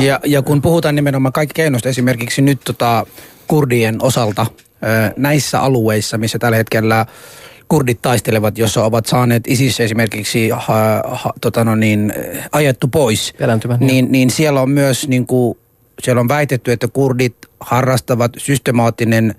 Ja, 0.00 0.20
ja 0.24 0.42
kun 0.42 0.62
puhutaan 0.62 0.94
nimenomaan 0.94 1.32
kaikki 1.32 1.54
keinoista, 1.54 1.88
esimerkiksi 1.88 2.42
nyt 2.42 2.60
tota, 2.64 3.06
kurdien 3.46 4.02
osalta 4.02 4.46
näissä 5.16 5.60
alueissa, 5.60 6.18
missä 6.18 6.38
tällä 6.38 6.56
hetkellä 6.56 7.06
kurdit 7.68 8.02
taistelevat, 8.02 8.58
jossa 8.58 8.84
ovat 8.84 9.06
saaneet 9.06 9.46
ISIS 9.46 9.80
esimerkiksi 9.80 10.48
ha, 10.48 11.02
ha, 11.04 11.32
tota 11.40 11.64
no 11.64 11.74
niin, 11.74 12.12
ajettu 12.52 12.88
pois, 12.88 13.34
niin, 13.80 14.12
niin 14.12 14.30
siellä 14.30 14.60
on 14.60 14.70
myös 14.70 15.08
niin 15.08 15.26
kuin, 15.26 15.58
siellä 16.02 16.20
on 16.20 16.28
väitetty, 16.28 16.72
että 16.72 16.88
kurdit 16.88 17.36
harrastavat 17.60 18.32
systemaattinen 18.38 19.34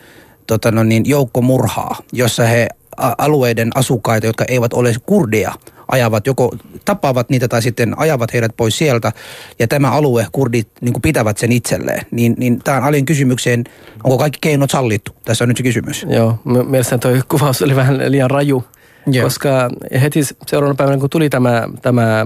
tota 0.48 0.72
no 0.72 0.84
niin, 0.84 1.06
joukkomurhaa, 1.06 1.98
jossa 2.14 2.44
he 2.44 2.68
alueiden 2.98 3.70
asukkaita, 3.76 4.28
jotka 4.28 4.46
eivät 4.48 4.74
ole 4.74 4.94
kurdia, 5.06 5.54
ajavat, 5.88 6.28
joko 6.28 6.56
tapaavat 6.86 7.30
niitä 7.30 7.48
tai 7.48 7.62
sitten 7.62 8.00
ajavat 8.00 8.34
heidät 8.34 8.52
pois 8.58 8.78
sieltä. 8.78 9.12
Ja 9.60 9.68
tämä 9.68 9.92
alue, 9.92 10.28
kurdit 10.32 10.68
niin 10.82 10.94
kuin 10.94 11.02
pitävät 11.02 11.38
sen 11.38 11.52
itselleen. 11.52 12.06
Niin, 12.12 12.36
niin 12.38 12.60
tämä 12.60 12.78
on 12.78 12.84
Alin 12.84 13.06
kysymykseen, 13.06 13.64
onko 14.04 14.18
kaikki 14.18 14.40
keinot 14.42 14.72
sallittu? 14.72 15.12
Tässä 15.26 15.44
on 15.44 15.48
nyt 15.48 15.58
se 15.58 15.64
kysymys. 15.64 16.06
Joo, 16.10 16.40
mielestäni 16.44 17.00
tuo 17.00 17.12
kuvaus 17.30 17.62
oli 17.62 17.76
vähän 17.76 18.12
liian 18.12 18.32
raju. 18.32 18.64
Joo. 19.08 19.24
Koska 19.24 19.70
heti 20.02 20.20
seuraavana 20.48 20.76
päivänä, 20.76 21.00
kun 21.00 21.10
tuli 21.10 21.30
tämä, 21.30 21.64
tämä 21.82 22.26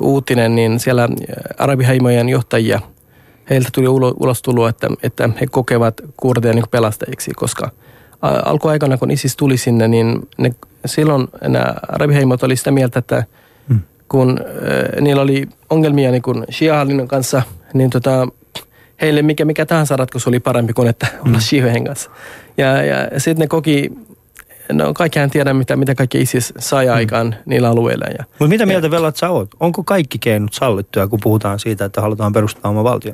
uutinen, 0.00 0.54
niin 0.54 0.80
siellä 0.80 1.08
arabiheimojen 1.58 2.28
johtajia, 2.28 2.80
heiltä 3.50 3.68
tuli 3.72 3.88
ulos 4.20 4.42
tulo, 4.42 4.68
että, 4.68 4.88
että 5.02 5.28
he 5.40 5.46
kokevat 5.46 6.00
kurdeja 6.16 6.54
niin 6.54 6.64
pelastajiksi, 6.70 7.30
koska 7.36 7.70
alkuaikana, 8.22 8.96
kun 8.96 9.10
ISIS 9.10 9.36
tuli 9.36 9.56
sinne, 9.56 9.88
niin 9.88 10.28
ne 10.38 10.50
silloin 10.86 11.28
nämä 11.42 11.74
arabiheimot 11.88 12.42
oli 12.42 12.56
sitä 12.56 12.70
mieltä, 12.70 12.98
että 12.98 13.24
hmm. 13.68 13.80
kun 14.08 14.40
äh, 14.40 15.00
niillä 15.00 15.22
oli 15.22 15.48
ongelmia 15.70 16.10
niin 16.10 16.22
kun 16.22 16.44
shia 16.50 16.86
kanssa, 17.08 17.42
niin 17.74 17.90
tota, 17.90 18.28
heille 19.00 19.22
mikä, 19.22 19.44
mikä 19.44 19.66
tahansa 19.66 19.96
ratkaisu 19.96 20.30
oli 20.30 20.40
parempi 20.40 20.72
kuin 20.72 20.88
että 20.88 21.06
olla 21.12 21.30
hmm. 21.30 21.40
shiojen 21.40 21.84
kanssa. 21.84 22.10
Ja, 22.56 22.82
ja 22.82 23.20
sitten 23.20 23.44
ne 23.44 23.46
koki, 23.46 23.92
no 24.72 24.94
kaikkihan 24.94 25.30
tiedä 25.30 25.54
mitä, 25.54 25.76
mitä 25.76 25.94
kaikki 25.94 26.20
ISIS 26.20 26.54
sai 26.58 26.86
hmm. 26.86 26.94
aikaan 26.94 27.34
niillä 27.46 27.68
alueilla. 27.68 28.06
Ja, 28.18 28.24
Mutta 28.28 28.48
mitä 28.48 28.66
mieltä 28.66 28.90
Velat 28.90 29.16
sä 29.16 29.30
oot? 29.30 29.50
Onko 29.60 29.84
kaikki 29.84 30.18
keinot 30.18 30.52
sallittuja, 30.52 31.08
kun 31.08 31.18
puhutaan 31.22 31.58
siitä, 31.58 31.84
että 31.84 32.00
halutaan 32.00 32.32
perustaa 32.32 32.70
oma 32.70 32.84
valtio? 32.84 33.12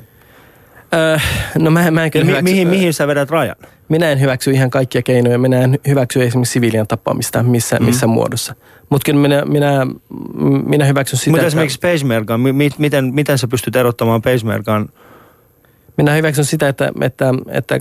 Öö, 0.94 1.18
no 1.58 1.70
mä, 1.70 1.90
mä 1.90 2.04
en 2.04 2.10
kyllä 2.10 2.24
hyväksy, 2.24 2.42
mihin, 2.42 2.68
mihin 2.68 2.94
sä 2.94 3.06
vedät 3.06 3.30
rajan? 3.30 3.56
Minä 3.88 4.10
en 4.10 4.20
hyväksy 4.20 4.50
ihan 4.50 4.70
kaikkia 4.70 5.02
keinoja. 5.02 5.38
Minä 5.38 5.60
en 5.60 5.78
hyväksy 5.88 6.22
esimerkiksi 6.22 6.52
siviilien 6.52 6.86
tappamista 6.86 7.42
missä, 7.42 7.76
mm. 7.76 7.84
missä 7.84 8.06
muodossa. 8.06 8.54
Mutta 8.90 9.04
kyllä 9.04 9.20
minä, 9.20 9.44
minä, 9.44 9.86
minä 10.66 10.84
hyväksyn 10.84 11.18
sitä, 11.18 11.30
Mutta 11.30 11.46
esimerkiksi 11.46 11.78
pacemaker, 11.78 12.38
miten, 12.78 13.14
miten 13.14 13.38
sä 13.38 13.48
pystyt 13.48 13.76
erottamaan 13.76 14.22
pacemakeran? 14.22 14.88
Minä 15.96 16.14
hyväksyn 16.14 16.44
sitä, 16.44 16.68
että, 16.68 16.92
että, 17.00 17.34
että 17.48 17.74
äh, 17.74 17.80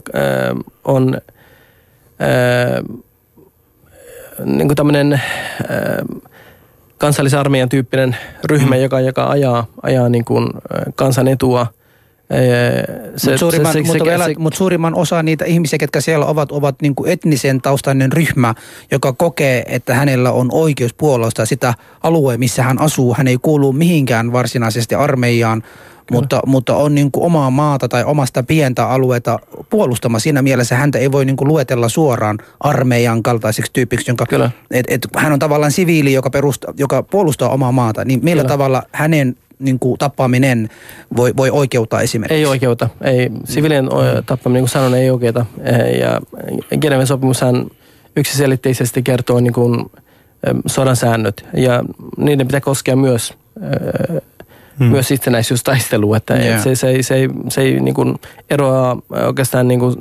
on 0.85 1.17
äh, 2.21 2.99
niin 4.45 4.67
kuin 4.67 4.75
tämmöinen 4.75 5.13
äh, 5.13 5.19
kansallisarmeijan 6.97 7.69
tyyppinen 7.69 8.17
ryhmä, 8.43 8.75
mm. 8.75 8.81
joka, 8.81 8.99
joka 8.99 9.29
ajaa, 9.29 9.67
ajaa 9.83 10.09
niin 10.09 10.25
kuin 10.25 10.49
kansan 10.95 11.27
etua– 11.27 11.67
se, 13.17 13.29
mutta 13.29 13.37
suurimman, 13.37 13.73
se, 13.73 13.79
se, 13.83 13.87
mutta, 13.87 14.17
se, 14.17 14.23
se, 14.23 14.35
mutta 14.37 14.57
suurimman 14.57 14.95
osa 14.95 15.23
niitä 15.23 15.45
ihmisiä, 15.45 15.79
ketkä 15.79 16.01
siellä 16.01 16.25
ovat, 16.25 16.51
ovat 16.51 16.75
niin 16.81 16.95
kuin 16.95 17.11
etnisen 17.11 17.61
taustainen 17.61 18.11
ryhmä, 18.11 18.55
joka 18.91 19.13
kokee, 19.13 19.63
että 19.67 19.93
hänellä 19.93 20.31
on 20.31 20.49
oikeus 20.51 20.93
puolustaa 20.93 21.45
sitä 21.45 21.73
alueen, 22.03 22.39
missä 22.39 22.63
hän 22.63 22.81
asuu. 22.81 23.13
Hän 23.13 23.27
ei 23.27 23.37
kuulu 23.41 23.73
mihinkään 23.73 24.31
varsinaisesti 24.31 24.95
armeijaan, 24.95 25.63
mutta, 26.11 26.39
mutta 26.45 26.75
on 26.75 26.95
niin 26.95 27.11
kuin 27.11 27.25
omaa 27.25 27.49
maata 27.49 27.87
tai 27.87 28.03
omasta 28.03 28.43
pientä 28.43 28.87
alueita 28.87 29.39
puolustama. 29.69 30.19
Siinä 30.19 30.41
mielessä 30.41 30.75
häntä 30.75 30.99
ei 30.99 31.11
voi 31.11 31.25
niin 31.25 31.35
kuin 31.35 31.47
luetella 31.47 31.89
suoraan 31.89 32.37
armeijan 32.59 33.23
kaltaiseksi 33.23 33.71
tyypiksi, 33.73 34.09
jonka, 34.09 34.25
et, 34.71 34.85
et, 34.89 35.07
hän 35.17 35.33
on 35.33 35.39
tavallaan 35.39 35.71
siviili, 35.71 36.13
joka, 36.13 36.29
perusta, 36.29 36.73
joka 36.77 37.03
puolustaa 37.03 37.49
omaa 37.49 37.71
maata. 37.71 38.05
Niin 38.05 38.19
millä 38.23 38.41
Kyllä. 38.41 38.53
tavalla 38.53 38.83
hänen 38.91 39.35
niin 39.61 39.79
kuin 39.79 39.97
tappaminen 39.97 40.69
voi, 41.17 41.33
voi 41.37 41.49
oikeuttaa 41.49 42.01
esimerkiksi? 42.01 42.35
Ei 42.35 42.45
oikeuta. 42.45 42.89
Ei. 43.01 43.29
Sivilien 43.43 43.85
mm. 43.85 44.23
tappaminen, 44.25 44.53
niin 44.53 44.63
kuin 44.63 44.69
sanon, 44.69 44.95
ei 44.95 45.11
oikeuta. 45.11 45.45
Ja 45.99 46.21
Geneven 46.77 47.07
sopimushan 47.07 47.71
yksiselitteisesti 48.15 49.03
kertoo 49.03 49.39
niin 49.39 49.53
kuin 49.53 49.85
sodan 50.65 50.95
säännöt 50.95 51.45
ja 51.53 51.83
niiden 52.17 52.47
pitää 52.47 52.61
koskea 52.61 52.95
myös 52.95 53.33
hmm. 54.79 54.87
myös 54.87 55.11
itsenäisyystaistelua, 55.11 56.17
että 56.17 56.35
yeah. 56.35 56.63
se, 56.63 56.75
se, 56.75 56.87
ei, 56.87 57.03
se 57.03 57.15
ei, 57.15 57.29
se 57.49 57.61
ei 57.61 57.79
niin 57.79 57.95
kuin 57.95 58.15
eroa 58.49 58.97
oikeastaan 59.27 59.67
niin 59.67 59.79
kuin 59.79 59.95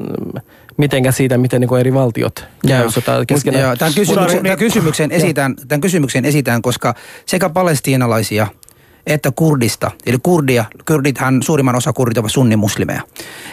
mitenkään 0.77 1.13
siitä, 1.13 1.39
miten 1.39 1.61
niin 1.61 1.79
eri 1.81 1.95
valtiot 1.95 2.45
käy 2.67 2.91
sota 2.91 3.25
keskenään. 3.27 3.79
Tämän 3.79 3.95
kysymyksen, 3.95 4.43
tämän, 4.43 4.59
kysymyksen 4.59 5.13
esitän, 5.13 5.57
tämän 5.69 5.81
kysymyksen 5.81 6.25
esitän, 6.25 6.63
koska 6.63 6.95
sekä 7.27 7.49
palestiinalaisia– 7.49 8.47
että 9.15 9.31
kurdista. 9.37 9.91
Eli 10.07 10.19
kurdia, 10.23 10.65
kurdithan, 10.87 11.43
suurimman 11.43 11.77
osa 11.77 11.93
kurdit 11.93 12.19
ovat 12.19 12.33
sunnimuslimeja. 12.33 13.03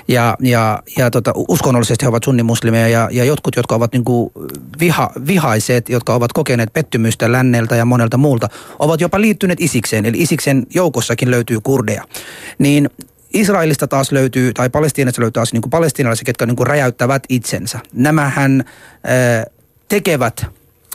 Ja, 0.07 0.37
ja, 0.39 0.83
ja 0.97 1.11
tota, 1.11 1.31
uskonnollisesti 1.35 2.05
he 2.05 2.09
ovat 2.09 2.23
sunnimuslimeja 2.23 2.87
ja, 2.87 3.09
ja 3.11 3.23
jotkut, 3.25 3.55
jotka 3.55 3.75
ovat 3.75 3.93
niinku 3.93 4.31
viha, 4.79 5.11
vihaiset, 5.27 5.89
jotka 5.89 6.13
ovat 6.13 6.33
kokeneet 6.33 6.73
pettymystä 6.73 7.31
länneltä 7.31 7.75
ja 7.75 7.85
monelta 7.85 8.17
muulta, 8.17 8.49
ovat 8.79 9.01
jopa 9.01 9.21
liittyneet 9.21 9.61
isikseen. 9.61 10.05
Eli 10.05 10.21
isiksen 10.21 10.67
joukossakin 10.73 11.31
löytyy 11.31 11.61
kurdeja. 11.61 12.03
Niin 12.59 12.89
Israelista 13.33 13.87
taas 13.87 14.11
löytyy, 14.11 14.53
tai 14.53 14.69
Palestiinasta 14.69 15.21
löytyy 15.21 15.31
taas 15.31 15.53
niin 15.53 15.61
kuin 15.61 15.69
palestiinalaisia, 15.69 16.25
ketkä 16.25 16.45
niin 16.45 16.55
kuin 16.55 16.67
räjäyttävät 16.67 17.23
itsensä. 17.29 17.79
Nämähän 17.93 18.63
äh, 18.67 19.45
tekevät 19.89 20.45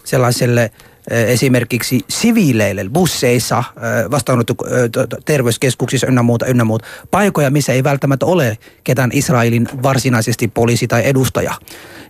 sellaiselle 0.05 0.71
esimerkiksi 1.11 2.01
siviileille 2.09 2.85
busseissa, 2.93 3.65
vastaanotto 4.11 4.55
terveyskeskuksissa 5.25 6.07
ynnä 6.07 6.23
muuta, 6.23 6.47
ynnä 6.47 6.65
muuta. 6.65 6.85
Paikoja, 7.11 7.51
missä 7.51 7.73
ei 7.73 7.85
välttämättä 7.85 8.27
ole 8.27 8.59
ketään 8.85 9.11
Israelin 9.13 9.69
varsinaisesti 9.83 10.49
poliisi 10.49 10.89
tai 10.89 11.03
edustaja. 11.07 11.55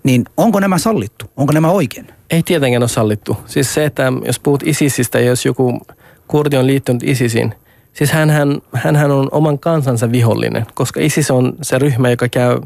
Niin 0.03 0.25
onko 0.37 0.61
nämä 0.61 0.79
sallittu? 0.79 1.31
Onko 1.37 1.53
nämä 1.53 1.71
oikein? 1.71 2.07
Ei 2.31 2.43
tietenkään 2.43 2.83
ole 2.83 2.89
sallittu. 2.89 3.37
Siis 3.47 3.75
se, 3.75 3.85
että 3.85 4.13
jos 4.25 4.39
puhut 4.39 4.63
ISISistä 4.67 5.21
ja 5.21 5.27
jos 5.27 5.45
joku 5.45 5.81
kurdi 6.29 6.57
on 6.57 6.67
liittynyt 6.67 7.03
ISISin, 7.03 7.55
Siis 7.93 8.13
hän, 8.13 8.31
hän 8.73 9.11
on 9.11 9.29
oman 9.31 9.59
kansansa 9.59 10.13
vihollinen, 10.13 10.67
koska 10.75 11.01
ISIS 11.01 11.31
on 11.31 11.53
se 11.63 11.79
ryhmä, 11.79 12.11
joka 12.11 12.29
käy 12.29 12.61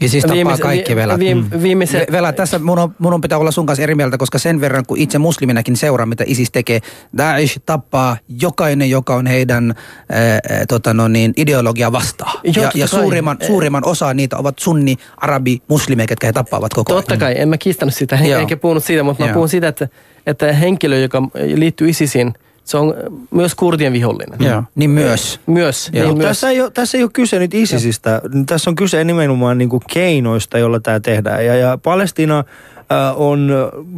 ja 0.00 0.08
siis 0.08 0.22
tappaa 0.22 0.34
viimeise, 0.34 0.62
kaikki 0.62 0.96
velat. 0.96 1.20
Vi, 1.20 1.34
mm. 1.34 1.44
viimeise, 1.62 2.06
velat. 2.12 2.36
Tässä 2.36 2.58
mun 2.58 2.78
on, 2.78 2.94
mun 2.98 3.14
on 3.14 3.20
pitää 3.20 3.38
olla 3.38 3.50
sun 3.50 3.66
kanssa 3.66 3.82
eri 3.82 3.94
mieltä, 3.94 4.18
koska 4.18 4.38
sen 4.38 4.60
verran, 4.60 4.86
kun 4.86 4.98
itse 4.98 5.18
musliminakin 5.18 5.76
seuraa, 5.76 6.06
mitä 6.06 6.24
ISIS 6.26 6.50
tekee, 6.50 6.80
Daesh 7.18 7.60
tappaa 7.66 8.16
jokainen, 8.40 8.90
joka 8.90 9.14
on 9.14 9.26
heidän 9.26 9.74
ää, 10.08 10.40
tota 10.68 10.94
no 10.94 11.08
niin, 11.08 11.32
ideologia 11.36 11.92
vastaan. 11.92 12.40
ja, 12.56 12.70
ja 12.74 12.86
suurimman, 12.86 13.36
suurimman 13.46 13.86
osa 13.86 14.14
niitä 14.14 14.36
ovat 14.36 14.58
sunni, 14.58 14.96
arabi, 15.16 15.62
muslimeja, 15.68 16.06
ketkä 16.06 16.26
he 16.26 16.32
tappaavat 16.32 16.74
koko 16.74 16.92
ajan. 16.92 17.02
Totta 17.02 17.16
kai, 17.16 17.34
en 17.38 17.48
mä 17.48 17.58
kiistänyt 17.58 17.94
sitä, 17.94 18.18
enkä 18.40 18.56
puhunut 18.56 18.84
siitä, 18.84 19.02
mutta 19.02 19.22
Joo. 19.22 19.28
mä 19.28 19.34
puhun 19.34 19.48
siitä, 19.48 19.68
että, 19.68 19.88
että 20.26 20.52
henkilö, 20.52 20.98
joka 20.98 21.22
liittyy 21.54 21.88
ISISin, 21.88 22.34
se 22.64 22.76
on 22.76 22.94
myös 23.30 23.54
kurdien 23.54 23.92
vihollinen. 23.92 24.50
Joo, 24.50 24.64
niin 24.74 24.90
myös. 24.90 25.40
Myös. 25.46 25.90
Joo. 25.92 26.06
Niin 26.06 26.16
myös. 26.18 26.28
Tässä, 26.28 26.50
ei 26.50 26.60
ole, 26.60 26.70
tässä 26.70 26.98
ei 26.98 27.04
ole 27.04 27.10
kyse 27.12 27.38
nyt 27.38 27.54
ISISistä. 27.54 28.10
Joo. 28.10 28.44
Tässä 28.46 28.70
on 28.70 28.76
kyse 28.76 29.04
nimenomaan 29.04 29.58
niin 29.58 29.68
kuin 29.68 29.82
keinoista, 29.92 30.58
joilla 30.58 30.80
tämä 30.80 31.00
tehdään. 31.00 31.46
Ja, 31.46 31.56
ja 31.56 31.78
Palestina 31.82 32.38
äh, 32.38 33.20
on 33.20 33.50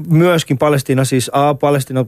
myöskin, 0.08 0.58
Palestina 0.58 1.04
siis 1.04 1.30
A, 1.32 1.54
Palestina 1.54 2.04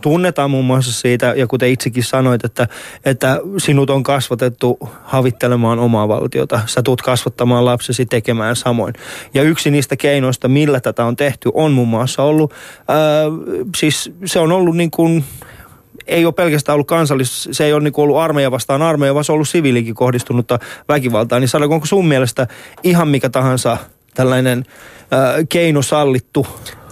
tunnetaan 0.00 0.50
muun 0.50 0.64
muassa 0.64 0.92
siitä, 0.92 1.34
ja 1.36 1.46
kuten 1.46 1.68
itsekin 1.68 2.04
sanoit, 2.04 2.44
että, 2.44 2.68
että 3.04 3.40
sinut 3.58 3.90
on 3.90 4.02
kasvatettu 4.02 4.78
havittelemaan 5.02 5.78
omaa 5.78 6.08
valtiota. 6.08 6.60
Sä 6.66 6.82
tulet 6.82 7.02
kasvattamaan 7.02 7.64
lapsesi 7.64 8.06
tekemään 8.06 8.56
samoin. 8.56 8.94
Ja 9.34 9.42
yksi 9.42 9.70
niistä 9.70 9.96
keinoista, 9.96 10.48
millä 10.48 10.80
tätä 10.80 11.04
on 11.04 11.16
tehty, 11.16 11.50
on 11.54 11.72
muun 11.72 11.88
muassa 11.88 12.22
ollut, 12.22 12.52
äh, 12.80 12.96
siis 13.76 14.12
se 14.24 14.38
on 14.38 14.52
ollut 14.52 14.76
niin 14.76 14.90
kuin 14.90 15.24
ei 16.06 16.24
ole 16.24 16.32
pelkästään 16.32 16.74
ollut 16.74 16.86
kansallis, 16.86 17.48
se 17.52 17.64
ei 17.64 17.72
ole 17.72 17.82
niin 17.82 17.92
ollut 17.96 18.16
armeija 18.16 18.50
vastaan 18.50 18.82
armeija, 18.82 19.14
vaan 19.14 19.24
se 19.24 19.32
on 19.32 19.34
ollut 19.34 19.48
siviilikin 19.48 19.94
kohdistunutta 19.94 20.58
väkivaltaa. 20.88 21.40
Niin 21.40 21.48
sanotaanko 21.48 21.74
onko 21.74 21.86
sun 21.86 22.08
mielestä 22.08 22.46
ihan 22.82 23.08
mikä 23.08 23.30
tahansa 23.30 23.76
tällainen 24.14 24.64
äh, 25.12 25.46
keino 25.48 25.82
sallittu? 25.82 26.46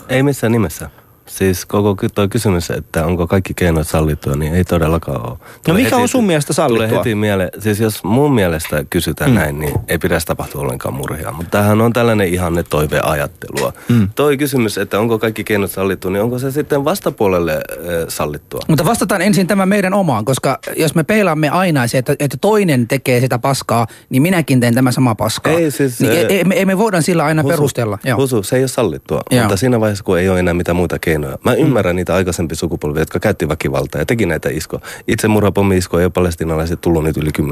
Ei 0.08 0.22
missään 0.22 0.52
nimessä. 0.52 0.90
Siis 1.28 1.66
koko 1.66 1.96
tuo 2.14 2.28
kysymys, 2.28 2.70
että 2.70 3.06
onko 3.06 3.26
kaikki 3.26 3.54
keinot 3.54 3.88
sallittua, 3.88 4.36
niin 4.36 4.54
ei 4.54 4.64
todellakaan 4.64 5.30
ole. 5.30 5.38
Tulee 5.38 5.58
no 5.68 5.74
mikä 5.74 5.84
heti, 5.84 6.02
on 6.02 6.08
sun 6.08 6.24
mielestä 6.24 6.52
sallittua? 6.52 6.88
Tulee 6.88 6.98
heti 6.98 7.14
miele, 7.14 7.50
siis 7.58 7.80
jos 7.80 8.04
mun 8.04 8.34
mielestä 8.34 8.84
kysytään 8.90 9.30
mm. 9.30 9.34
näin, 9.34 9.58
niin 9.58 9.74
ei 9.88 9.98
pidä 9.98 10.18
tapahtua 10.26 10.60
ollenkaan 10.60 10.94
murhia. 10.94 11.32
Mutta 11.32 11.50
tämähän 11.50 11.80
on 11.80 11.92
tällainen 11.92 12.28
ihanne 12.28 12.62
toiveajattelua. 12.62 13.72
Mm. 13.88 14.08
Toi 14.14 14.36
kysymys, 14.36 14.78
että 14.78 15.00
onko 15.00 15.18
kaikki 15.18 15.44
keinot 15.44 15.70
sallittua, 15.70 16.10
niin 16.10 16.22
onko 16.22 16.38
se 16.38 16.50
sitten 16.50 16.84
vastapuolelle 16.84 17.52
äh, 17.52 17.60
sallittua? 18.08 18.60
Mutta 18.68 18.84
vastataan 18.84 19.22
ensin 19.22 19.46
tämä 19.46 19.66
meidän 19.66 19.94
omaan, 19.94 20.24
koska 20.24 20.58
jos 20.76 20.94
me 20.94 21.04
peilaamme 21.04 21.48
aina 21.48 21.86
se, 21.86 21.98
että, 21.98 22.16
että 22.18 22.36
toinen 22.40 22.88
tekee 22.88 23.20
sitä 23.20 23.38
paskaa, 23.38 23.86
niin 24.10 24.22
minäkin 24.22 24.60
teen 24.60 24.74
tämä 24.74 24.92
sama 24.92 25.14
paskaa. 25.14 25.52
Ei, 25.52 25.70
siis, 25.70 26.00
niin, 26.00 26.12
ei, 26.12 26.26
ei, 26.28 26.44
me, 26.44 26.54
ei 26.54 26.64
me 26.64 26.78
voida 26.78 27.00
sillä 27.00 27.24
aina 27.24 27.42
husu, 27.42 27.50
perustella. 27.50 27.98
Joo. 28.04 28.16
Husu, 28.16 28.42
se 28.42 28.56
ei 28.56 28.62
ole 28.62 28.68
sallittua, 28.68 29.22
Joo. 29.30 29.42
mutta 29.42 29.56
siinä 29.56 29.80
vaiheessa, 29.80 30.04
kun 30.04 30.18
ei 30.18 30.28
ole 30.28 30.38
enää 30.38 30.54
mitään 30.54 30.76
muuta 30.76 30.98
keinoja, 30.98 31.17
keinoja. 31.20 31.38
Mä 31.44 31.54
ymmärrän 31.54 31.94
mm. 31.94 31.96
niitä 31.96 32.14
aikaisempi 32.14 32.54
sukupolvia, 32.54 33.02
jotka 33.02 33.20
käytti 33.20 33.48
väkivaltaa 33.48 34.00
ja 34.00 34.06
teki 34.06 34.26
näitä 34.26 34.48
iskoja. 34.48 34.80
Itse 35.08 35.28
murhapommi-iskoja 35.28 36.00
ei 36.00 36.04
ole 36.04 36.12
palestinalaiset 36.14 36.80
tullut 36.80 37.04
nyt 37.04 37.16
yli 37.16 37.30
10-15 37.38 37.42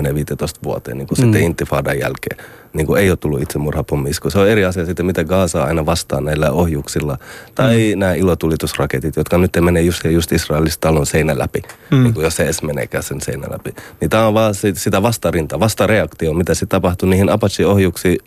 vuoteen, 0.64 0.98
niin 0.98 1.08
kuin 1.08 1.18
mm. 1.18 1.22
sitten 1.22 1.42
intifadan 1.42 1.98
jälkeen. 1.98 2.46
Niin 2.72 2.86
kuin 2.86 3.02
ei 3.02 3.10
ole 3.10 3.16
tullut 3.16 3.42
itse 3.42 3.58
murhapommi 3.58 4.10
Se 4.28 4.38
on 4.38 4.48
eri 4.48 4.64
asia 4.64 4.86
sitten, 4.86 5.06
mitä 5.06 5.24
Gaasa 5.24 5.64
aina 5.64 5.86
vastaa 5.86 6.20
näillä 6.20 6.50
ohjuksilla. 6.50 7.18
Tai 7.54 7.92
mm. 7.94 7.98
nämä 7.98 8.14
ilotulitusraketit, 8.14 9.16
jotka 9.16 9.38
nyt 9.38 9.50
menee 9.60 9.82
just, 9.82 10.04
just 10.04 10.32
Israelista 10.32 10.80
talon 10.80 11.06
seinän 11.06 11.38
läpi. 11.38 11.62
Mm. 11.90 12.02
Niin 12.02 12.14
kuin 12.14 12.24
jos 12.24 12.36
se 12.36 12.44
edes 12.44 12.62
meneekään 12.62 13.02
sen 13.02 13.20
seinän 13.20 13.50
läpi. 13.50 13.74
Niin 14.00 14.10
tämä 14.10 14.26
on 14.26 14.34
vaan 14.34 14.54
sitä 14.74 15.02
vastarinta, 15.02 15.60
vastareaktio, 15.60 16.34
mitä 16.34 16.54
se 16.54 16.66
tapahtuu 16.66 17.08
niihin 17.08 17.28
Apache-ohjuksiin, 17.28 18.18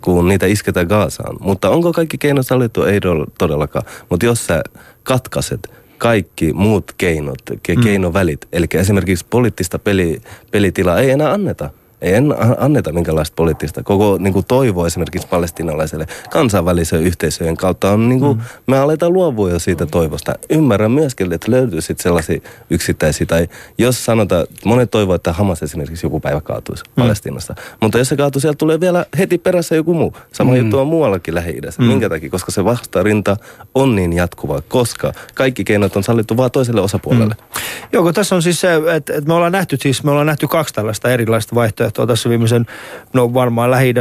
kun 0.00 0.28
niitä 0.28 0.46
isketään 0.46 0.86
Gaasaan. 0.86 1.36
Mutta 1.40 1.70
onko 1.70 1.92
kaikki 1.92 2.18
keinot 2.18 2.46
sallittu? 2.46 2.82
Ei 2.82 3.00
todellakaan. 3.38 3.84
Mutta 4.10 4.26
jos 4.26 4.46
sä 4.46 4.62
katkaiset 5.02 5.68
kaikki 5.98 6.52
muut 6.52 6.92
keinot, 6.98 7.38
ke- 7.50 7.82
keinovälit. 7.82 8.40
Mm. 8.44 8.48
Eli 8.52 8.66
esimerkiksi 8.74 9.26
poliittista 9.30 9.78
peli, 9.78 10.20
pelitilaa 10.50 10.98
ei 10.98 11.10
enää 11.10 11.32
anneta 11.32 11.70
ei 12.02 12.14
en 12.14 12.34
anneta 12.58 12.92
minkälaista 12.92 13.34
poliittista. 13.36 13.82
Koko 13.82 14.18
niin 14.20 14.32
kuin 14.32 14.46
toivo 14.46 14.86
esimerkiksi 14.86 15.28
palestinalaiselle 15.28 16.06
kansainvälisen 16.30 17.02
yhteisöjen 17.02 17.56
kautta 17.56 17.90
on, 17.90 18.08
niin 18.08 18.20
kuin, 18.20 18.36
mm. 18.36 18.42
me 18.66 18.78
aletaan 18.78 19.12
luovua 19.12 19.50
jo 19.50 19.58
siitä 19.58 19.86
toivosta. 19.86 20.34
Ymmärrän 20.50 20.90
myöskin, 20.90 21.32
että 21.32 21.50
löytyy 21.50 21.80
sitten 21.80 22.02
sellaisia 22.02 22.40
yksittäisiä, 22.70 23.26
tai 23.26 23.48
jos 23.78 24.04
sanotaan, 24.04 24.46
monet 24.64 24.90
toivoo, 24.90 25.14
että 25.14 25.32
Hamas 25.32 25.62
esimerkiksi 25.62 26.06
joku 26.06 26.20
päivä 26.20 26.40
kaatuisi 26.40 26.84
mm. 26.84 27.02
Palestinasta. 27.02 27.54
Mutta 27.80 27.98
jos 27.98 28.08
se 28.08 28.16
kaatuu, 28.16 28.40
sieltä 28.40 28.58
tulee 28.58 28.80
vielä 28.80 29.06
heti 29.18 29.38
perässä 29.38 29.74
joku 29.74 29.94
muu. 29.94 30.12
Sama 30.32 30.52
mm. 30.52 30.56
juttu 30.56 30.78
on 30.78 30.86
muuallakin 30.86 31.34
Lähi-idässä. 31.34 31.82
Mm. 31.82 31.88
Minkä 31.88 32.08
takia? 32.08 32.30
Koska 32.30 32.52
se 32.52 32.64
vastarinta 32.64 33.36
on 33.74 33.96
niin 33.96 34.12
jatkuva, 34.12 34.62
koska 34.68 35.12
kaikki 35.34 35.64
keinot 35.64 35.96
on 35.96 36.02
sallittu 36.02 36.36
vain 36.36 36.52
toiselle 36.52 36.80
osapuolelle. 36.80 37.34
Mm. 37.34 37.60
Joo, 37.92 38.02
kun 38.02 38.14
tässä 38.14 38.34
on 38.34 38.42
siis 38.42 38.60
se, 38.60 38.74
että, 38.74 39.12
että 39.12 39.28
me 39.28 39.34
ollaan 39.34 39.52
nähty 39.52 39.76
siis, 39.80 40.04
me 40.04 40.10
ollaan 40.10 40.26
nähty 40.26 40.48
kaksi 40.48 40.74
tällaista 40.74 41.10
erilaista 41.10 41.54
vaihtoehtoa 41.54 41.87
vaihtoehtoa 41.88 42.06
tässä 42.06 42.28
viimeisen, 42.28 42.66
no 43.12 43.34
varmaan 43.34 43.70
lähi 43.70 43.94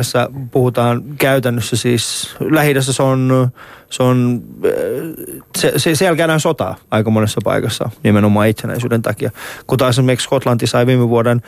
puhutaan 0.52 1.04
käytännössä 1.18 1.76
siis, 1.76 2.36
lähi 2.40 2.74
se 2.82 3.04
on 3.04 3.52
se 3.90 4.04
on, 4.04 4.42
se, 5.58 5.74
se, 5.78 5.96
siellä 5.96 6.16
käydään 6.16 6.40
sotaa 6.40 6.76
aika 6.92 7.10
monessa 7.10 7.42
paikassa 7.44 7.90
nimenomaan 8.04 8.48
itsenäisyyden 8.48 9.02
takia. 9.02 9.32
Kun 9.68 9.78
taas 9.78 9.96
esimerkiksi 9.96 10.24
Skotlanti 10.24 10.68
sai 10.68 10.88
viime, 10.88 11.10
vuoden, 11.10 11.42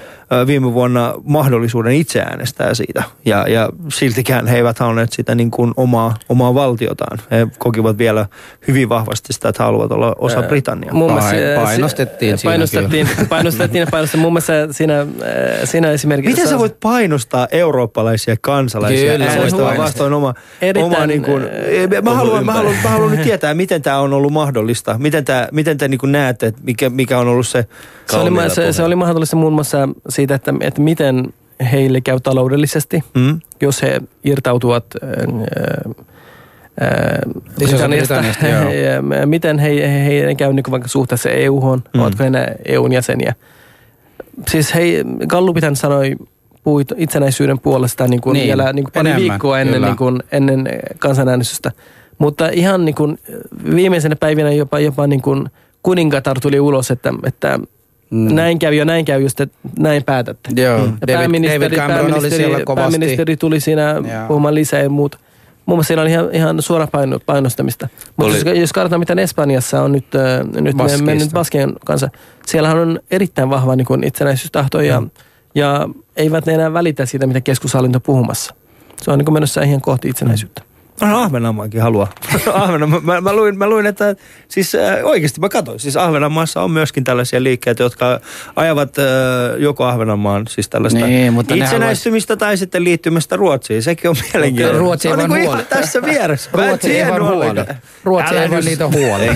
viime 0.48 0.74
vuonna 0.74 1.14
mahdollisuuden 1.24 1.94
itse 1.94 2.22
äänestää 2.22 2.74
siitä. 2.74 3.04
Ja, 3.26 3.46
ja 3.48 3.70
siltikään 3.94 4.48
he 4.48 4.58
eivät 4.58 4.80
halunneet 4.80 5.14
sitä 5.14 5.36
niin 5.36 5.52
kuin 5.52 5.74
omaa, 5.78 6.16
omaa 6.30 6.54
valtiotaan. 6.54 7.20
He 7.32 7.48
kokivat 7.58 7.98
vielä 7.98 8.26
hyvin 8.68 8.90
vahvasti 8.90 9.34
sitä, 9.34 9.50
että 9.50 9.64
haluavat 9.64 9.92
olla 9.92 10.16
osa 10.20 10.44
Britanniaa. 10.44 10.94
Muun 10.94 11.12
muassa, 11.12 11.36
painostettiin 11.64 12.38
siinä 12.38 12.52
painostettiin, 12.52 13.10
painostettiin 13.30 13.80
ja 13.80 13.88
painostettiin. 13.92 14.22
Muun 14.22 14.34
muassa 14.34 14.54
siinä, 14.72 15.08
siinä 15.64 15.92
esimerkiksi... 15.92 16.32
Miten 16.32 16.48
sä 16.48 16.60
voit 16.60 16.80
painostaa 16.80 17.48
eurooppalaisia 17.52 18.36
kansalaisia 18.42 19.12
Kyllä, 19.12 19.26
äänestämään 19.26 19.78
vastoin 19.78 20.14
oma, 20.14 20.34
oma 20.84 21.06
niin 21.06 21.24
kuin, 21.24 21.44
mä 22.04 22.14
haluan 22.14 22.29
haluan, 22.30 22.46
mä, 22.46 22.54
haluan, 22.54 22.76
mä 22.84 22.90
haluan 22.90 23.12
nyt 23.12 23.22
tietää, 23.22 23.54
miten 23.54 23.82
tämä 23.82 24.00
on 24.00 24.14
ollut 24.14 24.34
mahdollista. 24.34 24.96
Miten, 24.98 25.26
tää, 25.26 25.48
miten 25.52 25.78
te 25.78 25.88
niin 25.88 26.00
näette, 26.06 26.48
että 26.48 26.62
mikä, 26.64 26.90
mikä 26.90 27.20
on 27.20 27.28
ollut 27.28 27.48
se... 27.48 27.66
Se 28.12 28.18
oli, 28.18 28.50
se, 28.50 28.74
se 28.74 28.84
oli 28.84 28.96
mahdollista 28.96 29.36
muun 29.36 29.54
muassa 29.54 29.90
siitä, 30.10 30.36
että, 30.36 30.54
että 30.62 30.82
miten 30.82 31.34
heille 31.72 32.02
käy 32.02 32.20
taloudellisesti, 32.20 33.04
mm. 33.16 33.40
jos 33.62 33.82
he 33.82 34.02
irtautuvat 34.24 34.86
Britanniasta. 37.56 38.24
miten 39.26 39.60
he, 39.60 39.70
he, 39.70 40.26
he 40.28 40.36
käy 40.36 40.54
niin 40.54 40.64
vaikka 40.72 40.88
suhteessa 40.88 41.30
EU-hon, 41.30 41.84
mm. 41.94 42.00
ovatko 42.00 42.24
he 42.24 42.30
EUn 42.66 42.92
jäseniä. 42.92 43.36
Siis 44.48 44.76
hei, 44.76 45.04
Gallupitän 45.28 45.76
sanoi 45.76 46.16
puhui 46.64 46.84
itsenäisyyden 46.98 47.60
puolesta 47.60 48.08
niin 48.08 48.22
kuin 48.22 48.34
niin, 48.34 48.48
vielä 48.48 48.74
niin 48.74 48.84
kuin 48.84 48.94
pari 48.94 49.10
enemmän, 49.10 49.32
viikkoa 49.32 49.60
ennen, 49.60 49.82
niin 49.82 49.98
kuin, 49.98 50.24
ennen 50.32 50.70
kansanäänestystä. 51.00 51.72
Mutta 52.20 52.50
ihan 52.50 52.86
niin 52.86 52.96
kuin 52.96 53.20
viimeisenä 53.76 54.16
päivinä 54.16 54.52
jopa, 54.52 54.80
jopa 54.80 55.08
niin 55.08 55.22
kuin 55.22 55.50
kuningatar 55.84 56.40
tuli 56.40 56.60
ulos, 56.60 56.92
että, 56.92 57.14
että 57.24 57.60
Mm. 58.10 58.36
Näin 58.36 58.60
kävi 58.60 58.78
ja 58.78 58.86
näin 58.86 59.06
käy 59.06 59.22
just, 59.22 59.40
että 59.42 59.58
näin 59.80 60.04
päätätte. 60.04 60.62
Joo, 60.62 60.78
ja 60.78 60.84
David, 60.86 61.14
pääministeri, 61.14 61.60
David 61.60 61.78
Cameron 61.78 62.06
pääministeri, 62.06 62.44
oli 62.44 62.52
siellä 62.52 62.66
kovasti. 62.66 62.92
Pääministeri 62.92 63.38
tuli 63.38 63.60
siinä 63.60 63.92
Joo. 63.92 64.28
puhumaan 64.28 64.56
lisää 64.56 64.82
ja 64.82 64.90
muuta. 64.90 65.18
Muun 65.66 65.78
muassa 65.78 65.88
siinä 65.88 66.02
oli 66.02 66.12
ihan, 66.12 66.30
ihan 66.34 66.62
suora 66.62 66.88
paino, 66.88 67.20
painostamista. 67.26 67.90
Mutta 68.18 68.38
jos, 68.38 68.58
jos 68.60 68.74
katsotaan, 68.74 69.00
mitä 69.00 69.14
Espanjassa 69.18 69.82
on 69.82 69.92
nyt, 69.92 70.16
äh, 70.16 70.62
nyt 70.62 70.76
mennyt 71.06 71.32
Baskien 71.32 71.74
kanssa, 71.86 72.10
siellähän 72.46 72.78
on 72.78 73.00
erittäin 73.12 73.50
vahva 73.50 73.76
niin 73.76 73.88
kuin 73.88 74.04
itsenäisyystahto 74.04 74.82
ja, 74.82 75.02
mm. 75.02 75.10
ja 75.56 75.90
eivät 76.16 76.46
ne 76.46 76.54
enää 76.54 76.74
välitä 76.74 77.06
siitä, 77.06 77.28
mitä 77.28 77.42
keskushallinto 77.42 78.00
puhumassa. 78.00 78.56
Se 79.02 79.12
on 79.12 79.18
niin 79.18 79.26
kuin 79.26 79.34
menossa 79.34 79.62
ihan 79.62 79.82
kohti 79.82 80.10
itsenäisyyttä. 80.10 80.62
No 81.02 81.22
Ahvenanmaankin 81.22 81.82
haluaa. 81.82 82.08
Ahvenanma, 82.54 83.00
mä, 83.00 83.22
mä, 83.22 83.34
luin, 83.34 83.58
mä 83.58 83.70
luin, 83.70 83.86
että 83.86 84.16
siis 84.48 84.76
äh, 84.76 84.98
oikeasti 85.04 85.40
mä 85.40 85.50
katsoin, 85.50 85.80
siis 85.80 85.98
Ahvenanmaassa 85.98 86.64
on 86.64 86.72
myöskin 86.72 87.04
tällaisia 87.04 87.44
liikkeitä, 87.44 87.84
jotka 87.84 88.20
ajavat 88.56 89.00
äh, 89.00 89.06
joko 89.58 89.86
Ahvenanmaan 89.86 90.48
siis 90.48 90.70
tällaista 90.70 91.06
niin, 91.06 91.34
mutta 91.34 91.56
itsenäistymistä 91.56 92.36
tai 92.36 92.58
sitten 92.58 92.84
liittymistä 92.84 93.36
Ruotsiin. 93.36 93.84
Sekin 93.84 94.10
on 94.10 94.16
mielenkiintoista. 94.34 94.80
Ruotsi 94.80 95.08
ei 95.08 95.18
vaan 95.18 95.30
niin 95.30 95.48
huoli. 95.48 95.64
tässä 95.64 96.02
vieressä. 96.02 96.50
Ruotsi 96.54 97.00
ei 97.00 97.10
vaan 97.10 97.24
huoli. 97.24 97.46
Ruotsi 98.04 98.36
ei 98.36 98.50
vaan 98.50 98.66
niitä 98.66 98.88
huoli. 98.88 99.28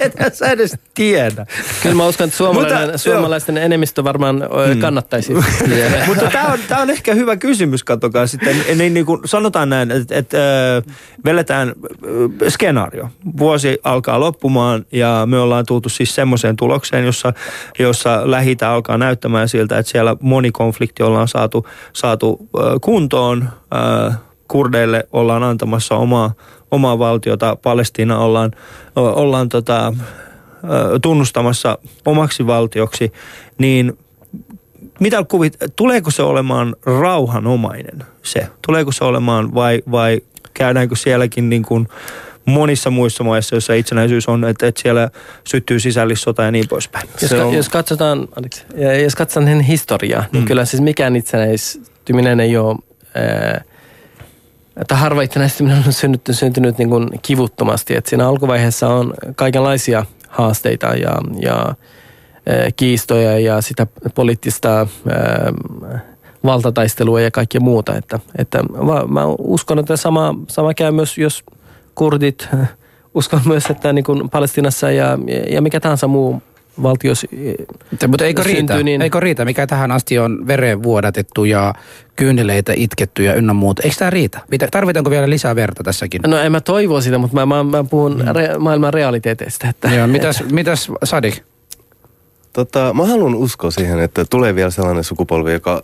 Ethän 0.00 0.30
sä 0.34 0.46
edes 0.46 0.78
tiedä. 0.94 1.46
Kyllä 1.82 1.94
mä 1.94 2.06
uskon, 2.06 2.24
että 2.24 2.36
suomalainen, 2.36 2.80
mutta, 2.80 2.98
suomalaisten 2.98 3.56
joo. 3.56 3.64
enemmistö 3.64 4.04
varmaan 4.04 4.36
mm. 4.36 4.80
kannattaisi. 4.80 5.34
mutta 6.06 6.30
tämä 6.32 6.52
on, 6.52 6.58
tää 6.68 6.78
on 6.78 6.90
ehkä 6.90 7.14
hyvä 7.14 7.36
kysymys, 7.36 7.84
katsokaa 7.84 8.26
sitten. 8.26 8.56
Niin, 8.74 8.94
niin 8.94 9.06
kuin 9.06 9.20
sanotaan 9.24 9.68
näin, 9.68 9.90
että, 9.90 10.14
että 10.14 10.38
veletään 11.24 11.72
skenaario. 12.48 13.08
Vuosi 13.38 13.78
alkaa 13.84 14.20
loppumaan 14.20 14.86
ja 14.92 15.22
me 15.26 15.38
ollaan 15.38 15.66
tultu 15.66 15.88
siis 15.88 16.14
semmoiseen 16.14 16.56
tulokseen, 16.56 17.04
jossa, 17.04 17.32
jossa 17.78 18.20
lähitä 18.24 18.70
alkaa 18.70 18.98
näyttämään 18.98 19.48
siltä, 19.48 19.78
että 19.78 19.92
siellä 19.92 20.16
moni 20.20 20.50
konflikti 20.50 21.02
ollaan 21.02 21.28
saatu, 21.28 21.66
saatu 21.92 22.48
kuntoon. 22.80 23.48
Kurdeille 24.48 25.08
ollaan 25.12 25.42
antamassa 25.42 25.96
omaa, 25.96 26.32
omaa 26.70 26.98
valtiota, 26.98 27.56
Palestiina 27.62 28.18
ollaan, 28.18 28.50
ollaan 28.96 29.48
tota, 29.48 29.92
tunnustamassa 31.02 31.78
omaksi 32.04 32.46
valtioksi, 32.46 33.12
niin 33.58 33.98
mitä 35.00 35.24
kuvit, 35.28 35.56
tuleeko 35.76 36.10
se 36.10 36.22
olemaan 36.22 36.76
rauhanomainen 36.86 38.04
se? 38.22 38.48
Tuleeko 38.66 38.92
se 38.92 39.04
olemaan 39.04 39.54
vai, 39.54 39.82
vai 39.90 40.20
käydäänkö 40.54 40.96
sielläkin 40.96 41.48
niin 41.48 41.62
kuin 41.62 41.88
monissa 42.44 42.90
muissa 42.90 43.24
maissa, 43.24 43.54
joissa 43.54 43.74
itsenäisyys 43.74 44.28
on, 44.28 44.44
että, 44.44 44.66
että 44.66 44.82
siellä 44.82 45.10
syttyy 45.44 45.80
sisällissota 45.80 46.42
ja 46.42 46.50
niin 46.50 46.68
poispäin. 46.68 47.08
Jos, 47.22 47.30
ka- 47.30 47.44
on... 47.44 47.54
jos 47.54 47.68
katsotaan, 47.68 48.28
anteeksi, 48.36 48.64
jos 49.02 49.14
katsotaan 49.14 49.60
historiaa, 49.60 50.24
niin 50.32 50.42
mm. 50.42 50.46
kyllä 50.46 50.64
siis 50.64 50.82
mikään 50.82 51.16
itsenäistyminen 51.16 52.40
ei 52.40 52.56
ole, 52.56 52.76
ää, 53.14 53.64
että 54.76 54.96
harva 54.96 55.22
itsenäistyminen 55.22 55.82
on 55.86 55.92
syntynyt, 55.92 56.38
syntynyt 56.38 56.78
niin 56.78 56.88
kuin 56.88 57.10
kivuttomasti. 57.22 57.96
Että 57.96 58.10
siinä 58.10 58.28
alkuvaiheessa 58.28 58.88
on 58.88 59.14
kaikenlaisia 59.36 60.06
haasteita 60.28 60.86
ja, 60.86 61.18
ja 61.40 61.74
kiistoja 62.76 63.38
ja 63.38 63.60
sitä 63.60 63.86
poliittista 64.14 64.86
valtataistelua 66.44 67.20
ja 67.20 67.30
kaikkea 67.30 67.60
muuta. 67.60 67.96
Että, 67.96 68.20
että 68.38 68.62
mä 69.08 69.26
uskon, 69.38 69.78
että 69.78 69.96
sama, 69.96 70.34
sama 70.48 70.74
käy 70.74 70.90
myös, 70.90 71.18
jos 71.18 71.44
kurdit, 71.94 72.48
uskon 73.14 73.40
myös, 73.46 73.66
että 73.70 73.92
niin 73.92 74.04
kuin 74.04 74.30
Palestinassa 74.30 74.90
ja, 74.90 75.18
ja 75.50 75.62
mikä 75.62 75.80
tahansa 75.80 76.06
muu 76.06 76.42
valtio 76.82 77.12
Mutta 78.08 78.24
eikö 78.24 78.42
syntyy, 78.42 78.60
riitä? 78.60 78.82
Niin... 78.82 79.02
Eikö 79.02 79.20
riitä, 79.20 79.44
mikä 79.44 79.66
tähän 79.66 79.92
asti 79.92 80.18
on 80.18 80.46
veren 80.46 80.82
vuodatettu 80.82 81.44
ja 81.44 81.74
kyyneleitä 82.16 82.72
itketty 82.76 83.24
ja 83.24 83.34
ynnä 83.34 83.52
muuta. 83.52 83.82
Eikö 83.82 83.96
tämä 83.98 84.10
riitä? 84.10 84.40
Tarvitaanko 84.70 85.10
vielä 85.10 85.30
lisää 85.30 85.56
verta 85.56 85.82
tässäkin? 85.82 86.20
No 86.26 86.38
en 86.38 86.52
mä 86.52 86.60
toivoa 86.60 87.00
sitä, 87.00 87.18
mutta 87.18 87.34
mä, 87.34 87.46
mä, 87.46 87.64
mä 87.64 87.84
puhun 87.84 88.16
mm. 88.18 88.34
re, 88.34 88.58
maailman 88.58 88.94
realiteeteista. 88.94 89.68
Että... 89.68 89.88
Joo, 89.88 90.06
mitäs, 90.06 90.44
mitäs 90.52 90.90
Sadik? 91.04 91.42
Tota, 92.52 92.92
mä 92.94 93.06
haluan 93.06 93.34
uskoa 93.34 93.70
siihen, 93.70 94.00
että 94.00 94.24
tulee 94.30 94.54
vielä 94.54 94.70
sellainen 94.70 95.04
sukupolvi, 95.04 95.52
joka 95.52 95.82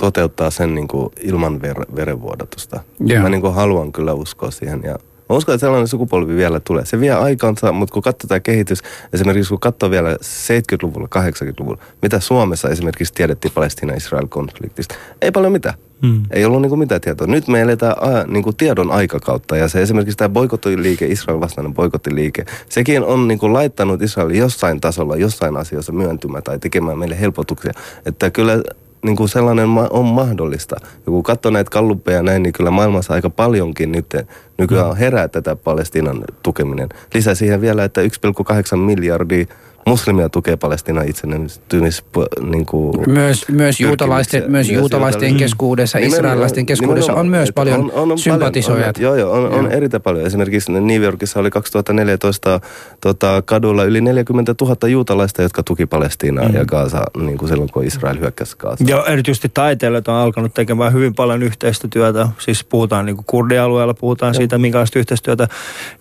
toteuttaa 0.00 0.50
sen 0.50 0.74
niin 0.74 0.88
kuin 0.88 1.08
ilman 1.20 1.60
ver- 1.62 1.96
verenvuodatusta. 1.96 2.80
Yeah. 3.10 3.22
Mä 3.22 3.28
niin 3.28 3.40
kuin 3.40 3.54
haluan 3.54 3.92
kyllä 3.92 4.12
uskoa 4.12 4.50
siihen 4.50 4.80
ja 4.84 4.98
Mä 5.30 5.36
uskon, 5.36 5.54
että 5.54 5.66
sellainen 5.66 5.88
sukupolvi 5.88 6.36
vielä 6.36 6.60
tulee. 6.60 6.84
Se 6.84 7.00
vie 7.00 7.12
aikansa, 7.12 7.72
mutta 7.72 7.92
kun 7.92 8.02
katsotaan 8.02 8.42
kehitys, 8.42 8.82
esimerkiksi 9.12 9.48
kun 9.48 9.60
katsoo 9.60 9.90
vielä 9.90 10.14
70-luvulla, 10.14 11.08
80-luvulla, 11.18 11.78
mitä 12.02 12.20
Suomessa 12.20 12.68
esimerkiksi 12.68 13.14
tiedettiin 13.14 13.52
Palestina-Israel-konfliktista, 13.54 14.94
ei 15.22 15.30
paljon 15.30 15.52
mitään. 15.52 15.74
Hmm. 16.06 16.22
Ei 16.30 16.44
ollut 16.44 16.62
niin 16.62 16.68
kuin 16.68 16.78
mitään 16.78 17.00
tietoa. 17.00 17.26
Nyt 17.26 17.48
me 17.48 17.60
eletään 17.60 17.96
a, 18.00 18.24
niin 18.26 18.42
kuin 18.42 18.56
tiedon 18.56 18.90
aikakautta 18.90 19.56
ja 19.56 19.68
se 19.68 19.82
esimerkiksi 19.82 20.16
tämä 20.16 20.28
boikottiliike, 20.28 21.06
Israel 21.06 21.40
vastainen 21.40 21.74
boikottiliike, 21.74 22.44
sekin 22.68 23.04
on 23.04 23.28
niin 23.28 23.38
kuin 23.38 23.52
laittanut 23.52 24.02
Israelin 24.02 24.38
jossain 24.38 24.80
tasolla, 24.80 25.16
jossain 25.16 25.56
asioissa 25.56 25.92
myöntymään 25.92 26.42
tai 26.42 26.58
tekemään 26.58 26.98
meille 26.98 27.20
helpotuksia. 27.20 27.72
Että 28.06 28.30
kyllä 28.30 28.62
niin 29.02 29.16
kuin 29.16 29.28
sellainen 29.28 29.68
on 29.90 30.04
mahdollista. 30.04 30.76
Ja 30.82 31.04
kun 31.04 31.22
katsoo 31.22 31.52
näitä 31.52 31.70
kalluppeja 31.70 32.22
näin, 32.22 32.42
niin 32.42 32.52
kyllä 32.52 32.70
maailmassa 32.70 33.14
aika 33.14 33.30
paljonkin 33.30 33.92
nyt 33.92 34.16
nykyään 34.58 34.90
mm. 34.90 34.96
herää 34.96 35.28
tätä 35.28 35.56
Palestiinan 35.56 36.24
tukeminen. 36.42 36.88
Lisää 37.14 37.34
siihen 37.34 37.60
vielä, 37.60 37.84
että 37.84 38.00
1,8 38.02 38.76
miljardia 38.76 39.46
muslimia 39.86 40.28
tukee 40.28 40.56
Palestinan 40.56 41.08
itsenäistymis... 41.08 42.04
Niin 42.40 42.66
kuin 42.66 43.10
myös, 43.10 43.48
myös 43.48 43.80
juutalaisten, 43.80 44.40
myös 44.48 44.60
myös 44.68 44.80
juutalaisten 44.80 45.36
keskuudessa, 45.36 45.98
mm. 45.98 46.04
israelilaisten 46.04 46.66
keskuudessa 46.66 47.14
on 47.14 47.28
myös 47.28 47.52
paljon 47.52 47.80
on, 47.80 47.92
on, 47.92 48.12
on 48.12 48.18
sympatisoijat. 48.18 48.94
Paljon, 48.96 49.12
on, 49.12 49.18
joo, 49.18 49.34
joo, 49.34 49.46
on, 49.46 49.52
on 49.52 49.72
erittäin 49.72 50.02
paljon. 50.02 50.26
Esimerkiksi 50.26 50.72
New 50.72 51.02
Yorkissa 51.02 51.40
oli 51.40 51.50
2014 51.50 52.60
tota, 53.00 53.42
kadulla 53.44 53.84
yli 53.84 54.00
40 54.00 54.54
000 54.60 54.88
juutalaista, 54.88 55.42
jotka 55.42 55.62
tuki 55.62 55.86
Palestiinaa 55.86 56.48
mm. 56.48 56.54
ja 56.54 56.64
Gaasa 56.64 57.02
niin 57.16 57.38
kuin 57.38 57.48
silloin, 57.48 57.70
kun 57.70 57.84
Israel 57.84 58.18
hyökkäsi 58.18 58.56
Gaasa. 58.58 58.84
Joo, 58.88 59.04
erityisesti 59.04 59.48
taiteilijat 59.54 60.08
on 60.08 60.14
alkanut 60.14 60.54
tekemään 60.54 60.92
hyvin 60.92 61.14
paljon 61.14 61.42
yhteistä 61.42 61.88
työtä. 61.88 62.28
Siis 62.38 62.64
puhutaan 62.64 63.06
niin 63.06 63.16
kuin 63.16 63.26
kurdialueella, 63.26 63.94
puhutaan 63.94 64.34
Joo. 64.34 64.38
siitä, 64.38 64.58
minkälaista 64.58 64.98
yhteistyötä 64.98 65.48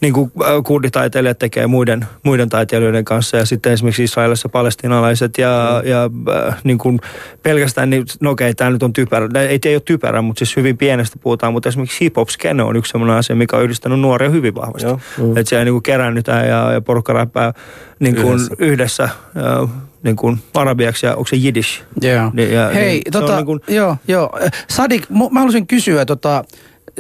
niin 0.02 0.14
kuin 0.14 0.32
äh, 0.42 0.64
kurditaiteilijat 0.66 1.40
tekee 1.40 1.68
muiden, 1.68 2.06
muiden 2.24 2.50
taiteilijoiden 2.50 3.06
kanssa 3.06 3.38
ja 3.38 3.46
sitten 3.46 3.69
esimerkiksi 3.74 4.04
Israelissa 4.04 4.50
palestinalaiset 4.50 5.38
ja, 5.38 5.82
mm. 5.84 5.90
ja 5.90 6.10
äh, 6.48 6.58
niin 6.64 6.78
kuin 6.78 7.00
pelkästään, 7.44 7.90
niin, 7.90 8.06
no 8.22 8.32
okei, 8.32 8.54
tämä 8.54 8.70
nyt 8.70 8.84
on 8.84 8.94
typerä, 8.94 9.30
ei, 9.50 9.60
ei 9.66 9.76
ole 9.76 9.82
typerä, 9.86 10.22
mutta 10.22 10.40
siis 10.40 10.56
hyvin 10.56 10.78
pienestä 10.78 11.18
puhutaan, 11.22 11.54
mutta 11.54 11.70
esimerkiksi 11.70 12.06
hip-hop 12.06 12.30
skene 12.30 12.64
on 12.64 12.76
yksi 12.76 12.92
sellainen 12.92 13.16
asia, 13.16 13.36
mikä 13.36 13.58
on 13.58 13.64
yhdistänyt 13.64 14.00
nuoria 14.00 14.30
hyvin 14.30 14.56
vahvasti. 14.56 14.92
Mm. 15.18 15.38
Että 15.38 15.50
siellä 15.50 15.66
niin 15.66 15.74
kuin 15.74 15.84
kerännytään 15.84 16.48
ja, 16.48 16.72
ja 16.72 16.82
porukka 16.82 17.14
räppää 17.14 17.54
niin 18.00 18.16
kuin 18.16 18.28
yhdessä, 18.34 18.56
yhdessä 18.60 19.10
ja, 19.36 19.68
niin 20.04 20.16
kuin 20.16 20.40
arabiaksi 20.54 21.06
ja 21.06 21.12
onko 21.12 21.28
se 21.28 21.36
jiddish? 21.36 21.84
Yeah. 22.04 22.34
Niin, 22.34 22.54
ja, 22.54 22.70
Hei, 22.70 22.90
niin, 22.90 23.02
tota, 23.12 23.36
niin 23.36 23.46
kuin... 23.46 23.60
joo, 23.68 23.98
joo. 24.08 24.40
Sadik, 24.68 25.10
mä 25.10 25.40
haluaisin 25.40 25.68
kysyä, 25.68 26.06
tota, 26.06 26.44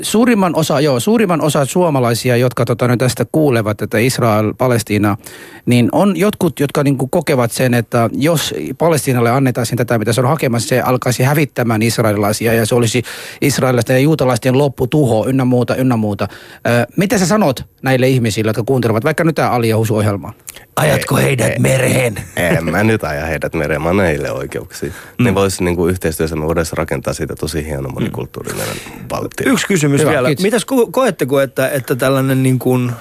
Suurimman 0.01 0.55
osa, 0.55 0.79
joo, 0.79 0.99
suurimman 0.99 1.41
osa 1.41 1.65
suomalaisia, 1.65 2.37
jotka 2.37 2.65
tota, 2.65 2.87
nyt 2.87 2.99
tästä 2.99 3.25
kuulevat, 3.31 3.81
että 3.81 3.97
Israel, 3.97 4.53
Palestiina, 4.57 5.17
niin 5.65 5.89
on 5.91 6.17
jotkut, 6.17 6.59
jotka 6.59 6.83
niin 6.83 6.97
kuin 6.97 7.09
kokevat 7.09 7.51
sen, 7.51 7.73
että 7.73 8.09
jos 8.13 8.55
Palestiinalle 8.77 9.31
annetaan 9.31 9.67
tätä, 9.75 9.97
mitä 9.97 10.13
se 10.13 10.21
on 10.21 10.27
hakemassa, 10.27 10.69
se 10.69 10.81
alkaisi 10.81 11.23
hävittämään 11.23 11.81
israelilaisia 11.81 12.53
ja 12.53 12.65
se 12.65 12.75
olisi 12.75 13.03
israelilaisten 13.41 13.93
ja 13.93 13.99
juutalaisten 13.99 14.57
lopputuho 14.57 15.25
ynnä 15.27 15.45
muuta, 15.45 15.75
ynnä 15.75 15.97
muuta. 15.97 16.27
Ö, 16.67 16.87
mitä 16.97 17.17
sä 17.17 17.25
sanot 17.25 17.65
näille 17.81 18.07
ihmisille, 18.07 18.49
jotka 18.49 18.63
kuuntelevat 18.63 19.03
vaikka 19.03 19.23
nyt 19.23 19.35
tämä 19.35 19.49
Ali 19.49 19.73
ohjelma 19.73 20.33
Ajatko 20.75 21.15
heidät 21.15 21.51
ei, 21.51 21.59
mereen? 21.59 22.15
En 22.35 22.65
mä 22.65 22.83
nyt 22.83 23.03
aja 23.03 23.25
heidät 23.25 23.53
mereen, 23.53 23.81
mä 23.81 24.03
heille 24.03 24.31
oikeuksia. 24.31 24.89
Mm. 24.89 25.23
Niin 25.23 25.35
voisi 25.35 25.63
niin 25.63 25.89
yhteistyössä 25.89 26.35
me 26.35 26.45
voidaan 26.45 26.65
rakentaa 26.73 27.13
siitä 27.13 27.35
tosi 27.35 27.65
hieno 27.65 27.89
monikulttuurinen 27.89 28.67
mm. 28.67 29.05
valtio. 29.11 29.53
Yksi 29.53 29.67
kysymys 29.67 29.88
Hyvä, 29.97 30.11
vielä. 30.11 30.27
Kiitos. 30.27 30.43
Mitäs 30.43 30.65
ko- 30.71 30.89
koetteko, 30.91 31.39
että, 31.39 31.69
että 31.69 31.95
tällainen 31.95 32.43
niin 32.43 32.59
kuin, 32.59 32.91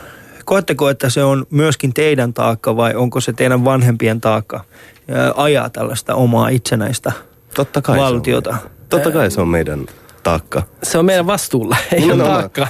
koetteko, 0.44 0.90
että 0.90 1.10
se 1.10 1.24
on 1.24 1.46
myöskin 1.50 1.94
teidän 1.94 2.34
taakka 2.34 2.76
vai 2.76 2.94
onko 2.94 3.20
se 3.20 3.32
teidän 3.32 3.64
vanhempien 3.64 4.20
taakka 4.20 4.64
ajaa 5.36 5.70
tällaista 5.70 6.14
omaa 6.14 6.48
itsenäistä 6.48 7.12
Totta 7.54 7.82
kai 7.82 7.98
valtiota? 7.98 8.50
Se 8.50 8.64
on, 8.64 8.70
totta 8.88 9.10
kai 9.10 9.30
se 9.30 9.40
on 9.40 9.48
meidän 9.48 9.86
taakka. 10.22 10.62
Se 10.82 10.98
on 10.98 11.04
meidän 11.04 11.26
vastuulla, 11.26 11.76
ei 11.92 12.06
no, 12.06 12.14
ole 12.14 12.22
taakka. 12.22 12.66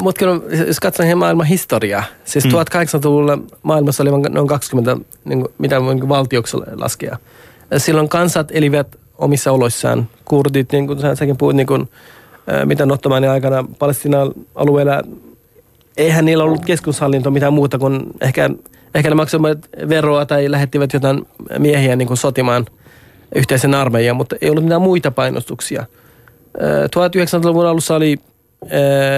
Mutta 0.00 0.24
jos 0.66 0.80
katson 0.80 1.18
maailman 1.18 1.46
historiaa, 1.46 2.04
siis 2.24 2.44
mm. 2.44 2.50
1800-luvulla 2.50 3.38
maailmassa 3.62 4.02
oli 4.02 4.10
noin 4.28 4.46
20, 4.46 4.96
niin 5.24 5.40
kuin, 5.40 5.52
mitä 5.58 5.80
niin 5.80 6.08
valtioksi 6.08 6.56
laskea. 6.56 7.16
Silloin 7.76 8.08
kansat 8.08 8.48
elivät 8.50 8.96
omissa 9.18 9.52
oloissaan. 9.52 10.08
Kurdit, 10.24 10.72
niin 10.72 10.86
kuin 10.86 10.98
säkin 11.16 11.36
puhuit, 11.36 11.56
niin 11.56 11.66
kuin, 11.66 11.88
mitä 12.64 12.86
Ottomanin 12.90 13.30
aikana 13.30 13.64
Palestinan 13.78 14.32
alueella, 14.54 15.02
eihän 15.96 16.24
niillä 16.24 16.44
ollut 16.44 16.64
keskushallinto 16.64 17.30
mitään 17.30 17.52
muuta 17.52 17.78
kuin 17.78 18.06
ehkä, 18.20 18.50
ehkä 18.94 19.08
ne 19.08 19.14
maksoivat 19.14 19.58
veroa 19.88 20.26
tai 20.26 20.50
lähettivät 20.50 20.92
jotain 20.92 21.26
miehiä 21.58 21.96
niin 21.96 22.08
kuin 22.08 22.18
sotimaan 22.18 22.66
yhteisen 23.34 23.74
armeijan, 23.74 24.16
mutta 24.16 24.36
ei 24.40 24.50
ollut 24.50 24.64
mitään 24.64 24.82
muita 24.82 25.10
painostuksia– 25.10 25.86
1900-luvun 26.56 27.66
alussa 27.66 27.94
oli 27.94 28.16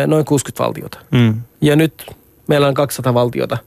noin 0.07 0.25
60 0.25 0.65
valtiota. 0.65 0.99
Mm. 1.11 1.35
Ja 1.61 1.77
nyt 1.77 2.07
meillä 2.47 2.69
on 2.69 2.75
200 2.75 3.15
valtiota, 3.15 3.59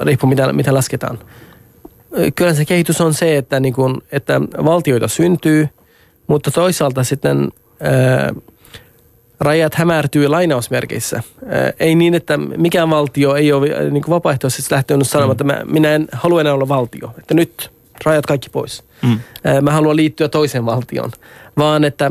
riippuu 0.00 0.30
mitä, 0.30 0.52
mitä 0.52 0.74
lasketaan. 0.74 1.18
Kyllä 2.34 2.54
se 2.54 2.64
kehitys 2.64 3.00
on 3.00 3.14
se, 3.14 3.36
että, 3.36 3.60
niin 3.60 3.74
kun, 3.74 4.02
että 4.12 4.40
valtioita 4.64 5.08
syntyy, 5.08 5.68
mutta 6.30 6.50
toisaalta 6.50 7.04
sitten 7.04 7.48
ää, 7.80 8.34
rajat 9.40 9.74
hämärtyy 9.74 10.28
lainausmerkeissä. 10.28 11.22
Ää, 11.46 11.72
ei 11.80 11.94
niin, 11.94 12.14
että 12.14 12.36
mikään 12.36 12.90
valtio 12.90 13.34
ei 13.34 13.52
ole 13.52 13.90
niin 13.90 14.04
vapaaehtoisesti 14.08 14.74
lähtenyt 14.74 15.08
sanomaan, 15.08 15.28
mm. 15.28 15.32
että 15.32 15.44
mä, 15.44 15.72
minä 15.72 15.94
en 15.94 16.08
halua 16.12 16.40
enää 16.40 16.54
olla 16.54 16.68
valtio. 16.68 17.14
Että 17.18 17.34
nyt 17.34 17.70
rajat 18.04 18.26
kaikki 18.26 18.50
pois. 18.50 18.84
Mm. 19.02 19.20
Mä 19.62 19.72
haluan 19.72 19.96
liittyä 19.96 20.28
toiseen 20.28 20.66
valtioon, 20.66 21.10
vaan 21.56 21.84
että, 21.84 22.10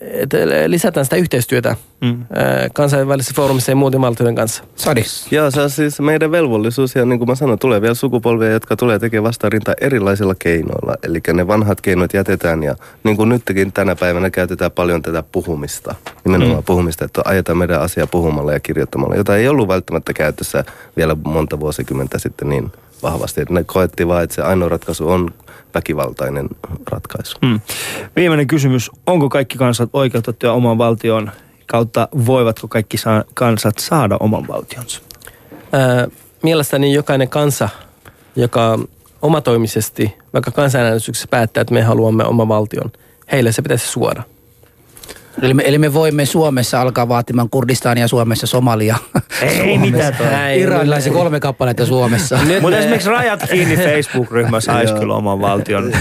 että 0.00 0.36
lisätään 0.66 1.06
sitä 1.06 1.16
yhteistyötä 1.16 1.76
mm. 2.00 2.26
kansainvälisessä 2.72 3.34
foorumissa 3.36 3.72
ja 3.72 3.76
muuten 3.76 4.00
valtioiden 4.00 4.34
kanssa. 4.34 4.64
Sadi. 4.76 5.02
Joo, 5.30 5.50
se 5.50 5.60
on 5.60 5.70
siis 5.70 6.00
meidän 6.00 6.30
velvollisuus 6.30 6.94
ja 6.94 7.04
niin 7.04 7.18
kuin 7.18 7.28
mä 7.28 7.34
sanoin, 7.34 7.58
tulee 7.58 7.82
vielä 7.82 7.94
sukupolvia, 7.94 8.50
jotka 8.50 8.76
tulee 8.76 8.98
tekemään 8.98 9.24
vastarintaa 9.24 9.74
erilaisilla 9.80 10.34
keinoilla. 10.38 10.96
Eli 11.02 11.20
ne 11.32 11.46
vanhat 11.46 11.80
keinot 11.80 12.14
jätetään 12.14 12.62
ja 12.62 12.74
niin 13.04 13.16
kuin 13.16 13.28
nytkin 13.28 13.72
tänä 13.72 13.96
päivänä 13.96 14.30
käytetään 14.30 14.72
paljon 14.72 15.02
tätä 15.02 15.22
puhumista. 15.32 15.94
Nimenomaan 16.24 16.58
mm. 16.58 16.64
puhumista, 16.64 17.04
että 17.04 17.22
ajetaan 17.24 17.58
meidän 17.58 17.80
asiaa 17.80 18.06
puhumalla 18.06 18.52
ja 18.52 18.60
kirjoittamalla, 18.60 19.16
jota 19.16 19.36
ei 19.36 19.48
ollut 19.48 19.68
välttämättä 19.68 20.12
käytössä 20.12 20.64
vielä 20.96 21.16
monta 21.24 21.60
vuosikymmentä 21.60 22.18
sitten 22.18 22.48
niin 22.48 22.72
vahvasti. 23.02 23.40
Ne 23.50 23.64
koettiin 23.64 24.08
vaan, 24.08 24.24
että 24.24 24.34
se 24.34 24.42
ainoa 24.42 24.68
ratkaisu 24.68 25.08
on 25.08 25.34
väkivaltainen 25.74 26.48
ratkaisu. 26.90 27.38
Hmm. 27.46 27.60
Viimeinen 28.16 28.46
kysymys. 28.46 28.90
Onko 29.06 29.28
kaikki 29.28 29.58
kansat 29.58 29.90
oikeutettuja 29.92 30.52
oman 30.52 30.78
valtion 30.78 31.30
kautta? 31.66 32.08
Voivatko 32.26 32.68
kaikki 32.68 32.96
saa, 32.96 33.24
kansat 33.34 33.78
saada 33.78 34.16
oman 34.20 34.48
valtionsa? 34.48 35.00
Ää, 35.72 36.08
mielestäni 36.42 36.94
jokainen 36.94 37.28
kansa, 37.28 37.68
joka 38.36 38.78
omatoimisesti, 39.22 40.14
vaikka 40.32 40.50
kansanäänestyksessä 40.50 41.28
päättää, 41.30 41.60
että 41.60 41.74
me 41.74 41.82
haluamme 41.82 42.24
oman 42.24 42.48
valtion, 42.48 42.92
heille 43.32 43.52
se 43.52 43.62
pitäisi 43.62 43.86
suoda. 43.86 44.22
Eli 45.42 45.54
me, 45.54 45.62
eli 45.66 45.78
me 45.78 45.94
voimme 45.94 46.24
Suomessa 46.26 46.80
alkaa 46.80 47.08
vaatimaan 47.08 47.50
Kurdistania 47.50 48.08
Suomessa 48.08 48.46
Somalia. 48.46 48.96
Ei 49.42 49.78
mitään 49.78 50.58
Iranilaisia 50.58 51.12
kolme 51.12 51.40
kappaletta 51.40 51.86
Suomessa. 51.86 52.38
Mutta 52.62 52.78
esimerkiksi 52.78 53.10
Rajat 53.10 53.40
kiinni 53.50 53.76
Facebook-ryhmä 53.76 54.60
saisi 54.60 54.94
kyllä 55.00 55.14
oman 55.14 55.40
valtion. 55.40 55.92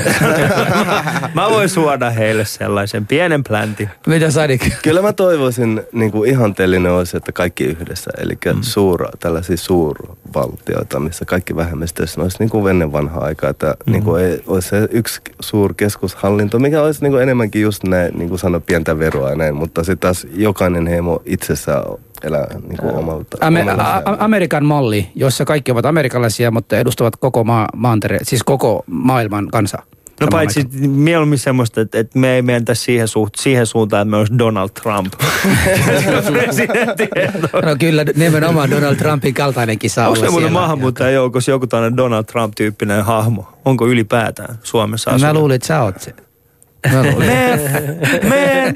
mä 1.34 1.50
voin 1.50 1.70
suoda 1.70 2.10
heille 2.10 2.46
sellaisen 2.46 3.08
pienen 3.08 3.44
plänti. 3.44 3.90
Mitä 4.08 4.32
Sadik? 4.32 4.62
Kyllä 4.84 5.02
mä 5.02 5.14
toivoisin, 5.14 5.82
niin 5.92 6.12
kuin 6.12 6.30
ihanteellinen 6.30 6.92
olisi, 6.92 7.18
että 7.18 7.32
kaikki 7.32 7.64
yhdessä. 7.64 8.12
Eli 8.18 8.38
mm. 8.46 8.62
suur, 8.62 9.08
tällaisia 9.20 9.58
suurvaltioita, 9.58 11.00
missä 11.00 11.26
kaikki 11.26 11.56
vähemmistöissä 11.56 12.22
olisi 12.22 12.38
niin 12.40 12.50
kuin 12.50 12.70
ennen 12.70 12.92
vanhaa 12.92 13.24
aikaa. 13.24 13.50
Että 13.50 13.76
mm. 13.86 13.92
niin 13.92 14.04
kuin 14.04 14.24
ei, 14.24 14.44
olisi 14.48 14.70
se 14.70 14.88
yksi 14.92 15.22
suur 15.40 15.74
keskushallinto, 15.74 16.60
mikä 16.60 16.82
olisi 16.82 17.02
niin 17.02 17.12
kuin 17.12 17.24
enemmänkin 17.24 17.62
just 17.62 17.84
näin, 17.84 18.18
niin 18.18 18.30
kuin 18.30 18.40
sano, 18.40 18.60
pientä 18.60 19.00
veroa 19.00 19.27
ja 19.30 19.36
näin, 19.36 19.56
mutta 19.56 19.84
sitten 19.84 20.00
taas 20.00 20.28
jokainen 20.34 20.88
heimo 20.88 21.22
itsessään 21.26 21.84
elää 22.24 22.48
niin 22.68 22.78
kuin 22.78 22.96
omalta. 22.96 23.38
Ame- 23.42 23.82
a- 23.82 24.02
Amerikan 24.20 24.66
malli, 24.66 25.12
jossa 25.16 25.46
kaikki 25.46 25.72
ovat 25.72 25.86
amerikkalaisia, 25.86 26.52
mutta 26.52 26.78
edustavat 26.78 27.16
koko 27.16 27.44
maa, 27.44 27.68
maantere, 27.76 28.20
siis 28.24 28.44
koko 28.44 28.84
maailman 28.88 29.48
kansaa. 29.48 29.84
No 30.22 30.28
paitsi 30.32 30.60
aika. 30.60 30.88
mieluummin 30.88 31.40
semmoista, 31.40 31.82
että, 31.82 32.00
että 32.00 32.20
me 32.20 32.36
ei 32.36 32.42
mentä 32.42 32.76
siihen, 32.76 33.08
suht, 33.08 33.36
siihen 33.36 33.66
suuntaan, 33.66 34.02
että 34.02 34.10
me 34.12 34.18
olisi 34.18 34.38
Donald 34.38 34.70
Trump. 34.70 35.14
no 37.66 37.76
kyllä, 37.80 38.06
nimenomaan 38.16 38.72
Donald 38.72 38.96
Trumpin 38.96 39.34
kaltainenkin 39.34 39.90
saa 39.90 40.10
Onko 40.10 40.20
olla. 40.20 40.72
Onko 40.72 41.04
joukossa 41.04 41.52
joku 41.52 41.68
tällainen 41.68 41.98
Donald 41.98 42.24
Trump-tyyppinen 42.24 43.06
hahmo? 43.06 43.46
Onko 43.66 43.88
ylipäätään 43.88 44.56
Suomessa 44.64 45.18
Mä 45.18 45.34
luulin, 45.34 45.56
että 45.56 45.68
sä 45.68 45.84
oot 45.84 46.02
se. 46.02 46.14
Me, 47.18 47.60
me, 48.30 48.74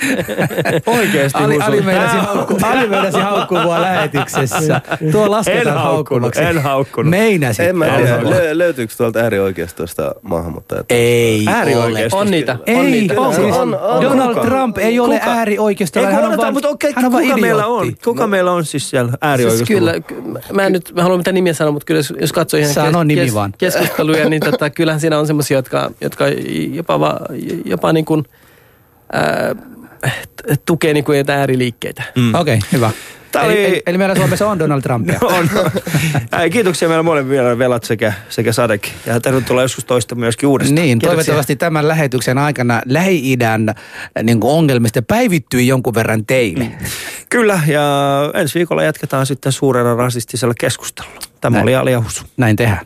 oikeesti 0.86 1.40
Ali, 1.44 1.58
Ali 1.62 1.82
meinasi, 1.82 2.18
haukku, 2.18 2.58
Ali 2.64 2.88
meinasi 2.88 3.20
haukkua 3.20 3.64
mua 3.64 3.82
lähetyksessä. 3.82 4.82
Tuo 5.12 5.32
lasketaan 5.32 5.78
en 5.78 5.84
haukkumaksi. 5.84 6.42
En 6.42 6.62
haukkunut. 6.62 7.10
Meinasit. 7.10 7.66
En 7.66 7.78
mä 7.78 7.86
tiedä, 7.86 8.30
lö, 8.30 8.58
löytyykö 8.58 8.94
tuolta 8.98 9.20
äärioikeistosta 9.20 10.16
maahanmuuttajat? 10.22 10.86
Ei 10.90 11.46
äärioikeistosta. 11.48 12.18
On 12.18 12.32
niitä. 12.32 12.58
Ei, 12.66 12.76
on 12.76 12.92
niitä. 12.92 13.22
On, 13.22 13.36
siis 13.36 13.56
on, 13.56 13.80
on, 13.80 14.02
Donald 14.02 14.34
kuka? 14.34 14.46
Trump 14.46 14.78
ei 14.78 15.00
ole 15.00 15.20
kuka? 15.20 15.32
äärioikeistolainen. 15.32 16.16
Hän 16.16 16.32
on 16.32 16.38
vaan, 16.38 16.54
mutta 16.54 16.70
okei, 16.70 16.94
on 16.98 17.12
kuka 17.12 17.38
meillä 17.38 17.66
on? 17.66 17.96
Kuka 18.04 18.28
meillä 18.28 18.52
on 18.52 18.66
siis 18.66 18.90
siellä 18.90 19.12
äärioikeistolla? 19.22 19.92
Siis 19.92 20.06
kyllä, 20.06 20.34
mä 20.54 20.66
en 20.66 20.72
nyt 20.74 20.92
mä 20.96 21.02
haluan 21.02 21.20
mitään 21.20 21.36
nimiä 21.36 21.54
sanoa, 21.54 21.72
mutta 21.72 21.86
kyllä 21.86 22.00
jos, 22.00 22.14
jos 22.20 22.34
katsoo 22.34 22.60
ihan 22.60 22.74
Sano 22.74 23.04
nimi 23.04 23.34
vaan. 23.34 23.54
keskusteluja, 23.58 24.30
niin 24.30 24.42
tota, 24.42 24.70
kyllähän 24.70 25.02
siinä 25.02 25.20
on 25.20 25.28
semmoisia, 25.28 25.58
jotka, 25.58 25.92
jotka 26.02 26.26
jopa, 26.74 27.20
jopa 27.66 27.94
niin 27.94 28.01
kuin, 28.06 28.26
ää, 29.14 29.56
tukee 30.66 30.94
niin 30.94 31.04
kuin 31.04 31.18
jotain 31.18 31.40
ääriliikkeitä. 31.40 32.04
Mm. 32.16 32.34
Okei, 32.34 32.58
okay, 32.58 32.70
hyvä. 32.72 32.92
Eli, 33.40 33.66
oli... 33.66 33.82
eli, 33.86 33.98
meillä 33.98 34.16
Suomessa 34.16 34.48
on 34.48 34.60
Donald 34.60 34.82
Trump. 34.82 35.08
No, 35.08 35.28
on. 35.38 35.50
Kiitoksia 36.52 36.88
meillä 36.88 37.04
molemmille 37.04 37.44
vielä 37.44 37.58
velat 37.58 37.84
sekä, 37.84 38.14
sekä 38.30 38.52
Sadek. 38.52 38.88
Ja 39.06 39.20
tervetuloa 39.20 39.62
joskus 39.62 39.86
toista 39.86 40.16
myöskin 40.16 40.50
uudestaan. 40.50 40.76
Niin, 40.76 41.00
Kiitoksia. 41.00 41.10
toivottavasti 41.10 41.56
tämän 41.56 41.88
lähetyksen 41.88 42.38
aikana 42.38 42.82
Lähi-idän 42.86 43.76
niin 44.24 44.40
ongelmista 44.44 45.02
päivittyy 45.02 45.62
jonkun 45.62 45.94
verran 45.94 46.26
teille. 46.26 46.64
Mm. 46.64 46.86
Kyllä, 47.30 47.60
ja 47.68 47.82
ensi 48.34 48.60
viikolla 48.60 48.84
jatketaan 48.84 49.26
sitten 49.26 49.52
suurella 49.52 49.96
rasistisella 49.96 50.54
keskustelulla. 50.60 51.20
Tämä 51.42 51.58
Näin. 51.58 51.64
oli 51.64 51.76
Ali 51.76 51.96
Ahusu. 51.96 52.24
Näin 52.38 52.56
tehdään. 52.56 52.86